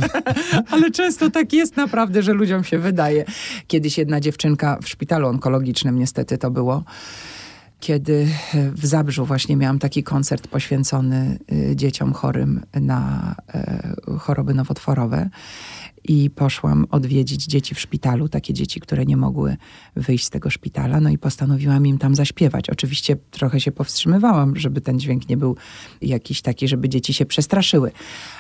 Ale 0.72 0.92
często 0.92 1.30
tak 1.30 1.54
jest 1.54 1.78
naprawdę, 1.78 2.24
że 2.24 2.34
ludziom 2.34 2.64
się 2.64 2.80
wydaje. 2.80 3.26
Kiedyś 3.68 3.98
jedna 3.98 4.20
dziewczynka 4.20 4.78
w 4.82 4.90
szpitalu 4.90 5.28
onkologicznym, 5.28 6.00
niestety 6.00 6.38
to 6.38 6.52
było, 6.52 6.84
kiedy 7.80 8.28
w 8.54 8.86
Zabrzu 8.86 9.26
właśnie 9.26 9.56
miałam 9.56 9.80
taki 9.80 10.04
koncert 10.04 10.48
poświęcony 10.48 11.40
y, 11.52 11.76
dzieciom 11.76 12.14
chorym 12.14 12.62
na 12.74 13.36
e, 13.54 13.96
choroby 14.20 14.54
nowotworowe. 14.54 15.30
I 16.08 16.30
poszłam 16.30 16.86
odwiedzić 16.92 17.46
dzieci 17.46 17.76
w 17.76 17.80
szpitalu, 17.80 18.30
takie 18.30 18.54
dzieci, 18.54 18.80
które 18.80 19.06
nie 19.06 19.18
mogły 19.18 19.58
wyjść 19.96 20.26
z 20.26 20.30
tego 20.30 20.50
szpitala. 20.50 21.00
No 21.00 21.10
i 21.10 21.18
postanowiłam 21.18 21.88
im 21.88 21.98
tam 21.98 22.16
zaśpiewać. 22.16 22.70
Oczywiście 22.70 23.16
trochę 23.32 23.60
się 23.60 23.72
powstrzymywałam, 23.72 24.56
żeby 24.56 24.82
ten 24.82 25.00
dźwięk 25.00 25.30
nie 25.30 25.38
był 25.38 25.56
jakiś 26.02 26.42
taki, 26.42 26.68
żeby 26.68 26.90
dzieci 26.90 27.14
się 27.14 27.26
przestraszyły. 27.26 27.92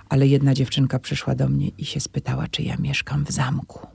Ale 0.09 0.27
jedna 0.27 0.53
dziewczynka 0.53 0.99
przyszła 0.99 1.35
do 1.35 1.49
mnie 1.49 1.67
i 1.77 1.85
się 1.85 1.99
spytała, 1.99 2.47
czy 2.47 2.63
ja 2.63 2.75
mieszkam 2.77 3.25
w 3.25 3.31
zamku. 3.31 3.87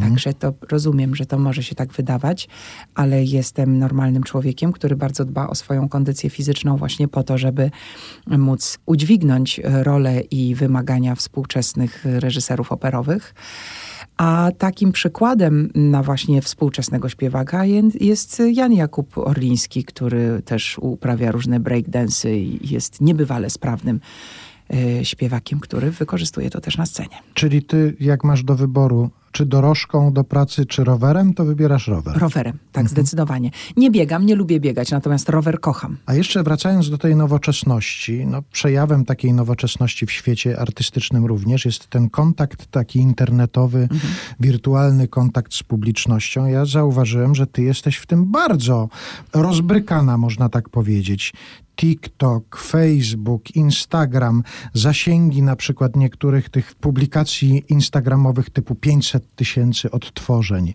Także 0.00 0.34
to 0.34 0.54
rozumiem, 0.70 1.14
że 1.14 1.26
to 1.26 1.38
może 1.38 1.62
się 1.62 1.74
tak 1.74 1.92
wydawać, 1.92 2.48
ale 2.94 3.24
jestem 3.24 3.78
normalnym 3.78 4.22
człowiekiem, 4.22 4.72
który 4.72 4.96
bardzo 4.96 5.24
dba 5.24 5.46
o 5.48 5.54
swoją 5.54 5.88
kondycję 5.88 6.30
fizyczną 6.30 6.76
właśnie 6.76 7.08
po 7.08 7.22
to, 7.22 7.38
żeby 7.38 7.70
móc 8.26 8.78
udźwignąć 8.86 9.60
rolę 9.64 10.20
i 10.20 10.54
wymagania 10.54 11.14
współczesnych 11.14 12.04
reżyserów 12.04 12.72
operowych. 12.72 13.34
A 14.16 14.50
takim 14.58 14.92
przykładem 14.92 15.70
na 15.74 16.02
właśnie 16.02 16.42
współczesnego 16.42 17.08
śpiewaka 17.08 17.64
je- 17.64 17.90
jest 18.00 18.42
Jan 18.52 18.72
Jakub 18.72 19.18
Orliński, 19.18 19.84
który 19.84 20.42
też 20.44 20.78
uprawia 20.78 21.32
różne 21.32 21.60
breakdance 21.60 22.36
i 22.36 22.72
jest 22.72 23.00
niebywale 23.00 23.50
sprawnym 23.50 23.96
e, 23.96 24.00
śpiewakiem, 25.02 25.60
który 25.60 25.90
wykorzystuje 25.90 26.50
to 26.50 26.60
też 26.60 26.76
na 26.76 26.86
scenie. 26.86 27.16
Czyli 27.34 27.62
ty, 27.62 27.96
jak 28.00 28.24
masz 28.24 28.42
do 28.42 28.54
wyboru, 28.54 29.10
czy 29.32 29.46
dorożką 29.46 30.12
do 30.12 30.24
pracy, 30.24 30.66
czy 30.66 30.84
rowerem, 30.84 31.34
to 31.34 31.44
wybierasz 31.44 31.88
rower. 31.88 32.18
Rowerem, 32.18 32.58
tak, 32.72 32.88
zdecydowanie. 32.88 33.50
Nie 33.76 33.90
biegam, 33.90 34.26
nie 34.26 34.34
lubię 34.34 34.60
biegać, 34.60 34.90
natomiast 34.90 35.28
rower 35.28 35.60
kocham. 35.60 35.96
A 36.06 36.14
jeszcze 36.14 36.42
wracając 36.42 36.90
do 36.90 36.98
tej 36.98 37.16
nowoczesności, 37.16 38.26
no 38.26 38.42
przejawem 38.52 39.04
takiej 39.04 39.32
nowoczesności 39.32 40.06
w 40.06 40.12
świecie 40.12 40.60
artystycznym 40.60 41.26
również 41.26 41.64
jest 41.64 41.88
ten 41.88 42.10
kontakt 42.10 42.66
taki 42.70 42.98
internetowy, 42.98 43.88
wirtualny 44.40 45.08
kontakt 45.08 45.54
z 45.54 45.62
publicznością. 45.62 46.46
Ja 46.46 46.64
zauważyłem, 46.64 47.34
że 47.34 47.46
ty 47.46 47.62
jesteś 47.62 47.96
w 47.96 48.06
tym 48.06 48.32
bardzo 48.32 48.88
rozbrykana, 49.34 50.18
można 50.18 50.48
tak 50.48 50.68
powiedzieć. 50.68 51.32
TikTok, 51.78 52.56
Facebook, 52.56 53.50
Instagram, 53.50 54.42
zasięgi 54.74 55.42
na 55.42 55.56
przykład 55.56 55.96
niektórych 55.96 56.50
tych 56.50 56.74
publikacji 56.74 57.64
instagramowych 57.68 58.50
typu 58.50 58.74
500 58.74 59.36
tysięcy 59.36 59.90
odtworzeń. 59.90 60.74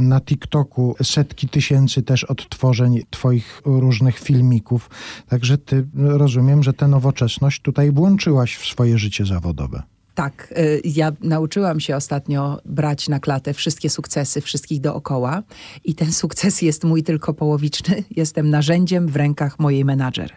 Na 0.00 0.20
TikToku 0.20 0.96
setki 1.02 1.48
tysięcy 1.48 2.02
też 2.02 2.24
odtworzeń 2.24 3.02
twoich 3.10 3.62
różnych 3.64 4.18
filmików. 4.18 4.90
Także 5.28 5.58
ty 5.58 5.86
rozumiem, 5.94 6.62
że 6.62 6.72
tę 6.72 6.88
nowoczesność 6.88 7.62
tutaj 7.62 7.92
włączyłaś 7.92 8.56
w 8.56 8.66
swoje 8.66 8.98
życie 8.98 9.26
zawodowe. 9.26 9.82
Tak, 10.20 10.54
y, 10.58 10.80
ja 10.84 11.12
nauczyłam 11.20 11.80
się 11.80 11.96
ostatnio 11.96 12.60
brać 12.64 13.08
na 13.08 13.20
klatę 13.20 13.54
wszystkie 13.54 13.90
sukcesy 13.90 14.40
wszystkich 14.40 14.80
dookoła 14.80 15.42
i 15.84 15.94
ten 15.94 16.12
sukces 16.12 16.62
jest 16.62 16.84
mój 16.84 17.02
tylko 17.02 17.34
połowiczny. 17.34 18.04
Jestem 18.16 18.50
narzędziem 18.50 19.08
w 19.08 19.16
rękach 19.16 19.58
mojej 19.58 19.84
menadżer. 19.84 20.32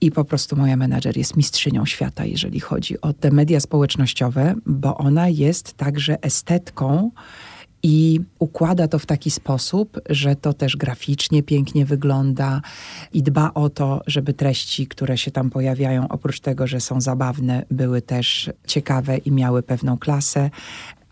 I 0.00 0.10
po 0.10 0.24
prostu 0.24 0.56
moja 0.56 0.76
menadżer 0.76 1.16
jest 1.16 1.36
mistrzynią 1.36 1.86
świata, 1.86 2.24
jeżeli 2.24 2.60
chodzi 2.60 3.00
o 3.00 3.12
te 3.12 3.30
media 3.30 3.60
społecznościowe, 3.60 4.54
bo 4.66 4.96
ona 4.96 5.28
jest 5.28 5.74
także 5.76 6.22
estetką 6.22 7.10
i 7.86 8.20
układa 8.38 8.88
to 8.88 8.98
w 8.98 9.06
taki 9.06 9.30
sposób, 9.30 10.00
że 10.10 10.36
to 10.36 10.52
też 10.52 10.76
graficznie 10.76 11.42
pięknie 11.42 11.84
wygląda 11.86 12.60
i 13.12 13.22
dba 13.22 13.50
o 13.54 13.70
to, 13.70 14.02
żeby 14.06 14.34
treści, 14.34 14.86
które 14.86 15.18
się 15.18 15.30
tam 15.30 15.50
pojawiają, 15.50 16.08
oprócz 16.08 16.40
tego, 16.40 16.66
że 16.66 16.80
są 16.80 17.00
zabawne, 17.00 17.64
były 17.70 18.02
też 18.02 18.50
ciekawe 18.66 19.16
i 19.16 19.32
miały 19.32 19.62
pewną 19.62 19.98
klasę. 19.98 20.50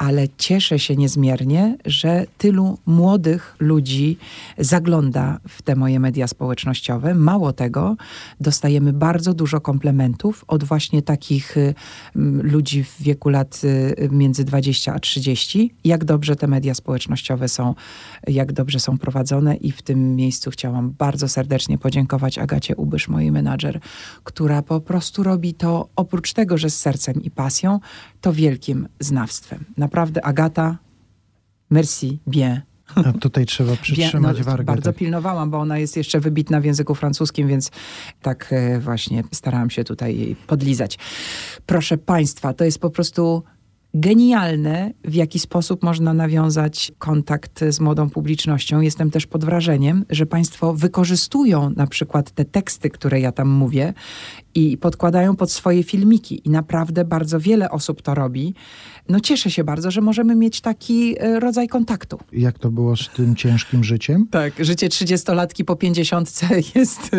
Ale 0.03 0.29
cieszę 0.39 0.79
się 0.79 0.97
niezmiernie, 0.97 1.77
że 1.85 2.27
tylu 2.39 2.79
młodych 2.87 3.57
ludzi 3.61 4.19
zagląda 4.59 5.39
w 5.49 5.63
te 5.63 5.77
moje 5.77 6.01
media 6.01 6.29
społecznościowe. 6.29 7.15
Mało 7.15 7.53
tego, 7.53 7.97
dostajemy 8.41 8.93
bardzo 8.93 9.35
dużo 9.35 9.61
komplementów 9.61 10.45
od 10.49 10.65
właśnie 10.65 11.03
takich 11.03 11.57
y, 11.57 11.75
ludzi 12.43 12.85
w 12.85 13.03
wieku 13.03 13.29
lat 13.29 13.61
y, 13.65 14.09
między 14.13 14.45
20 14.45 14.95
a 14.95 14.99
30, 14.99 15.75
jak 15.85 16.05
dobrze 16.05 16.37
te 16.37 16.47
media 16.47 16.75
społecznościowe 16.75 17.49
są, 17.49 17.75
jak 18.27 18.53
dobrze 18.53 18.81
są 18.81 18.99
prowadzone 18.99 19.57
i 19.57 19.73
w 19.73 19.83
tym 19.83 20.17
miejscu 20.17 20.51
chciałam 20.51 20.91
bardzo 20.99 21.29
serdecznie 21.29 21.79
podziękować 21.79 22.39
Agacie 22.39 22.77
Ubysz, 22.77 23.09
mojej 23.09 23.33
menadżer, 23.33 23.81
która 24.25 24.63
po 24.63 24.81
prostu 24.81 25.23
robi 25.23 25.55
to 25.55 25.89
oprócz 25.97 26.33
tego, 26.33 26.59
że 26.59 26.71
z 26.71 26.81
sercem 26.81 27.23
i 27.23 27.31
pasją, 27.31 27.81
to 28.23 28.33
wielkim 28.33 28.89
znawstwem. 29.01 29.65
Naprawdę 29.77 30.25
Agata, 30.25 30.79
merci 31.71 32.19
bien. 32.27 32.61
A 32.95 33.13
tutaj 33.13 33.47
trzeba 33.47 33.77
przytrzymać 33.83 34.37
Wie- 34.37 34.45
no, 34.45 34.51
wargę. 34.51 34.65
Bardzo 34.65 34.91
tak. 34.91 34.97
pilnowałam, 34.97 35.51
bo 35.51 35.59
ona 35.59 35.79
jest 35.79 35.97
jeszcze 35.97 36.21
wybitna 36.21 36.61
w 36.61 36.65
języku 36.65 36.95
francuskim, 36.95 37.49
więc 37.49 37.71
tak 38.23 38.49
e, 38.53 38.81
właśnie 38.81 39.23
starałam 39.33 39.71
się 39.71 39.85
tutaj 39.85 40.19
jej 40.19 40.37
podlizać. 40.37 40.99
Proszę 41.67 41.99
Państwa, 41.99 42.55
to 42.55 42.65
jest 42.65 42.79
po 42.79 42.91
prostu 42.91 43.43
genialne, 43.95 44.93
w 45.05 45.15
jaki 45.15 45.39
sposób 45.39 45.83
można 45.83 46.15
nawiązać 46.15 46.93
kontakt 46.99 47.65
z 47.69 47.81
młodą 47.81 48.11
publicznością. 48.11 48.81
Jestem 48.81 49.11
też 49.11 49.27
pod 49.27 49.45
wrażeniem, 49.45 50.05
że 50.11 50.27
Państwo 50.27 50.75
wykorzystują 50.75 51.71
na 51.71 51.87
przykład 51.87 52.31
te 52.31 52.45
teksty, 52.45 52.91
które 52.91 53.21
ja 53.21 53.33
tam 53.33 53.49
mówię 53.49 53.95
i 54.55 54.79
podkładają 54.79 55.37
pod 55.37 55.53
swoje 55.53 55.83
filmiki. 55.83 56.43
I 56.45 56.51
naprawdę 56.51 57.05
bardzo 57.05 57.41
wiele 57.41 57.71
osób 57.71 58.03
to 58.03 58.15
robi. 58.15 58.55
No 59.09 59.21
cieszę 59.21 59.51
się 59.51 59.65
bardzo, 59.65 59.91
że 59.91 60.01
możemy 60.01 60.37
mieć 60.37 60.61
taki 60.61 61.15
e, 61.21 61.41
rodzaj 61.41 61.69
kontaktu. 61.69 62.19
Jak 62.33 62.59
to 62.59 62.71
było 62.71 62.97
z 62.97 63.09
tym 63.09 63.37
ciężkim 63.37 63.85
życiem? 63.85 64.27
Tak, 64.31 64.53
życie 64.65 64.89
30-latki 64.89 65.65
po 65.65 65.77
50 65.77 66.41
jest 66.75 67.11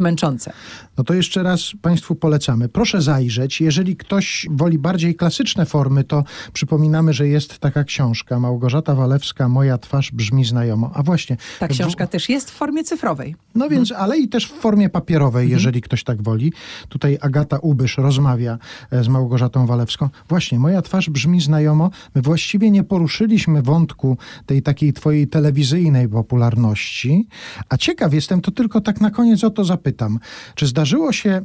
męczące. 0.00 0.52
No 0.98 1.04
to 1.04 1.14
jeszcze 1.14 1.42
raz 1.42 1.72
Państwu 1.82 2.14
polecamy. 2.14 2.68
Proszę 2.68 3.02
zajrzeć. 3.02 3.60
Jeżeli 3.60 3.96
ktoś 3.96 4.46
woli 4.50 4.78
bardziej 4.78 5.14
klasyczne 5.14 5.66
formy, 5.66 6.04
to 6.04 6.24
przypominamy, 6.52 7.12
że 7.12 7.28
jest 7.28 7.58
taka 7.58 7.84
książka 7.84 8.40
Małgorzata 8.40 8.94
Walewska, 8.94 9.48
Moja 9.48 9.78
twarz 9.78 10.12
brzmi 10.12 10.44
znajomo. 10.44 10.90
A 10.94 11.02
właśnie. 11.02 11.36
Ta 11.58 11.68
książka 11.68 12.06
w... 12.06 12.10
też 12.10 12.28
jest 12.28 12.50
w 12.50 12.54
formie 12.54 12.84
cyfrowej. 12.84 13.36
No 13.54 13.68
więc, 13.68 13.90
mhm. 13.90 14.04
ale 14.04 14.18
i 14.18 14.28
też 14.28 14.46
w 14.46 14.52
formie 14.52 14.88
papierowej, 14.88 15.44
mhm. 15.44 15.58
jeżeli 15.58 15.82
ktoś 15.82 16.04
tak 16.04 16.22
woli. 16.22 16.52
Tutaj 16.88 17.18
Agata 17.20 17.58
Ubysz 17.58 17.98
rozmawia 17.98 18.58
e, 18.90 19.04
z 19.04 19.08
Małgorzatą 19.08 19.66
Walewską. 19.66 20.08
Właśnie, 20.28 20.58
Moja 20.58 20.82
twarz 20.82 21.10
brzmi 21.10 21.25
znajomo. 21.40 21.90
My 22.14 22.22
właściwie 22.22 22.70
nie 22.70 22.84
poruszyliśmy 22.84 23.62
wątku 23.62 24.18
tej 24.46 24.62
takiej 24.62 24.92
twojej 24.92 25.28
telewizyjnej 25.28 26.08
popularności. 26.08 27.28
A 27.68 27.76
ciekaw 27.76 28.14
jestem, 28.14 28.40
to 28.40 28.50
tylko 28.50 28.80
tak 28.80 29.00
na 29.00 29.10
koniec 29.10 29.44
o 29.44 29.50
to 29.50 29.64
zapytam. 29.64 30.18
Czy 30.54 30.66
zdarzyło 30.66 31.12
się 31.12 31.42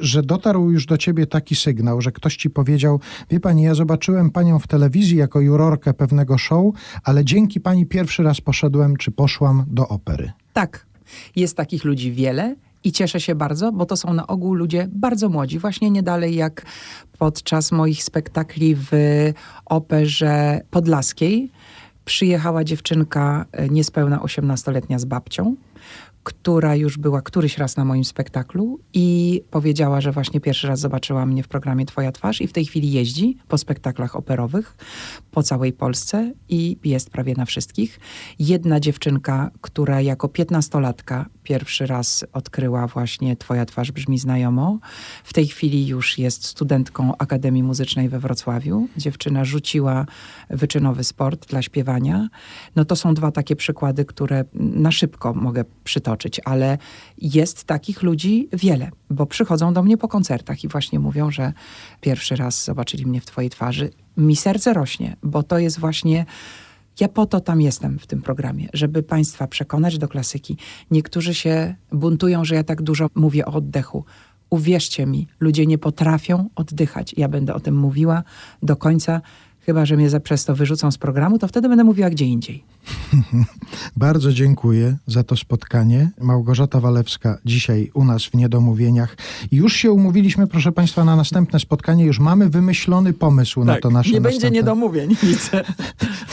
że 0.00 0.22
dotarł 0.22 0.70
już 0.70 0.86
do 0.86 0.98
ciebie 0.98 1.26
taki 1.26 1.56
sygnał, 1.56 2.00
że 2.00 2.12
ktoś 2.12 2.36
ci 2.36 2.50
powiedział: 2.50 3.00
Wie 3.30 3.40
pani, 3.40 3.62
ja 3.62 3.74
zobaczyłem 3.74 4.30
panią 4.30 4.58
w 4.58 4.66
telewizji 4.66 5.16
jako 5.16 5.40
jurorkę 5.40 5.94
pewnego 5.94 6.38
show, 6.38 6.74
ale 7.04 7.24
dzięki 7.24 7.60
pani 7.60 7.86
pierwszy 7.86 8.22
raz 8.22 8.40
poszedłem 8.40 8.96
czy 8.96 9.10
poszłam 9.10 9.64
do 9.70 9.88
opery. 9.88 10.32
Tak. 10.52 10.86
Jest 11.36 11.56
takich 11.56 11.84
ludzi 11.84 12.12
wiele. 12.12 12.56
I 12.84 12.92
cieszę 12.92 13.20
się 13.20 13.34
bardzo, 13.34 13.72
bo 13.72 13.86
to 13.86 13.96
są 13.96 14.14
na 14.14 14.26
ogół 14.26 14.54
ludzie 14.54 14.88
bardzo 14.92 15.28
młodzi, 15.28 15.58
właśnie 15.58 15.90
nie 15.90 16.02
dalej 16.02 16.34
jak 16.34 16.62
podczas 17.18 17.72
moich 17.72 18.04
spektakli 18.04 18.74
w 18.74 18.90
operze 19.64 20.60
podlaskiej. 20.70 21.50
Przyjechała 22.04 22.64
dziewczynka 22.64 23.46
e, 23.52 23.68
niespełna 23.68 24.18
18-letnia 24.18 24.98
z 24.98 25.04
babcią 25.04 25.56
która 26.22 26.76
już 26.76 26.98
była 26.98 27.22
któryś 27.22 27.58
raz 27.58 27.76
na 27.76 27.84
moim 27.84 28.04
spektaklu 28.04 28.80
i 28.92 29.40
powiedziała, 29.50 30.00
że 30.00 30.12
właśnie 30.12 30.40
pierwszy 30.40 30.68
raz 30.68 30.80
zobaczyła 30.80 31.26
mnie 31.26 31.42
w 31.42 31.48
programie 31.48 31.86
Twoja 31.86 32.12
twarz 32.12 32.40
i 32.40 32.46
w 32.46 32.52
tej 32.52 32.64
chwili 32.64 32.92
jeździ 32.92 33.36
po 33.48 33.58
spektaklach 33.58 34.16
operowych 34.16 34.76
po 35.30 35.42
całej 35.42 35.72
Polsce 35.72 36.32
i 36.48 36.76
jest 36.84 37.10
prawie 37.10 37.34
na 37.34 37.44
wszystkich. 37.44 38.00
Jedna 38.38 38.80
dziewczynka, 38.80 39.50
która 39.60 40.00
jako 40.00 40.28
piętnastolatka 40.28 41.26
pierwszy 41.42 41.86
raz 41.86 42.24
odkryła 42.32 42.86
właśnie 42.86 43.36
Twoja 43.36 43.66
twarz 43.66 43.92
brzmi 43.92 44.18
znajomo. 44.18 44.78
W 45.24 45.32
tej 45.32 45.46
chwili 45.46 45.86
już 45.86 46.18
jest 46.18 46.44
studentką 46.44 47.16
Akademii 47.18 47.62
Muzycznej 47.62 48.08
we 48.08 48.18
Wrocławiu. 48.18 48.88
Dziewczyna 48.96 49.44
rzuciła 49.44 50.06
wyczynowy 50.50 51.04
sport 51.04 51.48
dla 51.48 51.62
śpiewania. 51.62 52.28
No 52.76 52.84
to 52.84 52.96
są 52.96 53.14
dwa 53.14 53.30
takie 53.32 53.56
przykłady, 53.56 54.04
które 54.04 54.44
na 54.54 54.92
szybko 54.92 55.34
mogę 55.34 55.64
przytoczyć, 55.84 56.11
ale 56.44 56.78
jest 57.18 57.64
takich 57.64 58.02
ludzi 58.02 58.48
wiele, 58.52 58.90
bo 59.10 59.26
przychodzą 59.26 59.72
do 59.72 59.82
mnie 59.82 59.96
po 59.96 60.08
koncertach 60.08 60.64
i 60.64 60.68
właśnie 60.68 60.98
mówią, 60.98 61.30
że 61.30 61.52
pierwszy 62.00 62.36
raz 62.36 62.64
zobaczyli 62.64 63.06
mnie 63.06 63.20
w 63.20 63.26
Twojej 63.26 63.50
twarzy. 63.50 63.90
Mi 64.16 64.36
serce 64.36 64.72
rośnie, 64.72 65.16
bo 65.22 65.42
to 65.42 65.58
jest 65.58 65.78
właśnie 65.78 66.26
ja 67.00 67.08
po 67.08 67.26
to 67.26 67.40
tam 67.40 67.60
jestem 67.60 67.98
w 67.98 68.06
tym 68.06 68.22
programie, 68.22 68.68
żeby 68.72 69.02
Państwa 69.02 69.46
przekonać 69.46 69.98
do 69.98 70.08
klasyki. 70.08 70.56
Niektórzy 70.90 71.34
się 71.34 71.74
buntują, 71.92 72.44
że 72.44 72.54
ja 72.54 72.64
tak 72.64 72.82
dużo 72.82 73.06
mówię 73.14 73.46
o 73.46 73.52
oddechu. 73.52 74.04
Uwierzcie 74.50 75.06
mi, 75.06 75.28
ludzie 75.40 75.66
nie 75.66 75.78
potrafią 75.78 76.48
oddychać. 76.54 77.14
Ja 77.16 77.28
będę 77.28 77.54
o 77.54 77.60
tym 77.60 77.76
mówiła 77.76 78.22
do 78.62 78.76
końca 78.76 79.20
Chyba, 79.66 79.86
że 79.86 79.96
mnie 79.96 80.20
przez 80.20 80.44
to 80.44 80.54
wyrzucą 80.54 80.90
z 80.90 80.98
programu, 80.98 81.38
to 81.38 81.48
wtedy 81.48 81.68
będę 81.68 81.84
mówiła 81.84 82.10
gdzie 82.10 82.24
indziej. 82.24 82.64
Bardzo 83.96 84.32
dziękuję 84.32 84.96
za 85.06 85.24
to 85.24 85.36
spotkanie. 85.36 86.10
Małgorzata 86.20 86.80
Walewska 86.80 87.38
dzisiaj 87.44 87.90
u 87.94 88.04
nas 88.04 88.24
w 88.24 88.34
Niedomówieniach. 88.34 89.16
Już 89.52 89.76
się 89.76 89.92
umówiliśmy, 89.92 90.46
proszę 90.46 90.72
Państwa, 90.72 91.04
na 91.04 91.16
następne 91.16 91.60
spotkanie. 91.60 92.04
Już 92.04 92.18
mamy 92.18 92.48
wymyślony 92.48 93.12
pomysł 93.12 93.60
tak, 93.60 93.66
na 93.66 93.80
to 93.80 93.90
nasze 93.90 94.10
nie 94.10 94.20
następne... 94.20 94.40
będzie 94.40 94.50
niedomówień 94.50 95.10
nic. 95.22 95.50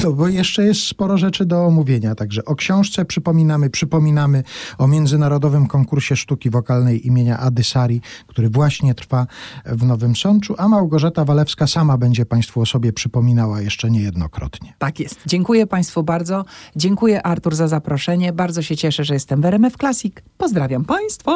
No, 0.03 0.13
bo 0.13 0.27
jeszcze 0.27 0.65
jest 0.65 0.81
sporo 0.81 1.17
rzeczy 1.17 1.45
do 1.45 1.65
omówienia. 1.65 2.15
Także 2.15 2.45
o 2.45 2.55
książce 2.55 3.05
przypominamy, 3.05 3.69
przypominamy 3.69 4.43
o 4.77 4.87
Międzynarodowym 4.87 5.67
Konkursie 5.67 6.15
Sztuki 6.15 6.49
Wokalnej 6.49 7.07
imienia 7.07 7.39
Adysari, 7.39 8.01
który 8.27 8.49
właśnie 8.49 8.95
trwa 8.95 9.27
w 9.65 9.85
Nowym 9.85 10.15
Sączu, 10.15 10.55
a 10.57 10.67
Małgorzata 10.67 11.25
Walewska 11.25 11.67
sama 11.67 11.97
będzie 11.97 12.25
Państwu 12.25 12.61
o 12.61 12.65
sobie 12.65 12.93
przypominać 12.93 13.18
wspominała 13.19 13.61
jeszcze 13.61 13.89
niejednokrotnie. 13.89 14.73
Tak 14.77 14.99
jest. 14.99 15.19
Dziękuję 15.25 15.67
Państwu 15.67 16.03
bardzo. 16.03 16.45
Dziękuję 16.75 17.23
Artur 17.23 17.55
za 17.55 17.67
zaproszenie. 17.67 18.33
Bardzo 18.33 18.61
się 18.61 18.77
cieszę, 18.77 19.03
że 19.03 19.13
jestem 19.13 19.41
w 19.41 19.45
RMF 19.45 19.77
Classic. 19.77 20.15
Pozdrawiam 20.37 20.85
Państwa. 20.85 21.31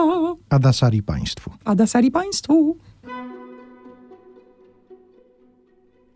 Adasari 0.49 1.03
Państwu. 1.03 1.51
Adasari 1.65 2.11
Państwu. 2.11 2.77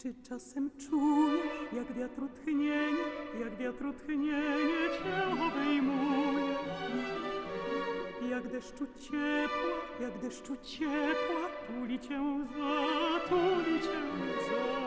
Czy 0.02 0.14
czasem 0.30 0.70
czujesz, 0.90 1.74
jak 1.76 1.98
wiatru 1.98 2.28
tchnienie, 2.30 3.04
jak 3.44 3.58
wiatru 3.60 3.94
tchnienie 3.94 4.88
cię 4.98 5.24
obejmuje? 5.32 6.56
Jak 8.30 8.52
deszczu 8.52 8.86
ciepła, 9.00 9.74
jak 10.02 10.22
deszczu 10.22 10.56
ciepła, 10.64 11.44
tuli 11.68 12.00
cię 12.00 12.20
za, 12.58 13.30
tuli 13.30 13.82
cię 13.82 14.02
za. 14.50 14.87